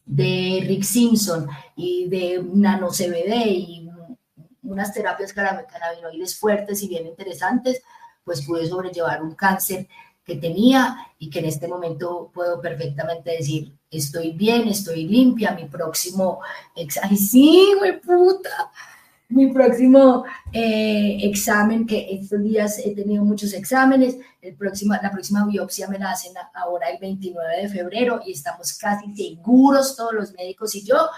de 0.06 0.64
Rick 0.66 0.84
Simpson 0.84 1.50
y 1.76 2.08
de 2.08 2.42
nano 2.50 2.92
CBD 2.92 3.48
y 3.48 3.90
unas 4.64 4.94
terapias 4.94 5.34
cannabinoides 5.34 6.40
fuertes 6.40 6.82
y 6.82 6.88
bien 6.88 7.08
interesantes, 7.08 7.82
pues 8.24 8.42
pude 8.46 8.66
sobrellevar 8.66 9.22
un 9.22 9.36
cáncer 9.36 9.90
que 10.26 10.36
tenía 10.36 10.98
y 11.20 11.30
que 11.30 11.40
en 11.40 11.46
este 11.46 11.68
momento 11.68 12.32
puedo 12.34 12.60
perfectamente 12.60 13.32
decir, 13.32 13.72
estoy 13.92 14.32
bien, 14.32 14.68
estoy 14.68 15.06
limpia, 15.06 15.52
mi 15.52 15.66
próximo, 15.66 16.40
ay 16.76 17.16
sí, 17.16 17.74
güey, 17.78 18.02
puta, 18.02 18.72
mi 19.30 19.54
próximo 19.54 20.26
eh, 20.52 21.20
examen, 21.22 21.86
que 21.86 22.08
estos 22.10 22.42
días 22.42 22.80
he 22.80 22.96
tenido 22.96 23.24
muchos 23.24 23.54
exámenes, 23.54 24.18
el 24.42 24.56
próximo, 24.56 24.96
la 25.02 25.12
próxima 25.12 25.46
biopsia 25.46 25.88
me 25.88 26.00
la 26.00 26.12
hacen 26.12 26.34
ahora 26.56 26.90
el 26.90 27.00
29 27.00 27.62
de 27.62 27.70
febrero 27.70 28.22
y 28.26 28.32
estamos 28.32 28.74
casi 28.74 29.16
seguros 29.16 29.96
todos 29.96 30.14
los 30.14 30.34
médicos 30.34 30.74
y 30.76 30.84
yo 30.84 31.10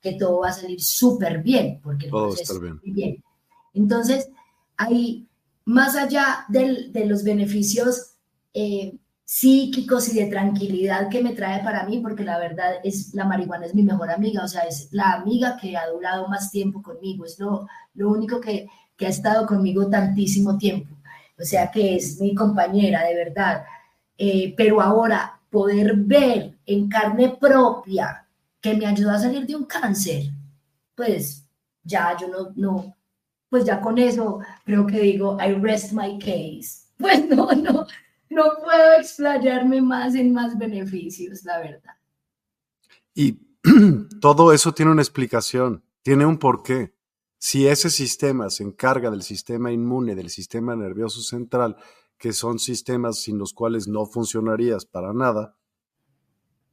que 0.00 0.12
todo 0.12 0.40
va 0.40 0.48
a 0.48 0.52
salir 0.52 0.82
súper 0.82 1.42
bien, 1.42 1.80
porque 1.82 2.08
todo 2.08 2.34
estar 2.34 2.60
bien. 2.60 2.80
bien. 2.82 3.24
Entonces, 3.72 4.28
ahí, 4.76 5.26
más 5.64 5.96
allá 5.96 6.44
del, 6.48 6.92
de 6.92 7.06
los 7.06 7.24
beneficios 7.24 8.13
eh, 8.54 8.96
psíquicos 9.24 10.08
y 10.08 10.20
de 10.20 10.26
tranquilidad 10.26 11.08
que 11.08 11.22
me 11.22 11.34
trae 11.34 11.62
para 11.64 11.84
mí, 11.84 11.98
porque 11.98 12.24
la 12.24 12.38
verdad 12.38 12.74
es, 12.84 13.12
la 13.14 13.24
marihuana 13.24 13.66
es 13.66 13.74
mi 13.74 13.82
mejor 13.82 14.10
amiga, 14.10 14.44
o 14.44 14.48
sea, 14.48 14.62
es 14.62 14.88
la 14.92 15.12
amiga 15.12 15.56
que 15.60 15.76
ha 15.76 15.88
durado 15.88 16.28
más 16.28 16.50
tiempo 16.50 16.82
conmigo, 16.82 17.24
es 17.24 17.38
lo, 17.38 17.66
lo 17.94 18.10
único 18.10 18.40
que, 18.40 18.68
que 18.96 19.06
ha 19.06 19.10
estado 19.10 19.46
conmigo 19.46 19.88
tantísimo 19.88 20.56
tiempo, 20.58 20.94
o 21.38 21.44
sea, 21.44 21.70
que 21.70 21.96
es 21.96 22.20
mi 22.20 22.34
compañera, 22.34 23.02
de 23.04 23.14
verdad. 23.14 23.64
Eh, 24.16 24.54
pero 24.56 24.80
ahora 24.80 25.40
poder 25.50 25.94
ver 25.96 26.58
en 26.66 26.88
carne 26.88 27.36
propia 27.40 28.26
que 28.60 28.74
me 28.74 28.86
ayudó 28.86 29.10
a 29.10 29.18
salir 29.18 29.46
de 29.46 29.56
un 29.56 29.64
cáncer, 29.64 30.24
pues 30.94 31.44
ya 31.82 32.16
yo 32.18 32.28
no, 32.28 32.52
no, 32.56 32.96
pues 33.48 33.64
ya 33.64 33.80
con 33.80 33.98
eso 33.98 34.40
creo 34.64 34.86
que 34.86 35.00
digo, 35.00 35.38
I 35.40 35.54
rest 35.54 35.92
my 35.92 36.18
case. 36.18 36.82
Pues 36.96 37.28
no, 37.28 37.50
no, 37.50 37.86
no 38.30 38.44
puedo 38.62 38.94
explayarme 38.98 39.80
más 39.80 40.14
en 40.14 40.32
más 40.32 40.56
beneficios, 40.58 41.44
la 41.44 41.58
verdad. 41.58 41.94
Y 43.14 43.40
todo 44.20 44.52
eso 44.52 44.72
tiene 44.72 44.92
una 44.92 45.02
explicación, 45.02 45.84
tiene 46.02 46.26
un 46.26 46.38
porqué. 46.38 46.94
Si 47.38 47.66
ese 47.66 47.90
sistema 47.90 48.50
se 48.50 48.62
encarga 48.62 49.10
del 49.10 49.22
sistema 49.22 49.70
inmune, 49.70 50.14
del 50.14 50.30
sistema 50.30 50.74
nervioso 50.74 51.20
central, 51.20 51.76
que 52.16 52.32
son 52.32 52.58
sistemas 52.58 53.18
sin 53.18 53.38
los 53.38 53.52
cuales 53.52 53.86
no 53.86 54.06
funcionarías 54.06 54.86
para 54.86 55.12
nada, 55.12 55.56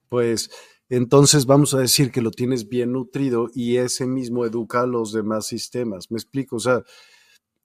pues 0.08 0.50
entonces 0.88 1.46
vamos 1.46 1.74
a 1.74 1.80
decir 1.80 2.12
que 2.12 2.22
lo 2.22 2.32
tienes 2.32 2.68
bien 2.68 2.92
nutrido 2.92 3.50
y 3.54 3.78
ese 3.78 4.06
mismo 4.06 4.46
educa 4.46 4.82
a 4.82 4.88
los 4.88 5.14
demás 5.14 5.48
sistemas. 5.48 6.12
¿Me 6.12 6.18
explico? 6.18 6.58
O 6.58 6.60
sea, 6.60 6.84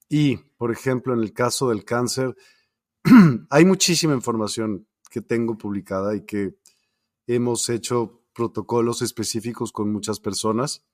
y, 0.09 0.37
por 0.57 0.71
ejemplo, 0.71 1.13
en 1.13 1.21
el 1.21 1.33
caso 1.33 1.71
del 1.71 1.85
cáncer, 1.85 2.37
hay 3.51 3.65
muchísima 3.65 4.15
información 4.15 4.87
que 5.11 5.21
tengo 5.21 5.57
publicada 5.57 6.15
y 6.17 6.27
que 6.27 6.59
hemos 7.27 7.69
hecho 7.69 8.23
protocolos 8.35 9.03
específicos 9.03 9.73
con 9.73 9.93
muchas 9.93 10.21
personas 10.21 10.85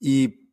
y 0.00 0.52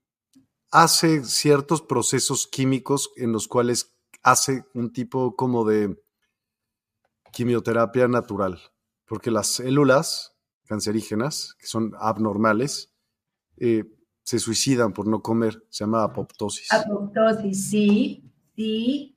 hace 0.71 1.23
ciertos 1.23 1.81
procesos 1.81 2.47
químicos 2.47 3.11
en 3.15 3.31
los 3.31 3.47
cuales 3.47 3.95
hace 4.23 4.65
un 4.73 4.91
tipo 4.91 5.35
como 5.35 5.65
de 5.65 6.01
quimioterapia 7.31 8.07
natural, 8.07 8.59
porque 9.05 9.29
las 9.29 9.47
células 9.47 10.35
cancerígenas, 10.65 11.55
que 11.59 11.67
son 11.67 11.93
abnormales, 11.99 12.91
eh, 13.57 13.83
se 14.23 14.39
suicidan 14.39 14.93
por 14.93 15.07
no 15.07 15.21
comer. 15.21 15.63
Se 15.69 15.83
llama 15.83 16.03
apoptosis. 16.03 16.71
Apoptosis, 16.71 17.69
sí, 17.69 18.31
sí. 18.55 19.14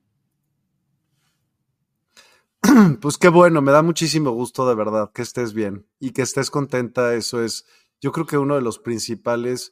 Pues 3.01 3.17
qué 3.17 3.29
bueno, 3.29 3.61
me 3.61 3.71
da 3.71 3.81
muchísimo 3.81 4.31
gusto 4.31 4.67
de 4.67 4.75
verdad 4.75 5.11
que 5.13 5.21
estés 5.21 5.53
bien 5.53 5.87
y 5.99 6.11
que 6.11 6.21
estés 6.21 6.51
contenta. 6.51 7.13
Eso 7.13 7.43
es, 7.43 7.65
yo 8.01 8.11
creo 8.11 8.25
que 8.25 8.37
uno 8.37 8.55
de 8.55 8.61
los 8.61 8.79
principales 8.79 9.71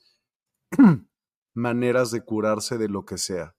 maneras 1.53 2.11
de 2.11 2.21
curarse 2.21 2.77
de 2.77 2.89
lo 2.89 3.05
que 3.05 3.17
sea. 3.17 3.55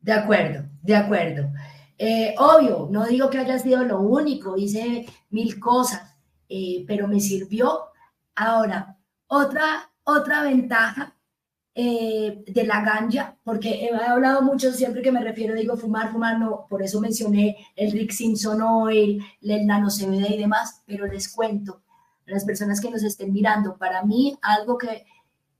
De 0.00 0.12
acuerdo, 0.12 0.68
de 0.82 0.96
acuerdo. 0.96 1.52
Eh, 1.98 2.34
obvio, 2.38 2.88
no 2.90 3.06
digo 3.06 3.30
que 3.30 3.38
haya 3.38 3.58
sido 3.58 3.84
lo 3.84 4.00
único, 4.00 4.56
hice 4.56 5.06
mil 5.30 5.60
cosas, 5.60 6.16
eh, 6.48 6.84
pero 6.86 7.06
me 7.06 7.20
sirvió. 7.20 7.84
Ahora, 8.34 8.98
otra, 9.26 9.92
otra 10.04 10.42
ventaja 10.42 11.14
eh, 11.74 12.44
de 12.46 12.64
la 12.64 12.82
ganja, 12.82 13.34
porque 13.44 13.86
he 13.86 13.96
hablado 13.96 14.42
mucho 14.42 14.72
siempre 14.72 15.00
que 15.00 15.10
me 15.10 15.24
refiero, 15.24 15.54
digo 15.54 15.74
fumar, 15.74 16.12
fumar, 16.12 16.38
no, 16.38 16.66
por 16.68 16.82
eso 16.82 17.00
mencioné 17.00 17.56
el 17.74 17.92
Rick 17.92 18.10
Simpson 18.10 18.60
Oil, 18.60 19.24
el 19.40 19.66
nano 19.66 19.88
CBD 19.88 20.34
y 20.34 20.38
demás, 20.38 20.82
pero 20.84 21.06
les 21.06 21.32
cuento 21.32 21.80
a 22.26 22.30
las 22.30 22.44
personas 22.44 22.78
que 22.78 22.90
nos 22.90 23.02
estén 23.02 23.32
mirando, 23.32 23.78
para 23.78 24.04
mí 24.04 24.36
algo 24.42 24.76
que, 24.76 25.06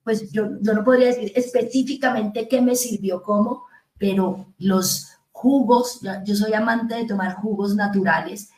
pues 0.05 0.31
yo, 0.31 0.51
yo 0.61 0.75
no 0.75 0.85
podría 0.85 1.07
decir 1.07 1.33
específicamente 1.35 2.47
qué 2.47 2.61
me 2.61 2.77
sirvió 2.77 3.23
como, 3.23 3.65
pero 3.97 4.53
los 4.59 5.13
jugos, 5.31 6.03
yo 6.27 6.35
soy 6.37 6.53
amante 6.53 6.95
de 6.95 7.07
tomar 7.07 7.37
jugos 7.37 7.75
naturales, 7.75 8.51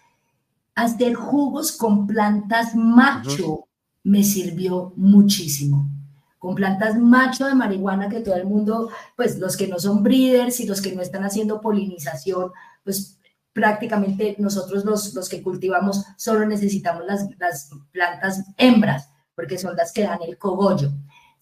hacer 0.74 1.14
jugos 1.14 1.70
con 1.70 2.08
plantas 2.08 2.74
macho 2.74 3.68
me 4.02 4.24
sirvió 4.24 4.92
muchísimo. 4.96 5.88
Con 6.44 6.54
plantas 6.54 6.98
macho 6.98 7.46
de 7.46 7.54
marihuana 7.54 8.10
que 8.10 8.20
todo 8.20 8.34
el 8.34 8.44
mundo, 8.44 8.90
pues 9.16 9.38
los 9.38 9.56
que 9.56 9.66
no 9.66 9.78
son 9.78 10.02
breeders 10.02 10.60
y 10.60 10.66
los 10.66 10.82
que 10.82 10.94
no 10.94 11.00
están 11.00 11.24
haciendo 11.24 11.58
polinización, 11.58 12.52
pues 12.84 13.18
prácticamente 13.54 14.36
nosotros 14.38 14.84
los, 14.84 15.14
los 15.14 15.30
que 15.30 15.42
cultivamos 15.42 16.04
solo 16.18 16.44
necesitamos 16.44 17.06
las, 17.06 17.26
las 17.38 17.70
plantas 17.92 18.44
hembras, 18.58 19.08
porque 19.34 19.56
son 19.56 19.74
las 19.74 19.90
que 19.90 20.02
dan 20.02 20.20
el 20.20 20.36
cogollo. 20.36 20.92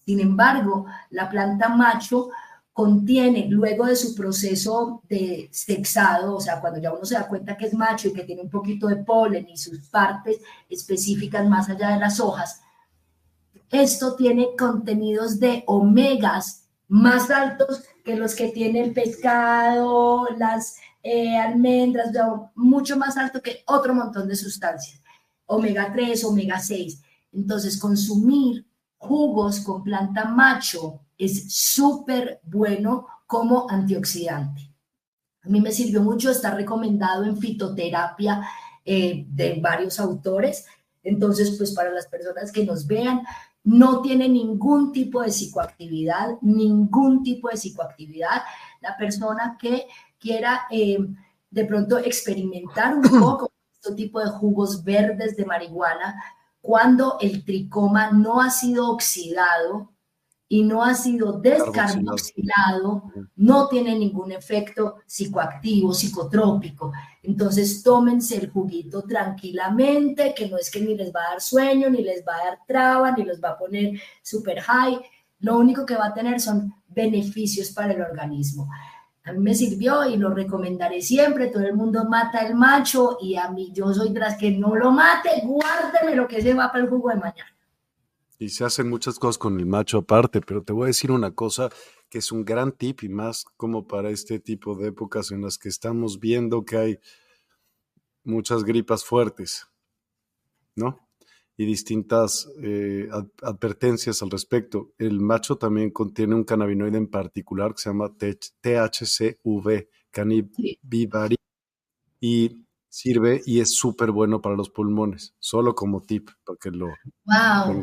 Sin 0.05 0.21
embargo, 0.21 0.85
la 1.09 1.29
planta 1.29 1.67
macho 1.67 2.29
contiene, 2.71 3.47
luego 3.49 3.87
de 3.87 3.97
su 3.97 4.15
proceso 4.15 5.01
de 5.09 5.49
sexado, 5.51 6.37
o 6.37 6.39
sea, 6.39 6.61
cuando 6.61 6.79
ya 6.79 6.93
uno 6.93 7.03
se 7.03 7.15
da 7.15 7.27
cuenta 7.27 7.57
que 7.57 7.65
es 7.65 7.73
macho 7.73 8.07
y 8.07 8.13
que 8.13 8.23
tiene 8.23 8.43
un 8.43 8.49
poquito 8.49 8.87
de 8.87 9.03
polen 9.03 9.49
y 9.49 9.57
sus 9.57 9.79
partes 9.89 10.39
específicas 10.69 11.45
más 11.45 11.67
allá 11.67 11.89
de 11.89 11.99
las 11.99 12.21
hojas, 12.21 12.61
esto 13.73 14.15
tiene 14.15 14.55
contenidos 14.57 15.39
de 15.39 15.63
omegas 15.67 16.69
más 16.87 17.31
altos 17.31 17.83
que 18.05 18.15
los 18.15 18.35
que 18.35 18.49
tiene 18.49 18.81
el 18.81 18.93
pescado, 18.93 20.27
las 20.37 20.77
eh, 21.01 21.37
almendras, 21.37 22.11
mucho 22.55 22.97
más 22.97 23.17
alto 23.17 23.41
que 23.41 23.63
otro 23.65 23.95
montón 23.95 24.27
de 24.27 24.35
sustancias, 24.35 25.01
omega 25.47 25.91
3, 25.91 26.23
omega 26.23 26.59
6. 26.59 27.01
Entonces, 27.31 27.79
consumir 27.79 28.65
jugos 28.97 29.59
con 29.61 29.83
planta 29.83 30.25
macho 30.25 31.01
es 31.17 31.53
súper 31.53 32.39
bueno 32.43 33.07
como 33.25 33.69
antioxidante. 33.69 34.71
A 35.41 35.49
mí 35.49 35.59
me 35.59 35.71
sirvió 35.71 36.01
mucho, 36.01 36.29
está 36.29 36.51
recomendado 36.51 37.23
en 37.23 37.37
fitoterapia 37.37 38.47
eh, 38.85 39.25
de 39.27 39.59
varios 39.59 39.99
autores. 39.99 40.65
Entonces, 41.03 41.55
pues 41.57 41.73
para 41.73 41.91
las 41.91 42.07
personas 42.07 42.51
que 42.51 42.65
nos 42.65 42.87
vean, 42.87 43.23
no 43.63 44.01
tiene 44.01 44.27
ningún 44.27 44.91
tipo 44.91 45.21
de 45.21 45.31
psicoactividad, 45.31 46.37
ningún 46.41 47.23
tipo 47.23 47.49
de 47.49 47.57
psicoactividad. 47.57 48.43
La 48.81 48.97
persona 48.97 49.57
que 49.59 49.87
quiera 50.19 50.63
eh, 50.71 50.97
de 51.49 51.65
pronto 51.65 51.97
experimentar 51.97 52.95
un 52.95 53.01
poco 53.19 53.51
este 53.73 53.95
tipo 53.95 54.19
de 54.19 54.29
jugos 54.29 54.83
verdes 54.83 55.35
de 55.35 55.45
marihuana, 55.45 56.21
cuando 56.61 57.17
el 57.19 57.43
tricoma 57.43 58.11
no 58.11 58.39
ha 58.39 58.49
sido 58.49 58.89
oxidado, 58.89 59.92
y 60.47 60.63
no 60.63 60.83
ha 60.83 60.93
sido 60.93 61.39
descarboxilado, 61.39 63.11
no 63.37 63.67
tiene 63.67 63.97
ningún 63.97 64.31
efecto 64.31 64.97
psicoactivo, 65.05 65.93
psicotrópico. 65.93 66.91
Entonces, 67.23 67.81
tómense 67.81 68.37
el 68.37 68.51
juguito 68.51 69.03
tranquilamente, 69.03 70.33
que 70.35 70.47
no 70.49 70.57
es 70.57 70.69
que 70.69 70.81
ni 70.81 70.95
les 70.95 71.13
va 71.13 71.21
a 71.21 71.29
dar 71.31 71.41
sueño, 71.41 71.89
ni 71.89 72.03
les 72.03 72.23
va 72.27 72.35
a 72.35 72.45
dar 72.45 72.59
traba, 72.67 73.11
ni 73.11 73.23
los 73.23 73.41
va 73.41 73.51
a 73.51 73.57
poner 73.57 73.99
super 74.21 74.59
high. 74.59 74.99
Lo 75.39 75.57
único 75.57 75.85
que 75.85 75.95
va 75.95 76.07
a 76.07 76.13
tener 76.13 76.39
son 76.39 76.73
beneficios 76.87 77.71
para 77.71 77.93
el 77.93 78.01
organismo. 78.01 78.69
A 79.25 79.31
mí 79.31 79.39
me 79.39 79.55
sirvió 79.55 80.05
y 80.05 80.17
lo 80.17 80.33
recomendaré 80.33 81.01
siempre. 81.01 81.47
Todo 81.47 81.63
el 81.63 81.75
mundo 81.75 82.03
mata 82.05 82.45
el 82.45 82.55
macho 82.55 83.17
y 83.21 83.37
a 83.37 83.49
mí 83.49 83.71
yo 83.73 83.93
soy 83.93 84.09
las 84.09 84.37
que 84.37 84.51
no 84.51 84.75
lo 84.75 84.91
mate, 84.91 85.29
guárdeme 85.45 86.15
lo 86.15 86.27
que 86.27 86.41
se 86.41 86.53
va 86.53 86.71
para 86.71 86.83
el 86.83 86.89
jugo 86.89 87.09
de 87.09 87.15
mañana. 87.15 87.52
Y 88.43 88.49
se 88.49 88.65
hacen 88.65 88.89
muchas 88.89 89.19
cosas 89.19 89.37
con 89.37 89.57
el 89.57 89.65
macho 89.65 89.99
aparte, 89.99 90.41
pero 90.41 90.63
te 90.63 90.73
voy 90.73 90.83
a 90.83 90.87
decir 90.87 91.11
una 91.11 91.33
cosa 91.33 91.69
que 92.09 92.17
es 92.17 92.29
un 92.29 92.43
gran 92.43 92.73
tip 92.73 93.01
y 93.03 93.07
más 93.07 93.45
como 93.55 93.87
para 93.87 94.09
este 94.09 94.37
tipo 94.37 94.75
de 94.75 94.89
épocas 94.89 95.31
en 95.31 95.43
las 95.43 95.57
que 95.57 95.69
estamos 95.69 96.19
viendo 96.19 96.65
que 96.65 96.75
hay 96.75 96.99
muchas 98.25 98.65
gripas 98.65 99.05
fuertes, 99.05 99.69
¿no? 100.75 101.07
Y 101.55 101.65
distintas 101.65 102.49
eh, 102.61 103.07
advertencias 103.41 104.21
al 104.21 104.29
respecto. 104.29 104.91
El 104.97 105.21
macho 105.21 105.55
también 105.55 105.91
contiene 105.91 106.35
un 106.35 106.43
cannabinoide 106.43 106.97
en 106.97 107.07
particular 107.07 107.73
que 107.73 107.83
se 107.83 107.91
llama 107.91 108.11
THCV, 108.13 109.87
cannabivari, 110.11 111.37
y 112.19 112.65
sirve 112.89 113.41
y 113.45 113.61
es 113.61 113.73
súper 113.73 114.11
bueno 114.11 114.41
para 114.41 114.57
los 114.57 114.69
pulmones, 114.69 115.33
solo 115.39 115.73
como 115.75 116.01
tip, 116.01 116.29
para 116.45 116.57
que 116.59 116.71
lo 116.71 116.87
wow 117.25 117.81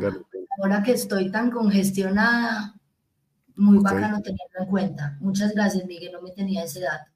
ahora 0.57 0.83
que 0.83 0.93
estoy 0.93 1.31
tan 1.31 1.51
congestionada, 1.51 2.75
muy 3.55 3.79
bacano 3.79 4.21
tenerlo 4.21 4.59
en 4.59 4.65
cuenta. 4.65 5.17
Muchas 5.19 5.53
gracias, 5.53 5.85
Miguel, 5.85 6.11
no 6.13 6.21
me 6.21 6.31
tenía 6.31 6.63
ese 6.63 6.81
dato. 6.81 7.11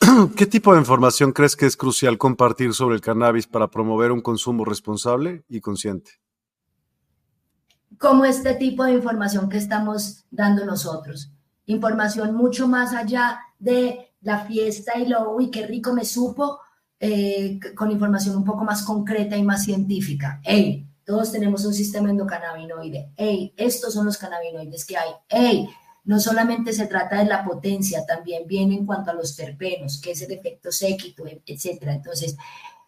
¿Qué 0.36 0.46
tipo 0.46 0.72
de 0.72 0.80
información 0.80 1.32
crees 1.32 1.54
que 1.56 1.66
es 1.66 1.76
crucial 1.76 2.18
compartir 2.18 2.72
sobre 2.74 2.96
el 2.96 3.00
cannabis 3.00 3.46
para 3.46 3.68
promover 3.68 4.10
un 4.12 4.20
consumo 4.20 4.64
responsable 4.64 5.44
y 5.48 5.60
consciente? 5.60 6.12
Como 7.98 8.24
este 8.24 8.54
tipo 8.54 8.84
de 8.84 8.94
información 8.94 9.48
que 9.48 9.58
estamos 9.58 10.24
dando 10.30 10.64
nosotros. 10.64 11.30
Información 11.66 12.34
mucho 12.34 12.66
más 12.66 12.94
allá 12.94 13.40
de 13.58 14.12
la 14.22 14.44
fiesta 14.46 14.98
y 14.98 15.06
lo, 15.06 15.30
uy, 15.34 15.50
qué 15.50 15.66
rico 15.66 15.92
me 15.92 16.04
supo, 16.04 16.60
eh, 16.98 17.60
con 17.76 17.90
información 17.90 18.36
un 18.36 18.44
poco 18.44 18.64
más 18.64 18.82
concreta 18.82 19.36
y 19.36 19.42
más 19.42 19.64
científica. 19.64 20.40
Hey, 20.42 20.88
todos 21.04 21.32
tenemos 21.32 21.64
un 21.64 21.74
sistema 21.74 22.10
endocannabinoide. 22.10 23.12
Hey, 23.16 23.52
estos 23.56 23.94
son 23.94 24.06
los 24.06 24.18
cannabinoides 24.18 24.84
que 24.84 24.96
hay. 24.96 25.10
Hey, 25.28 25.68
no 26.04 26.18
solamente 26.18 26.72
se 26.72 26.86
trata 26.86 27.18
de 27.18 27.26
la 27.26 27.44
potencia, 27.44 28.04
también 28.06 28.46
viene 28.46 28.74
en 28.74 28.86
cuanto 28.86 29.10
a 29.10 29.14
los 29.14 29.36
terpenos, 29.36 30.00
que 30.00 30.12
es 30.12 30.22
el 30.22 30.32
efecto 30.32 30.72
séquito, 30.72 31.24
etcétera. 31.46 31.94
Entonces, 31.94 32.36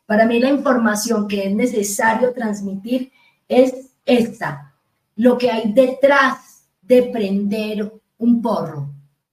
para 0.06 0.26
mí 0.26 0.38
la 0.38 0.50
información 0.50 1.28
que 1.28 1.46
es 1.46 1.54
necesario 1.54 2.32
transmitir 2.32 3.12
es 3.48 3.74
esta, 4.04 4.74
lo 5.16 5.38
que 5.38 5.50
hay 5.50 5.72
detrás 5.72 6.66
de 6.82 7.04
prender 7.04 7.92
un 8.18 8.42
porro. 8.42 8.90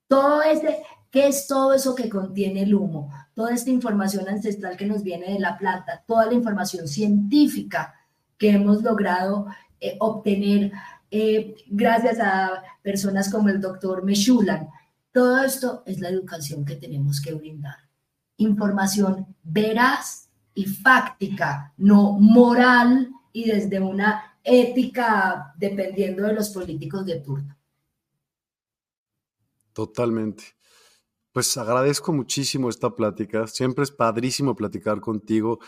Todo 0.07 0.41
ese, 0.43 0.83
¿qué 1.09 1.27
es 1.27 1.47
todo 1.47 1.73
eso 1.73 1.95
que 1.95 2.09
contiene 2.09 2.63
el 2.63 2.75
humo? 2.75 3.11
Toda 3.33 3.53
esta 3.53 3.69
información 3.69 4.27
ancestral 4.27 4.77
que 4.77 4.85
nos 4.85 5.03
viene 5.03 5.33
de 5.33 5.39
la 5.39 5.57
planta, 5.57 6.03
toda 6.05 6.25
la 6.27 6.33
información 6.33 6.87
científica 6.87 7.95
que 8.41 8.49
hemos 8.49 8.81
logrado 8.81 9.45
eh, 9.79 9.97
obtener 9.99 10.71
eh, 11.11 11.55
gracias 11.67 12.19
a 12.19 12.63
personas 12.81 13.31
como 13.31 13.49
el 13.49 13.61
doctor 13.61 14.03
Meshulan. 14.03 14.67
Todo 15.11 15.43
esto 15.43 15.83
es 15.85 15.99
la 15.99 16.09
educación 16.09 16.65
que 16.65 16.75
tenemos 16.75 17.21
que 17.21 17.35
brindar. 17.35 17.77
Información 18.37 19.27
veraz 19.43 20.27
y 20.55 20.65
fáctica, 20.65 21.71
no 21.77 22.13
moral 22.13 23.11
y 23.31 23.45
desde 23.45 23.79
una 23.79 24.39
ética 24.43 25.53
dependiendo 25.55 26.23
de 26.23 26.33
los 26.33 26.49
políticos 26.49 27.05
de 27.05 27.19
turno. 27.19 27.55
Totalmente. 29.71 30.45
Pues 31.31 31.55
agradezco 31.57 32.11
muchísimo 32.11 32.69
esta 32.69 32.89
plática. 32.95 33.45
Siempre 33.45 33.83
es 33.83 33.91
padrísimo 33.91 34.55
platicar 34.55 34.99
contigo 34.99 35.59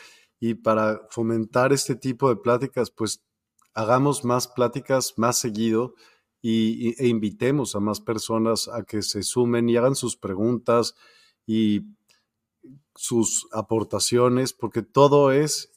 y 0.46 0.56
para 0.56 1.08
fomentar 1.10 1.72
este 1.72 1.96
tipo 1.96 2.28
de 2.28 2.36
pláticas, 2.36 2.92
pues 2.92 3.24
hagamos 3.74 4.26
más 4.26 4.50
pláticas 4.50 5.14
más 5.16 5.40
seguido 5.40 5.94
y, 6.42 7.02
e 7.02 7.08
invitemos 7.08 7.78
a 7.78 7.80
más 7.80 8.02
personas 8.02 8.68
a 8.68 8.84
que 8.84 9.04
se 9.04 9.24
sumen 9.24 9.70
y 9.70 9.78
hagan 9.78 9.96
sus 9.96 10.18
preguntas 10.18 10.96
y 11.48 11.84
sus 12.94 13.48
aportaciones, 13.54 14.52
porque 14.52 14.82
todo 14.82 15.32
es, 15.32 15.72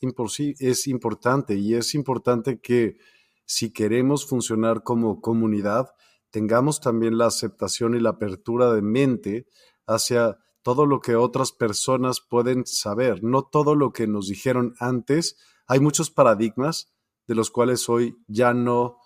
es 0.59 0.87
importante 0.89 1.55
y 1.55 1.75
es 1.75 1.95
importante 1.95 2.59
que 2.59 2.99
si 3.45 3.71
queremos 3.71 4.27
funcionar 4.27 4.83
como 4.83 5.21
comunidad, 5.21 5.95
tengamos 6.31 6.81
también 6.81 7.19
la 7.19 7.27
aceptación 7.27 7.95
y 7.95 8.01
la 8.01 8.11
apertura 8.11 8.73
de 8.73 8.83
mente 8.83 9.47
hacia 9.87 10.39
todo 10.67 10.85
lo 10.85 11.01
que 11.01 11.15
otras 11.15 11.53
personas 11.53 12.21
pueden 12.21 12.67
saber, 12.67 13.23
no 13.23 13.45
todo 13.45 13.77
lo 13.77 13.93
que 13.93 14.09
nos 14.09 14.27
dijeron 14.27 14.75
antes. 14.81 15.37
Hay 15.69 15.79
muchos 15.79 16.11
paradigmas 16.11 16.93
de 17.29 17.37
los 17.37 17.53
cuales 17.53 17.89
hoy 17.89 18.17
ya 18.27 18.53
no 18.53 18.99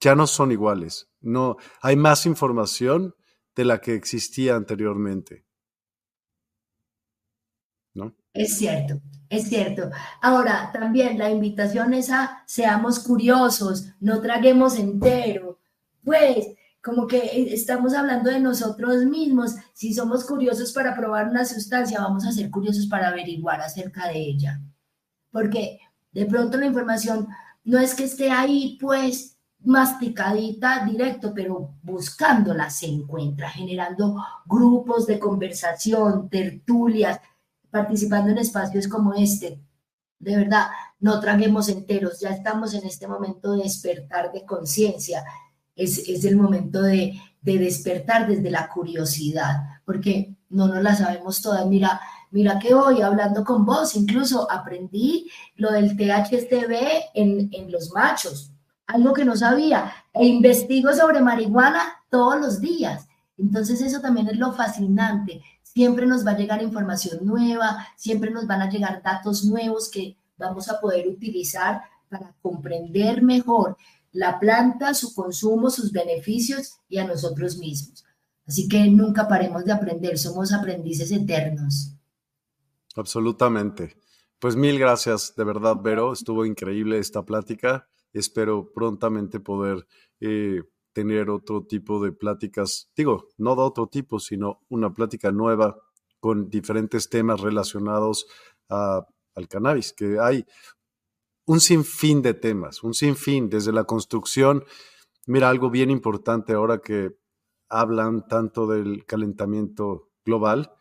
ya 0.00 0.14
no 0.14 0.26
son 0.26 0.50
iguales. 0.50 1.10
No 1.20 1.58
hay 1.82 1.96
más 1.96 2.24
información 2.24 3.14
de 3.54 3.66
la 3.66 3.82
que 3.82 3.96
existía 3.96 4.56
anteriormente. 4.56 5.44
¿No? 7.92 8.16
Es 8.32 8.56
cierto, 8.56 9.02
es 9.28 9.46
cierto. 9.50 9.90
Ahora, 10.22 10.70
también 10.72 11.18
la 11.18 11.28
invitación 11.28 11.92
es 11.92 12.08
a 12.08 12.44
seamos 12.46 12.98
curiosos, 13.00 13.88
no 14.00 14.22
traguemos 14.22 14.78
entero. 14.78 15.60
Pues, 16.02 16.48
como 16.84 17.06
que 17.06 17.16
eh, 17.16 17.54
estamos 17.54 17.94
hablando 17.94 18.30
de 18.30 18.40
nosotros 18.40 19.06
mismos. 19.06 19.54
Si 19.72 19.94
somos 19.94 20.24
curiosos 20.24 20.72
para 20.72 20.94
probar 20.94 21.28
una 21.30 21.44
sustancia, 21.46 22.00
vamos 22.00 22.26
a 22.26 22.32
ser 22.32 22.50
curiosos 22.50 22.86
para 22.86 23.08
averiguar 23.08 23.60
acerca 23.62 24.08
de 24.08 24.18
ella. 24.18 24.60
Porque 25.32 25.80
de 26.12 26.26
pronto 26.26 26.58
la 26.58 26.66
información 26.66 27.26
no 27.64 27.78
es 27.78 27.94
que 27.94 28.04
esté 28.04 28.30
ahí, 28.30 28.76
pues, 28.78 29.38
masticadita 29.60 30.84
directo, 30.84 31.32
pero 31.34 31.74
buscándola 31.82 32.68
se 32.68 32.86
encuentra, 32.86 33.48
generando 33.48 34.22
grupos 34.44 35.06
de 35.06 35.18
conversación, 35.18 36.28
tertulias, 36.28 37.18
participando 37.70 38.30
en 38.30 38.38
espacios 38.38 38.86
como 38.88 39.14
este. 39.14 39.58
De 40.18 40.36
verdad, 40.36 40.66
no 41.00 41.18
traguemos 41.18 41.70
enteros, 41.70 42.20
ya 42.20 42.28
estamos 42.28 42.74
en 42.74 42.84
este 42.84 43.08
momento 43.08 43.52
de 43.52 43.62
despertar 43.62 44.30
de 44.32 44.44
conciencia, 44.44 45.24
es, 45.76 46.08
es, 46.08 46.24
el 46.24 46.36
momento 46.36 46.82
de, 46.82 47.20
de 47.42 47.58
despertar 47.58 48.26
desde 48.26 48.50
la 48.50 48.68
curiosidad, 48.68 49.80
porque 49.84 50.34
no 50.48 50.68
nos 50.68 50.82
la 50.82 50.94
sabemos 50.94 51.42
todas. 51.42 51.66
Mira, 51.66 52.00
mira 52.30 52.58
que 52.58 52.74
hoy 52.74 53.02
hablando 53.02 53.44
con 53.44 53.64
vos, 53.64 53.94
incluso 53.96 54.50
aprendí 54.50 55.30
lo 55.56 55.72
del 55.72 55.96
THCV 55.96 57.10
en, 57.14 57.50
en 57.52 57.70
los 57.70 57.90
machos, 57.92 58.52
algo 58.86 59.12
que 59.12 59.24
no 59.24 59.36
sabía, 59.36 59.92
e 60.12 60.26
investigo 60.26 60.92
sobre 60.92 61.20
marihuana 61.20 61.82
todos 62.08 62.40
los 62.40 62.60
días. 62.60 63.06
Entonces 63.36 63.80
eso 63.80 64.00
también 64.00 64.28
es 64.28 64.36
lo 64.36 64.52
fascinante. 64.52 65.42
Siempre 65.62 66.06
nos 66.06 66.24
va 66.24 66.32
a 66.32 66.36
llegar 66.36 66.62
información 66.62 67.26
nueva, 67.26 67.88
siempre 67.96 68.30
nos 68.30 68.46
van 68.46 68.62
a 68.62 68.70
llegar 68.70 69.02
datos 69.02 69.44
nuevos 69.44 69.90
que 69.90 70.16
vamos 70.36 70.68
a 70.68 70.80
poder 70.80 71.08
utilizar 71.08 71.82
para 72.08 72.32
comprender 72.40 73.22
mejor 73.22 73.76
la 74.14 74.40
planta, 74.40 74.94
su 74.94 75.14
consumo, 75.14 75.68
sus 75.68 75.92
beneficios 75.92 76.78
y 76.88 76.96
a 76.96 77.06
nosotros 77.06 77.58
mismos. 77.58 78.04
Así 78.46 78.68
que 78.68 78.88
nunca 78.88 79.28
paremos 79.28 79.66
de 79.66 79.72
aprender, 79.72 80.16
somos 80.16 80.52
aprendices 80.52 81.12
eternos. 81.12 81.94
Absolutamente. 82.96 83.96
Pues 84.38 84.56
mil 84.56 84.78
gracias, 84.78 85.34
de 85.36 85.44
verdad, 85.44 85.76
Vero. 85.82 86.12
Estuvo 86.12 86.46
increíble 86.46 86.98
esta 86.98 87.22
plática 87.24 87.86
espero 88.14 88.72
prontamente 88.72 89.40
poder 89.40 89.86
eh, 90.20 90.62
tener 90.92 91.28
otro 91.28 91.66
tipo 91.66 92.02
de 92.02 92.12
pláticas, 92.12 92.90
digo, 92.96 93.28
no 93.36 93.56
de 93.56 93.62
otro 93.62 93.88
tipo, 93.88 94.20
sino 94.20 94.60
una 94.68 94.94
plática 94.94 95.32
nueva 95.32 95.76
con 96.20 96.48
diferentes 96.48 97.10
temas 97.10 97.40
relacionados 97.40 98.26
al 98.68 99.48
cannabis, 99.48 99.92
que 99.92 100.18
hay 100.18 100.46
un 101.46 101.60
sinfín 101.60 102.22
de 102.22 102.34
temas, 102.34 102.82
un 102.82 102.94
sinfín, 102.94 103.48
desde 103.48 103.72
la 103.72 103.84
construcción. 103.84 104.64
Mira, 105.26 105.48
algo 105.48 105.70
bien 105.70 105.90
importante 105.90 106.52
ahora 106.52 106.78
que 106.78 107.16
hablan 107.68 108.26
tanto 108.28 108.66
del 108.66 109.04
calentamiento 109.04 110.10
global, 110.24 110.72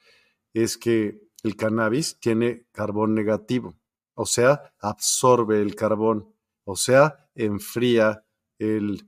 es 0.54 0.78
que 0.78 1.22
el 1.44 1.56
cannabis 1.56 2.20
tiene 2.20 2.68
carbón 2.72 3.14
negativo, 3.14 3.76
o 4.14 4.26
sea, 4.26 4.74
absorbe 4.80 5.62
el 5.62 5.76
carbón, 5.76 6.34
o 6.64 6.76
sea, 6.76 7.30
enfría 7.36 8.24
el 8.60 9.08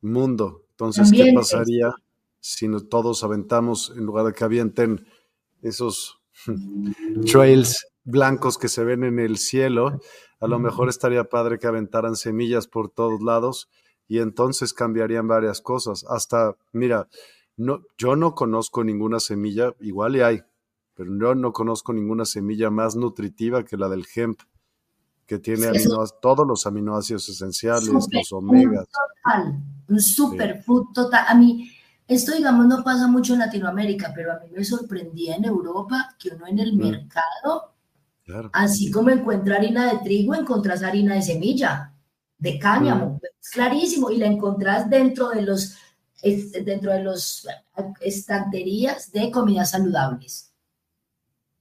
mundo. 0.00 0.66
Entonces, 0.70 1.10
¿qué 1.10 1.32
pasaría 1.34 1.92
si 2.40 2.68
todos 2.88 3.24
aventamos, 3.24 3.92
en 3.96 4.06
lugar 4.06 4.26
de 4.26 4.32
que 4.32 4.44
avienten 4.44 5.06
esos 5.62 6.20
trails 7.30 7.84
blancos 8.08 8.56
que 8.56 8.68
se 8.68 8.84
ven 8.84 9.04
en 9.04 9.18
el 9.18 9.36
cielo, 9.38 10.00
a 10.40 10.46
lo 10.46 10.58
mejor 10.58 10.88
estaría 10.88 11.24
padre 11.24 11.58
que 11.58 11.66
aventaran 11.66 12.16
semillas 12.16 12.66
por 12.66 12.88
todos 12.88 13.20
lados 13.22 13.68
y 14.06 14.20
entonces 14.20 14.72
cambiarían 14.72 15.28
varias 15.28 15.60
cosas. 15.60 16.06
Hasta, 16.08 16.56
mira, 16.72 17.08
no, 17.56 17.82
yo 17.98 18.16
no 18.16 18.34
conozco 18.34 18.82
ninguna 18.82 19.20
semilla, 19.20 19.74
igual 19.80 20.16
y 20.16 20.20
hay, 20.22 20.42
pero 20.94 21.10
yo 21.18 21.34
no 21.34 21.52
conozco 21.52 21.92
ninguna 21.92 22.24
semilla 22.24 22.70
más 22.70 22.96
nutritiva 22.96 23.64
que 23.64 23.76
la 23.76 23.88
del 23.88 24.06
hemp 24.14 24.40
que 25.26 25.38
tiene 25.38 25.66
todos 26.22 26.46
los 26.46 26.66
aminoácidos 26.66 27.28
esenciales, 27.28 27.88
los 27.88 28.32
omegas. 28.32 28.86
Total, 28.88 29.62
un 29.86 30.00
superfood 30.00 30.86
total. 30.94 31.26
A 31.28 31.34
mí, 31.34 31.70
esto 32.06 32.34
digamos 32.34 32.66
no 32.66 32.82
pasa 32.82 33.06
mucho 33.06 33.34
en 33.34 33.40
Latinoamérica, 33.40 34.12
pero 34.14 34.32
a 34.32 34.38
mí 34.38 34.50
me 34.56 34.64
sorprendía 34.64 35.36
en 35.36 35.44
Europa 35.44 36.16
que 36.18 36.30
uno 36.30 36.46
en 36.46 36.58
el 36.58 36.72
mm. 36.72 36.78
mercado, 36.78 37.74
así 38.52 38.90
como 38.90 39.10
encuentra 39.10 39.56
harina 39.56 39.92
de 39.92 39.98
trigo, 39.98 40.34
encontrás 40.34 40.82
harina 40.82 41.14
de 41.14 41.22
semilla, 41.22 41.94
de 42.38 42.58
cáñamo, 42.58 43.20
es 43.40 43.50
clarísimo, 43.50 44.10
y 44.10 44.18
la 44.18 44.26
encontrás 44.26 44.88
dentro 44.88 45.30
de 45.30 45.42
los 45.42 45.76
dentro 46.64 46.92
de 46.92 47.02
los 47.02 47.46
estanterías 48.00 49.12
de 49.12 49.30
comidas 49.30 49.70
saludables. 49.70 50.52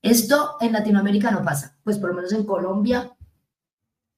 Esto 0.01 0.57
en 0.61 0.72
Latinoamérica 0.72 1.32
no 1.32 1.43
pasa, 1.43 1.78
pues 1.84 1.97
por 1.97 2.09
lo 2.09 2.15
menos 2.15 2.34
en 2.34 2.45
Colombia 2.45 3.11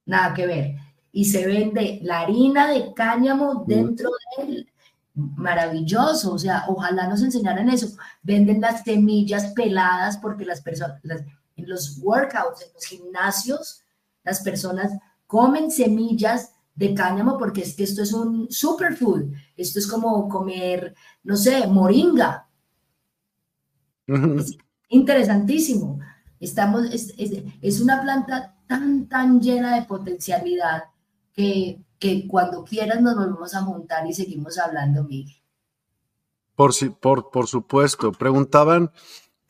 nada 0.05 0.33
que 0.33 0.45
ver. 0.45 0.75
Y 1.11 1.25
se 1.25 1.45
vende 1.45 1.99
la 2.03 2.21
harina 2.21 2.69
de 2.69 2.93
cáñamo 2.93 3.63
dentro 3.65 4.09
del 4.37 4.69
maravilloso, 5.13 6.33
o 6.33 6.39
sea, 6.39 6.65
ojalá 6.67 7.07
nos 7.07 7.21
enseñaran 7.21 7.69
eso. 7.69 7.97
Venden 8.21 8.61
las 8.61 8.83
semillas 8.83 9.47
peladas 9.53 10.17
porque 10.17 10.45
las 10.45 10.61
personas, 10.61 11.01
en 11.59 11.69
los 11.69 11.99
workouts, 12.01 12.61
en 12.61 12.73
los 12.73 12.85
gimnasios, 12.85 13.83
las 14.23 14.41
personas 14.41 14.91
comen 15.27 15.71
semillas 15.71 16.53
de 16.75 16.93
cáñamo 16.93 17.37
porque 17.37 17.61
es 17.61 17.75
que 17.75 17.83
esto 17.83 18.01
es 18.01 18.13
un 18.13 18.49
superfood. 18.49 19.33
Esto 19.55 19.79
es 19.79 19.87
como 19.87 20.27
comer, 20.29 20.95
no 21.23 21.35
sé, 21.35 21.67
moringa. 21.67 22.47
Es 24.07 24.57
interesantísimo. 24.87 25.99
Estamos, 26.39 26.85
es, 26.91 27.13
es 27.61 27.81
una 27.81 28.01
planta 28.01 28.55
tan, 28.65 29.07
tan 29.07 29.41
llena 29.41 29.75
de 29.75 29.85
potencialidad 29.85 30.85
que, 31.33 31.83
que 31.99 32.27
cuando 32.27 32.63
quieras 32.63 33.01
nos 33.01 33.15
volvemos 33.15 33.53
a 33.53 33.61
juntar 33.61 34.07
y 34.07 34.13
seguimos 34.13 34.57
hablando, 34.57 35.03
Miguel. 35.03 35.35
Por, 36.55 36.73
por, 36.99 37.29
por 37.29 37.47
supuesto. 37.47 38.11
Preguntaban 38.11 38.91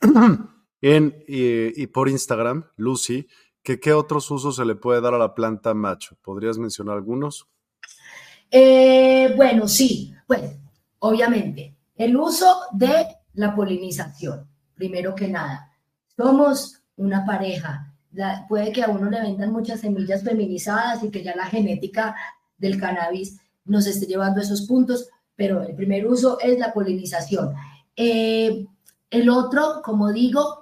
en, 0.80 1.24
y, 1.26 1.86
por 1.88 2.08
Instagram, 2.08 2.64
Lucy, 2.76 3.26
que 3.62 3.78
qué 3.78 3.92
otros 3.92 4.30
usos 4.30 4.56
se 4.56 4.64
le 4.64 4.74
puede 4.74 5.00
dar 5.00 5.14
a 5.14 5.18
la 5.18 5.34
planta 5.34 5.74
macho. 5.74 6.16
¿Podrías 6.22 6.58
mencionar 6.58 6.96
algunos? 6.96 7.46
Eh, 8.50 9.32
bueno, 9.36 9.68
sí. 9.68 10.14
Pues, 10.26 10.56
obviamente, 11.00 11.76
el 11.96 12.16
uso 12.16 12.60
de 12.72 13.06
la 13.34 13.54
polinización, 13.54 14.48
primero 14.74 15.14
que 15.14 15.28
nada. 15.28 15.72
Somos 16.16 16.82
una 16.96 17.24
pareja 17.24 17.90
puede 18.48 18.72
que 18.72 18.82
a 18.82 18.88
uno 18.88 19.10
le 19.10 19.20
vendan 19.20 19.52
muchas 19.52 19.80
semillas 19.80 20.22
feminizadas 20.22 21.02
y 21.04 21.10
que 21.10 21.22
ya 21.22 21.34
la 21.36 21.46
genética 21.46 22.16
del 22.58 22.78
cannabis 22.78 23.40
nos 23.64 23.86
esté 23.86 24.06
llevando 24.06 24.40
a 24.40 24.42
esos 24.42 24.62
puntos, 24.62 25.08
pero 25.36 25.62
el 25.62 25.74
primer 25.74 26.06
uso 26.06 26.38
es 26.40 26.58
la 26.58 26.72
polinización. 26.72 27.54
Eh, 27.96 28.66
el 29.10 29.28
otro, 29.28 29.80
como 29.84 30.12
digo, 30.12 30.59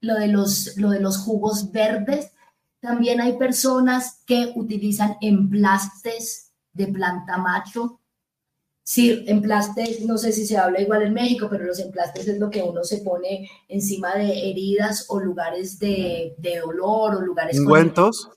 lo 0.00 0.14
de, 0.14 0.28
los, 0.28 0.76
lo 0.76 0.90
de 0.90 1.00
los 1.00 1.18
jugos 1.18 1.72
verdes, 1.72 2.32
también 2.80 3.20
hay 3.20 3.36
personas 3.36 4.22
que 4.26 4.52
utilizan 4.54 5.16
emplastes 5.20 6.52
de 6.72 6.86
planta 6.88 7.36
macho 7.36 8.00
Sí, 8.90 9.24
emplastes, 9.28 10.04
no 10.04 10.18
sé 10.18 10.32
si 10.32 10.44
se 10.44 10.58
habla 10.58 10.80
igual 10.80 11.02
en 11.02 11.14
México, 11.14 11.46
pero 11.48 11.64
los 11.64 11.78
emplastes 11.78 12.26
es 12.26 12.40
lo 12.40 12.50
que 12.50 12.60
uno 12.60 12.82
se 12.82 12.98
pone 12.98 13.48
encima 13.68 14.16
de 14.16 14.50
heridas 14.50 15.06
o 15.10 15.20
lugares 15.20 15.78
de, 15.78 16.34
dolor 16.60 17.14
o 17.14 17.20
lugares... 17.20 17.56
¿Ungüentos? 17.60 18.30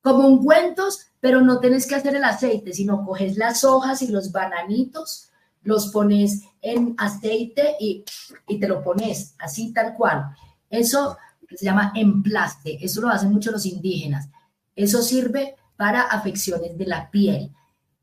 Como 0.00 0.26
ungüentos, 0.26 1.08
pero 1.20 1.42
no 1.42 1.60
tenés 1.60 1.86
que 1.86 1.96
hacer 1.96 2.16
el 2.16 2.24
aceite, 2.24 2.72
sino 2.72 3.04
coges 3.04 3.36
las 3.36 3.62
hojas 3.62 4.00
y 4.00 4.08
los 4.08 4.32
bananitos, 4.32 5.28
los 5.64 5.88
pones 5.88 6.44
en 6.62 6.94
aceite 6.96 7.76
y, 7.78 8.06
y 8.46 8.58
te 8.58 8.68
lo 8.68 8.82
pones 8.82 9.34
así 9.38 9.74
tal 9.74 9.94
cual. 9.94 10.34
Eso 10.70 11.16
se 11.56 11.64
llama 11.64 11.92
emplaste, 11.94 12.84
eso 12.84 13.00
lo 13.00 13.08
hacen 13.08 13.32
mucho 13.32 13.50
los 13.50 13.66
indígenas. 13.66 14.28
Eso 14.76 15.02
sirve 15.02 15.56
para 15.76 16.02
afecciones 16.02 16.76
de 16.76 16.86
la 16.86 17.10
piel. 17.10 17.52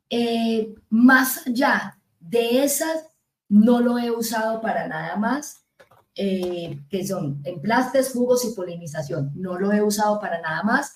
Eh, 0.10 0.74
más 0.90 1.46
allá 1.48 1.98
de 2.20 2.64
esas, 2.64 3.08
no 3.50 3.80
lo 3.80 4.00
he 4.00 4.10
usado 4.12 4.62
para 4.62 4.88
nada 4.88 5.16
más, 5.18 5.64
eh, 6.16 6.80
que 6.90 7.06
son 7.06 7.42
emplastes, 7.44 8.12
jugos 8.14 8.46
y 8.46 8.56
polinización. 8.56 9.32
No 9.36 9.60
lo 9.60 9.72
he 9.72 9.82
usado 9.82 10.20
para 10.20 10.42
nada 10.42 10.64
más, 10.64 10.96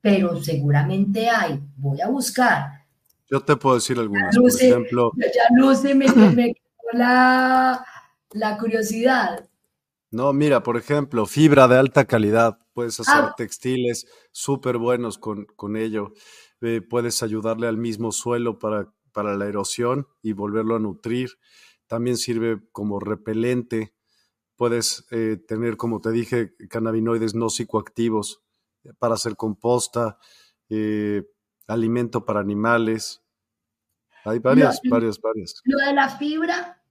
pero 0.00 0.42
seguramente 0.42 1.28
hay. 1.28 1.60
Voy 1.76 2.00
a 2.00 2.08
buscar. 2.08 2.84
Yo 3.30 3.40
te 3.40 3.56
puedo 3.56 3.76
decir 3.76 3.98
algunas, 3.98 4.36
por 4.36 4.50
ejemplo. 4.50 5.12
Ya 5.16 5.56
Lucy 5.56 5.94
me, 5.94 6.08
me 6.08 6.54
la, 6.92 7.84
la 8.32 8.58
curiosidad. 8.58 9.44
No, 10.10 10.32
mira, 10.32 10.62
por 10.62 10.76
ejemplo, 10.76 11.26
fibra 11.26 11.68
de 11.68 11.78
alta 11.78 12.04
calidad. 12.04 12.58
Puedes 12.72 13.00
hacer 13.00 13.24
ah. 13.24 13.34
textiles 13.36 14.06
súper 14.30 14.78
buenos 14.78 15.18
con, 15.18 15.46
con 15.56 15.76
ello. 15.76 16.12
Eh, 16.60 16.80
puedes 16.80 17.22
ayudarle 17.22 17.66
al 17.66 17.76
mismo 17.76 18.12
suelo 18.12 18.58
para, 18.58 18.92
para 19.12 19.36
la 19.36 19.46
erosión 19.46 20.06
y 20.22 20.32
volverlo 20.32 20.76
a 20.76 20.78
nutrir. 20.78 21.30
También 21.86 22.16
sirve 22.16 22.60
como 22.72 23.00
repelente. 23.00 23.94
Puedes 24.56 25.06
eh, 25.10 25.38
tener, 25.46 25.76
como 25.76 26.00
te 26.00 26.10
dije, 26.10 26.54
cannabinoides 26.68 27.34
no 27.34 27.50
psicoactivos 27.50 28.42
para 28.98 29.14
hacer 29.14 29.36
composta, 29.36 30.18
eh, 30.68 31.24
alimento 31.66 32.24
para 32.24 32.40
animales. 32.40 33.22
Hay 34.24 34.38
varias, 34.38 34.80
varias, 34.88 35.20
varias. 35.20 35.60
Lo 35.64 35.78
de 35.78 35.92
la 35.92 36.08
fibra, 36.08 36.82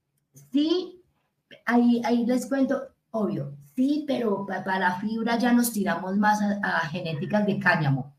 sí, 0.52 1.04
ahí, 1.66 2.02
ahí 2.06 2.26
les 2.26 2.48
cuento, 2.48 2.82
obvio, 3.16 3.58
sí, 3.76 4.04
pero 4.08 4.46
para 4.46 4.80
la 4.80 5.00
fibra 5.00 5.38
ya 5.38 5.54
nos 5.54 5.72
tiramos 5.72 6.18
más 6.18 6.40
a 6.42 6.80
genéticas 6.88 7.46
de 7.46 7.60
cáñamo. 7.60 8.16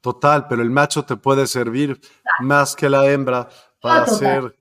Total, 0.00 0.46
pero 0.46 0.62
el 0.62 0.70
macho 0.70 1.04
te 1.04 1.16
puede 1.16 1.46
servir 1.46 2.00
más 2.40 2.76
que 2.76 2.88
la 2.88 3.10
hembra 3.10 3.48
para, 3.80 4.02
hacer, 4.04 4.56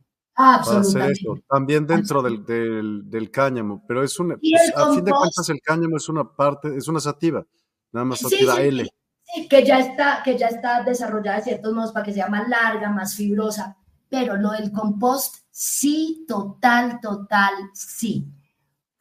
eso. 1.11 1.37
También 1.47 1.85
dentro 1.85 2.21
del, 2.21 3.29
cáñamo, 3.31 3.83
pero 3.87 4.03
es 4.03 4.19
una, 4.19 4.37
pues, 4.37 4.73
a 4.75 4.91
fin 4.91 5.05
de 5.05 5.11
cuentas 5.11 5.49
el 5.49 5.61
cáñamo 5.61 5.97
es 5.97 6.09
una 6.09 6.23
parte, 6.23 6.75
es 6.75 6.87
una 6.87 6.99
sativa, 6.99 7.45
nada 7.91 8.05
más 8.05 8.19
sativa 8.19 8.59
L. 8.59 8.89
Sí, 9.23 9.47
que 9.47 9.63
ya 9.63 9.79
está, 9.79 10.21
que 10.23 10.37
ya 10.37 10.47
está 10.47 10.83
desarrollada 10.83 11.37
de 11.37 11.43
ciertos 11.43 11.73
modos 11.73 11.91
para 11.91 12.05
que 12.05 12.13
sea 12.13 12.27
más 12.27 12.47
larga, 12.49 12.89
más 12.89 13.15
fibrosa, 13.15 13.77
pero 14.09 14.37
lo 14.37 14.51
del 14.51 14.71
compost, 14.71 15.35
sí, 15.51 16.25
total, 16.27 16.99
total, 17.01 17.53
sí. 17.73 18.27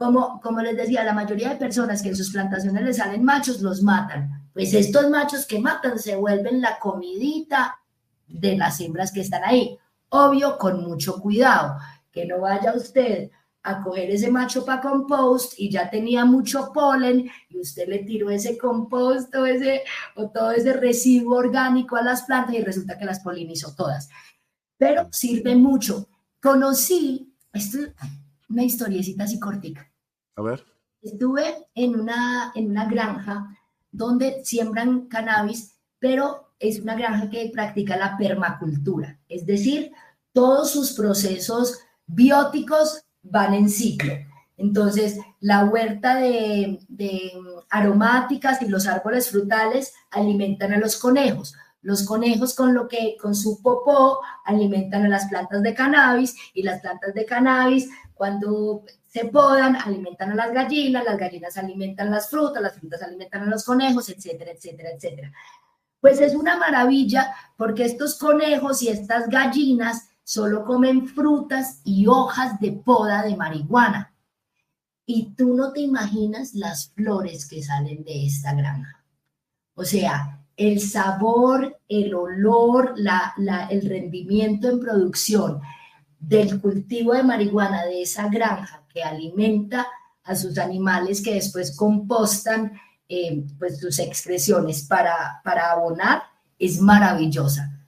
Como, 0.05 0.41
como 0.41 0.61
les 0.61 0.77
decía, 0.77 1.05
la 1.05 1.15
mayoría 1.15 1.51
de 1.51 1.57
personas 1.57 2.03
que 2.03 2.11
en 2.11 2.17
sus 2.17 2.31
plantaciones 2.31 2.83
les 2.85 2.97
salen 2.97 3.25
machos, 3.25 3.61
los 3.61 3.83
matan 3.83 4.45
pues 4.55 4.73
estos 4.73 5.11
machos 5.11 5.47
que 5.47 5.59
matan 5.59 5.99
se 5.99 6.15
vuelven 6.15 6.61
la 6.61 6.79
comidita 6.79 7.81
de 8.29 8.57
las 8.57 8.81
hembras 8.81 9.11
que 9.11 9.21
están 9.21 9.43
ahí. 9.45 9.77
Obvio, 10.11 10.57
con 10.57 10.85
mucho 10.85 11.21
cuidado, 11.21 11.77
que 12.13 12.25
no 12.25 12.41
vaya 12.41 12.73
usted 12.73 13.31
a 13.65 13.83
coger 13.83 14.11
ese 14.11 14.31
macho 14.31 14.65
para 14.65 14.81
compost 14.81 15.55
y 15.59 15.71
ya 15.71 15.91
tenía 15.91 16.25
mucho 16.25 16.71
polen 16.73 17.29
y 17.49 17.59
usted 17.59 17.89
le 17.89 18.05
tiró 18.05 18.31
ese 18.31 18.57
compost 18.57 19.35
o, 19.35 19.45
ese, 19.45 19.83
o 20.15 20.31
todo 20.31 20.53
ese 20.53 20.73
residuo 20.75 21.39
orgánico 21.39 21.97
a 21.97 22.03
las 22.03 22.23
plantas 22.23 22.55
y 22.55 22.63
resulta 22.63 22.97
que 22.97 23.07
las 23.07 23.21
polinizó 23.21 23.75
todas. 23.75 24.09
Pero 24.79 25.09
sirve 25.11 25.57
mucho. 25.57 26.09
Conocí, 26.41 27.35
esto 27.53 27.79
una 28.49 28.63
historiecita 28.63 29.25
así 29.25 29.41
cortica. 29.41 29.91
A 30.37 30.43
ver. 30.43 30.65
Estuve 31.03 31.67
en 31.75 32.01
una, 32.01 32.53
en 32.55 32.71
una 32.71 32.87
granja 32.87 33.57
donde 33.91 34.45
siembran 34.45 35.07
cannabis, 35.07 35.75
pero 35.99 36.55
es 36.59 36.81
una 36.81 36.95
granja 36.95 37.31
que 37.31 37.51
practica 37.53 37.97
la 37.97 38.17
permacultura, 38.17 39.19
es 39.29 39.45
decir, 39.47 39.93
todos 40.33 40.71
sus 40.71 40.93
procesos 40.93 41.79
bióticos 42.07 43.03
van 43.23 43.55
en 43.55 43.69
ciclo. 43.69 44.15
Entonces, 44.57 45.19
la 45.41 45.65
huerta 45.65 46.17
de, 46.17 46.79
aromáticas 47.71 48.63
y 48.63 48.69
los 48.69 48.87
árboles 48.87 49.31
frutales 49.31 49.93
alimentan 50.11 50.73
a 50.73 50.79
los 50.79 50.97
conejos. 50.97 51.55
Los 51.83 52.05
conejos 52.05 52.55
con 52.55 52.73
lo 52.73 52.89
que 52.89 53.17
con 53.21 53.35
su 53.35 53.61
popó 53.61 54.21
alimentan 54.45 55.05
a 55.05 55.09
las 55.09 55.27
plantas 55.27 55.63
de 55.63 55.75
cannabis 55.75 56.35
y 56.55 56.63
las 56.63 56.81
plantas 56.81 57.13
de 57.15 57.27
cannabis 57.27 57.91
cuando 58.15 58.85
se 59.07 59.27
podan, 59.27 59.77
alimentan 59.77 60.33
a 60.33 60.35
las 60.35 60.53
gallinas, 60.53 61.05
las 61.05 61.19
gallinas 61.19 61.57
alimentan 61.57 62.11
las 62.11 62.31
frutas, 62.31 62.63
las 62.63 62.75
frutas 62.75 63.03
alimentan 63.03 63.43
a 63.43 63.47
los 63.47 63.65
conejos, 63.65 64.09
etcétera, 64.09 64.53
etcétera, 64.53 64.91
etcétera. 64.91 65.33
Pues 66.01 66.21
es 66.21 66.35
una 66.35 66.57
maravilla 66.57 67.35
porque 67.57 67.85
estos 67.85 68.19
conejos 68.19 68.83
y 68.83 68.89
estas 68.89 69.29
gallinas 69.29 70.09
solo 70.23 70.65
comen 70.65 71.07
frutas 71.07 71.81
y 71.85 72.07
hojas 72.07 72.59
de 72.61 72.73
poda 72.73 73.23
de 73.23 73.37
marihuana. 73.37 74.15
Y 75.07 75.35
tú 75.35 75.55
no 75.55 75.73
te 75.73 75.81
imaginas 75.81 76.55
las 76.55 76.91
flores 76.91 77.47
que 77.47 77.63
salen 77.63 78.05
de 78.05 78.27
esta 78.27 78.55
granja. 78.55 79.05
O 79.75 79.85
sea, 79.85 80.45
el 80.57 80.81
sabor, 80.81 81.79
el 81.89 82.15
olor, 82.15 82.95
la, 82.97 83.35
el 83.71 83.89
rendimiento 83.89 84.69
en 84.69 84.81
producción 84.81 85.61
del 86.29 86.61
cultivo 86.61 87.13
de 87.13 87.23
marihuana 87.23 87.85
de 87.85 88.03
esa 88.03 88.29
granja 88.29 88.85
que 88.93 89.03
alimenta 89.03 89.87
a 90.23 90.37
sus 90.37 90.59
animales 90.59 91.23
que 91.23 91.35
después 91.35 91.77
compostan 91.77 92.73
eh, 93.09 93.45
pues 93.59 93.79
sus 93.79 93.99
excreciones 93.99 94.83
para, 94.83 95.41
para 95.45 95.73
abonar 95.73 96.23
es 96.59 96.81
maravillosa. 96.81 97.79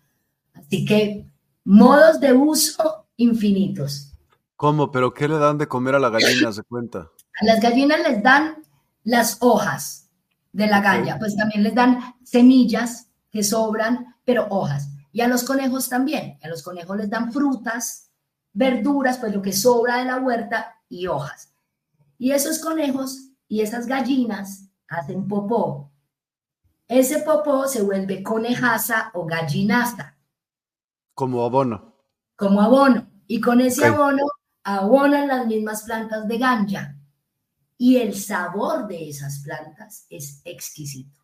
Así 0.53 0.85
que 0.85 1.27
modos 1.65 2.21
de 2.21 2.33
uso 2.33 3.07
infinitos. 3.17 4.13
¿Cómo? 4.57 4.91
¿Pero 4.91 5.13
qué 5.15 5.29
le 5.29 5.39
dan 5.39 5.59
de 5.59 5.69
comer 5.69 5.95
a 5.95 5.99
la 5.99 6.11
gallina, 6.11 6.53
se 6.53 6.63
cuenta? 6.63 7.11
A 7.41 7.45
las 7.45 7.61
gallinas 7.61 8.01
les 8.01 8.23
dan 8.23 8.63
las 9.05 9.39
hojas 9.41 10.09
de 10.53 10.67
la 10.67 10.81
galla, 10.81 11.19
pues 11.19 11.37
también 11.37 11.63
les 11.63 11.75
dan 11.75 12.15
semillas 12.25 13.09
que 13.31 13.43
sobran, 13.43 14.17
pero 14.25 14.47
hojas. 14.51 14.89
Y 15.13 15.21
a 15.21 15.29
los 15.29 15.45
conejos 15.45 15.89
también. 15.89 16.39
A 16.43 16.49
los 16.49 16.63
conejos 16.63 16.97
les 16.97 17.11
dan 17.11 17.33
frutas, 17.33 18.06
verduras, 18.57 19.19
pues 19.19 19.35
lo 19.35 19.43
que 19.43 19.53
sobra 19.53 19.99
de 19.99 20.07
la 20.07 20.17
huerta 20.17 20.81
y 20.89 21.07
hojas. 21.07 21.53
Y 22.19 22.33
esos 22.33 22.59
conejos 22.59 23.29
y 23.47 23.61
esas 23.61 23.87
gallinas 23.87 24.71
hacen 24.89 25.29
popó. 25.29 25.93
Ese 26.89 27.19
popó 27.19 27.69
se 27.69 27.83
vuelve 27.83 28.23
conejaza 28.23 29.11
o 29.15 29.27
gallinaza. 29.27 30.17
Como 31.15 31.45
abono. 31.45 31.95
Como 32.35 32.63
abono. 32.63 33.07
Y 33.27 33.41
con 33.41 33.61
ese 33.61 33.85
abono 33.87 34.25
abonan 34.65 35.29
las 35.29 35.47
mismas 35.47 35.83
plantas 35.83 36.27
de 36.27 36.39
ganja. 36.39 36.97
Y 37.77 37.99
el 37.99 38.15
sabor 38.15 38.87
de 38.87 39.11
esas 39.11 39.41
plantas 39.41 40.07
es 40.09 40.41
exquisito. 40.45 41.23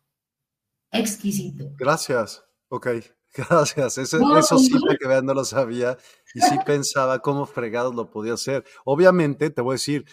Exquisito. 0.91 1.71
Gracias. 1.77 2.43
Ok. 2.69 2.87
Gracias, 3.49 3.97
eso, 3.97 4.37
eso 4.37 4.57
sí, 4.59 4.73
que 4.99 5.07
vean, 5.07 5.25
no 5.25 5.33
lo 5.33 5.43
sabía 5.43 5.97
y 6.35 6.41
sí 6.41 6.55
pensaba 6.65 7.19
cómo 7.19 7.45
fregados 7.45 7.95
lo 7.95 8.11
podía 8.11 8.33
hacer. 8.33 8.63
Obviamente, 8.85 9.49
te 9.49 9.61
voy 9.61 9.73
a 9.73 9.75
decir, 9.75 10.05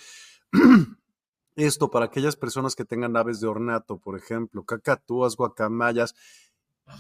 esto 1.57 1.91
para 1.91 2.07
aquellas 2.07 2.37
personas 2.37 2.75
que 2.75 2.87
tengan 2.87 3.16
aves 3.16 3.41
de 3.41 3.49
ornato, 3.49 3.99
por 3.99 4.16
ejemplo, 4.16 4.64
cacatúas, 4.64 5.37
guacamayas, 5.37 6.14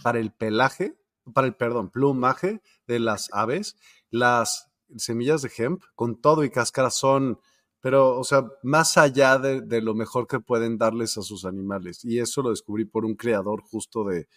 para 0.02 0.18
el 0.18 0.30
pelaje, 0.32 0.94
para 1.32 1.46
el, 1.46 1.54
perdón, 1.54 1.90
plumaje 1.90 2.60
de 2.86 2.98
las 2.98 3.28
aves, 3.32 3.76
las 4.10 4.68
semillas 4.96 5.42
de 5.42 5.50
hemp 5.56 5.82
con 5.94 6.20
todo 6.20 6.44
y 6.44 6.50
cáscara 6.50 6.90
son, 6.90 7.40
pero, 7.80 8.18
o 8.18 8.24
sea, 8.24 8.44
más 8.62 8.98
allá 8.98 9.38
de, 9.38 9.62
de 9.62 9.80
lo 9.80 9.94
mejor 9.94 10.26
que 10.26 10.40
pueden 10.40 10.76
darles 10.76 11.16
a 11.16 11.22
sus 11.22 11.46
animales. 11.46 12.04
Y 12.04 12.18
eso 12.18 12.42
lo 12.42 12.50
descubrí 12.50 12.84
por 12.84 13.06
un 13.06 13.14
creador 13.14 13.62
justo 13.62 14.04
de, 14.04 14.28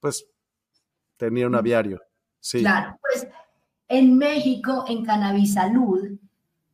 pues, 0.00 0.26
Tenía 1.18 1.46
un 1.46 1.54
aviario. 1.54 2.00
Sí. 2.40 2.60
Claro, 2.60 2.98
pues 3.02 3.28
en 3.88 4.16
México, 4.16 4.84
en 4.88 5.04
Cannabis 5.04 5.54
Salud, 5.54 6.18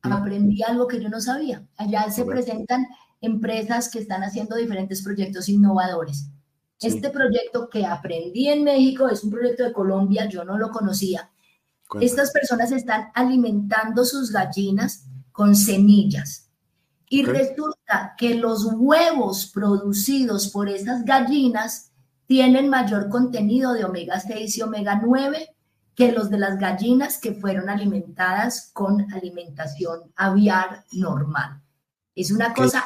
aprendí 0.02 0.62
algo 0.62 0.86
que 0.86 1.00
yo 1.00 1.08
no 1.08 1.20
sabía. 1.20 1.66
Allá 1.76 2.10
se 2.10 2.24
presentan 2.24 2.86
empresas 3.20 3.88
que 3.90 3.98
están 3.98 4.22
haciendo 4.22 4.56
diferentes 4.56 5.02
proyectos 5.02 5.48
innovadores. 5.48 6.28
Este 6.80 7.08
proyecto 7.08 7.70
que 7.70 7.86
aprendí 7.86 8.48
en 8.48 8.62
México 8.62 9.08
es 9.08 9.24
un 9.24 9.30
proyecto 9.30 9.64
de 9.64 9.72
Colombia, 9.72 10.28
yo 10.28 10.44
no 10.44 10.58
lo 10.58 10.70
conocía. 10.70 11.30
Estas 12.00 12.30
personas 12.32 12.72
están 12.72 13.08
alimentando 13.14 14.04
sus 14.04 14.30
gallinas 14.30 15.06
con 15.32 15.54
semillas. 15.54 16.50
Y 17.08 17.24
resulta 17.24 18.14
que 18.18 18.34
los 18.34 18.66
huevos 18.74 19.50
producidos 19.54 20.48
por 20.48 20.68
esas 20.68 21.04
gallinas 21.04 21.92
tienen 22.26 22.68
mayor 22.68 23.08
contenido 23.08 23.72
de 23.72 23.84
omega 23.84 24.20
6 24.20 24.58
y 24.58 24.62
omega 24.62 25.00
9 25.04 25.54
que 25.94 26.12
los 26.12 26.30
de 26.30 26.38
las 26.38 26.58
gallinas 26.58 27.18
que 27.18 27.34
fueron 27.34 27.68
alimentadas 27.68 28.70
con 28.72 29.12
alimentación 29.12 30.12
aviar 30.16 30.84
normal. 30.92 31.60
Es 32.14 32.30
una 32.30 32.52
cosa 32.52 32.84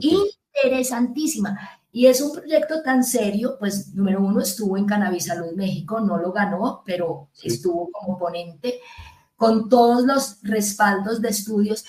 interesantísima. 0.00 1.58
Y 1.90 2.06
es 2.06 2.20
un 2.20 2.32
proyecto 2.32 2.82
tan 2.82 3.02
serio, 3.02 3.56
pues 3.58 3.94
número 3.94 4.20
uno 4.20 4.40
estuvo 4.40 4.76
en 4.76 4.84
Cannabis 4.84 5.26
Salud 5.26 5.54
México, 5.56 6.00
no 6.00 6.18
lo 6.18 6.32
ganó, 6.32 6.82
pero 6.84 7.28
estuvo 7.42 7.90
como 7.90 8.18
ponente 8.18 8.80
con 9.36 9.68
todos 9.68 10.04
los 10.04 10.38
respaldos 10.42 11.22
de 11.22 11.30
estudios. 11.30 11.84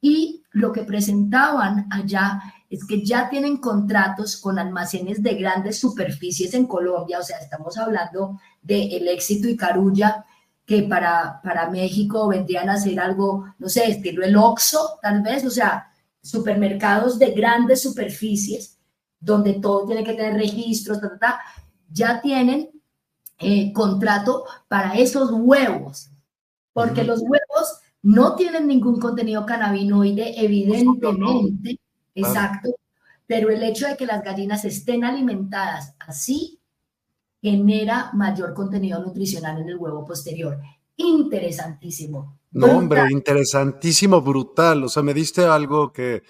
Y 0.00 0.42
lo 0.50 0.70
que 0.72 0.82
presentaban 0.82 1.88
allá 1.90 2.40
es 2.68 2.84
que 2.84 3.02
ya 3.02 3.30
tienen 3.30 3.56
contratos 3.56 4.36
con 4.36 4.58
almacenes 4.58 5.22
de 5.22 5.34
grandes 5.34 5.78
superficies 5.78 6.52
en 6.54 6.66
Colombia, 6.66 7.18
o 7.18 7.22
sea, 7.22 7.38
estamos 7.38 7.78
hablando 7.78 8.38
de 8.62 8.96
El 8.96 9.08
Éxito 9.08 9.48
y 9.48 9.56
Carulla, 9.56 10.24
que 10.66 10.82
para, 10.82 11.40
para 11.42 11.70
México 11.70 12.28
vendrían 12.28 12.68
a 12.68 12.78
ser 12.78 13.00
algo, 13.00 13.46
no 13.58 13.70
sé, 13.70 13.90
estilo 13.90 14.22
el 14.22 14.36
Oxxo, 14.36 14.98
tal 15.00 15.22
vez, 15.22 15.46
o 15.46 15.50
sea, 15.50 15.90
supermercados 16.20 17.18
de 17.18 17.30
grandes 17.30 17.82
superficies, 17.82 18.78
donde 19.18 19.54
todo 19.54 19.86
tiene 19.86 20.04
que 20.04 20.12
tener 20.12 20.34
registros, 20.34 20.98
ya 21.90 22.20
tienen 22.20 22.70
eh, 23.38 23.72
contrato 23.72 24.44
para 24.68 24.92
esos 24.94 25.30
huevos, 25.32 26.10
porque 26.74 27.02
los 27.02 27.20
huevos 27.20 27.80
no 28.02 28.36
tienen 28.36 28.66
ningún 28.66 29.00
contenido 29.00 29.46
cannabinoide, 29.46 30.34
evidentemente, 30.44 31.80
exacto, 32.20 32.74
pero 33.26 33.50
el 33.50 33.62
hecho 33.62 33.86
de 33.86 33.96
que 33.96 34.06
las 34.06 34.22
gallinas 34.22 34.64
estén 34.64 35.04
alimentadas 35.04 35.94
así 35.98 36.60
genera 37.40 38.10
mayor 38.14 38.54
contenido 38.54 39.00
nutricional 39.02 39.60
en 39.60 39.68
el 39.68 39.76
huevo 39.76 40.04
posterior. 40.04 40.58
Interesantísimo. 40.96 42.38
No, 42.50 42.78
hombre, 42.78 43.02
interesantísimo, 43.10 44.20
brutal. 44.20 44.84
O 44.84 44.88
sea, 44.88 45.02
me 45.02 45.14
diste 45.14 45.44
algo 45.44 45.92
que, 45.92 46.22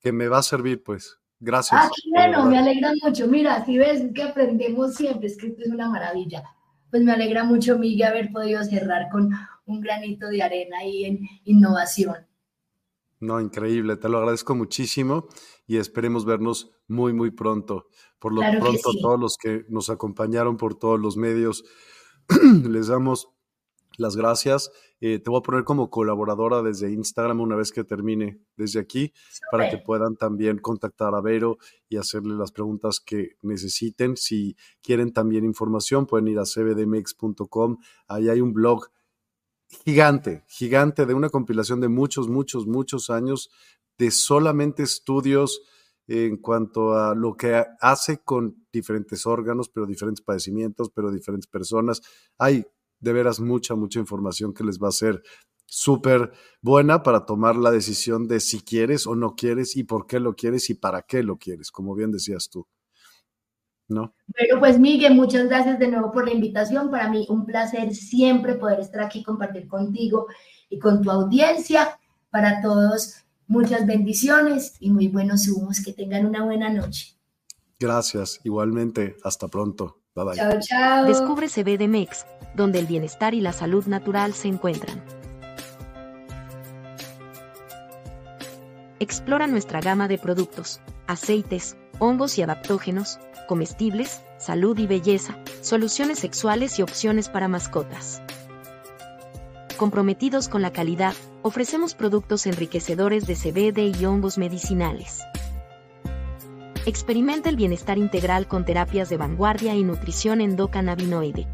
que 0.00 0.12
me 0.12 0.28
va 0.28 0.38
a 0.38 0.42
servir, 0.42 0.82
pues. 0.82 1.18
Gracias. 1.38 1.80
Ah, 1.84 1.90
bueno, 2.10 2.46
me 2.46 2.58
alegra 2.58 2.92
mucho. 3.02 3.26
Mira, 3.28 3.64
si 3.64 3.78
ves 3.78 4.04
que 4.14 4.22
aprendemos 4.22 4.94
siempre, 4.94 5.28
es 5.28 5.36
que 5.36 5.48
esto 5.48 5.62
es 5.62 5.70
una 5.70 5.88
maravilla. 5.88 6.44
Pues 6.90 7.02
me 7.02 7.12
alegra 7.12 7.44
mucho, 7.44 7.78
Miguel, 7.78 8.08
haber 8.08 8.32
podido 8.32 8.62
cerrar 8.64 9.08
con 9.10 9.30
un 9.66 9.80
granito 9.80 10.28
de 10.28 10.42
arena 10.42 10.78
ahí 10.78 11.04
en 11.04 11.20
innovación. 11.44 12.16
No, 13.26 13.40
increíble, 13.40 13.96
te 13.96 14.08
lo 14.08 14.18
agradezco 14.18 14.54
muchísimo 14.54 15.26
y 15.66 15.78
esperemos 15.78 16.24
vernos 16.24 16.70
muy, 16.86 17.12
muy 17.12 17.32
pronto. 17.32 17.88
Por 18.20 18.32
lo 18.32 18.40
pronto, 18.40 18.90
todos 19.02 19.18
los 19.18 19.36
que 19.36 19.64
nos 19.68 19.90
acompañaron 19.90 20.56
por 20.56 20.78
todos 20.78 21.00
los 21.00 21.16
medios, 21.16 21.64
les 22.68 22.86
damos 22.86 23.28
las 23.98 24.14
gracias. 24.14 24.70
Eh, 25.00 25.18
te 25.18 25.28
voy 25.28 25.40
a 25.40 25.42
poner 25.42 25.64
como 25.64 25.90
colaboradora 25.90 26.62
desde 26.62 26.92
Instagram 26.92 27.40
una 27.40 27.56
vez 27.56 27.72
que 27.72 27.82
termine 27.82 28.40
desde 28.56 28.78
aquí 28.78 29.12
para 29.50 29.68
que 29.68 29.78
puedan 29.78 30.14
también 30.16 30.58
contactar 30.58 31.16
a 31.16 31.20
Vero 31.20 31.58
y 31.88 31.96
hacerle 31.96 32.34
las 32.34 32.52
preguntas 32.52 33.00
que 33.00 33.30
necesiten. 33.42 34.16
Si 34.16 34.56
quieren 34.82 35.12
también 35.12 35.44
información, 35.44 36.06
pueden 36.06 36.28
ir 36.28 36.38
a 36.38 36.44
cbdmx.com. 36.44 37.78
Ahí 38.06 38.28
hay 38.28 38.40
un 38.40 38.52
blog 38.52 38.86
gigante, 39.84 40.44
gigante 40.48 41.06
de 41.06 41.14
una 41.14 41.28
compilación 41.28 41.80
de 41.80 41.88
muchos, 41.88 42.28
muchos, 42.28 42.66
muchos 42.66 43.10
años 43.10 43.50
de 43.98 44.10
solamente 44.10 44.82
estudios 44.82 45.62
en 46.08 46.36
cuanto 46.36 46.94
a 46.94 47.14
lo 47.14 47.36
que 47.36 47.64
hace 47.80 48.18
con 48.18 48.66
diferentes 48.72 49.26
órganos, 49.26 49.68
pero 49.68 49.86
diferentes 49.86 50.24
padecimientos, 50.24 50.90
pero 50.94 51.10
diferentes 51.10 51.48
personas. 51.48 52.00
Hay 52.38 52.64
de 53.00 53.12
veras 53.12 53.40
mucha, 53.40 53.74
mucha 53.74 53.98
información 53.98 54.54
que 54.54 54.64
les 54.64 54.78
va 54.78 54.88
a 54.88 54.92
ser 54.92 55.22
súper 55.66 56.32
buena 56.62 57.02
para 57.02 57.26
tomar 57.26 57.56
la 57.56 57.72
decisión 57.72 58.28
de 58.28 58.40
si 58.40 58.60
quieres 58.60 59.06
o 59.06 59.16
no 59.16 59.34
quieres 59.34 59.76
y 59.76 59.82
por 59.82 60.06
qué 60.06 60.20
lo 60.20 60.34
quieres 60.34 60.70
y 60.70 60.74
para 60.74 61.02
qué 61.02 61.24
lo 61.24 61.38
quieres, 61.38 61.72
como 61.72 61.94
bien 61.94 62.12
decías 62.12 62.48
tú. 62.50 62.66
¿No? 63.88 64.12
Bueno, 64.26 64.58
pues 64.58 64.78
Miguel, 64.78 65.14
muchas 65.14 65.46
gracias 65.46 65.78
de 65.78 65.88
nuevo 65.88 66.10
por 66.10 66.26
la 66.26 66.34
invitación. 66.34 66.90
Para 66.90 67.08
mí 67.08 67.26
un 67.28 67.46
placer 67.46 67.94
siempre 67.94 68.54
poder 68.54 68.80
estar 68.80 69.02
aquí, 69.02 69.22
compartir 69.22 69.68
contigo 69.68 70.26
y 70.68 70.78
con 70.78 71.02
tu 71.02 71.10
audiencia. 71.10 71.98
Para 72.30 72.60
todos, 72.60 73.24
muchas 73.46 73.86
bendiciones 73.86 74.76
y 74.80 74.90
muy 74.90 75.08
buenos 75.08 75.48
humos. 75.48 75.80
Que 75.84 75.92
tengan 75.92 76.26
una 76.26 76.44
buena 76.44 76.68
noche. 76.68 77.16
Gracias, 77.78 78.40
igualmente. 78.42 79.16
Hasta 79.22 79.48
pronto. 79.48 80.00
Bye 80.14 80.24
bye. 80.24 80.36
Chao, 80.36 80.58
chao. 80.60 81.04
Descubre 81.04 81.48
CBDMEX, 81.48 82.26
donde 82.54 82.80
el 82.80 82.86
bienestar 82.86 83.34
y 83.34 83.40
la 83.40 83.52
salud 83.52 83.86
natural 83.86 84.32
se 84.32 84.48
encuentran. 84.48 85.02
Explora 88.98 89.46
nuestra 89.46 89.80
gama 89.82 90.08
de 90.08 90.16
productos, 90.16 90.80
aceites, 91.06 91.76
hongos 91.98 92.38
y 92.38 92.42
adaptógenos, 92.42 93.20
comestibles, 93.46 94.22
salud 94.38 94.78
y 94.78 94.86
belleza, 94.86 95.38
soluciones 95.60 96.18
sexuales 96.18 96.78
y 96.78 96.82
opciones 96.82 97.28
para 97.28 97.48
mascotas. 97.48 98.22
Comprometidos 99.76 100.48
con 100.48 100.62
la 100.62 100.72
calidad, 100.72 101.14
ofrecemos 101.42 101.94
productos 101.94 102.46
enriquecedores 102.46 103.26
de 103.26 103.34
CBD 103.34 103.98
y 104.00 104.04
hongos 104.06 104.38
medicinales. 104.38 105.22
Experimenta 106.86 107.48
el 107.48 107.56
bienestar 107.56 107.98
integral 107.98 108.46
con 108.46 108.64
terapias 108.64 109.08
de 109.08 109.16
vanguardia 109.16 109.74
y 109.74 109.82
nutrición 109.82 110.40
endocannabinoide. 110.40 111.46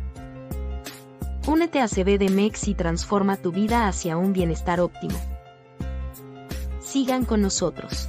Únete 1.47 1.81
a 1.81 1.89
CBDMEX 1.89 2.69
y 2.69 2.75
transforma 2.75 3.37
tu 3.37 3.51
vida 3.51 3.89
hacia 3.89 4.17
un 4.17 4.33
bienestar 4.33 4.81
óptimo. 4.81 5.19
Sigan 6.81 7.25
con 7.25 7.43
nosotros. 7.43 8.09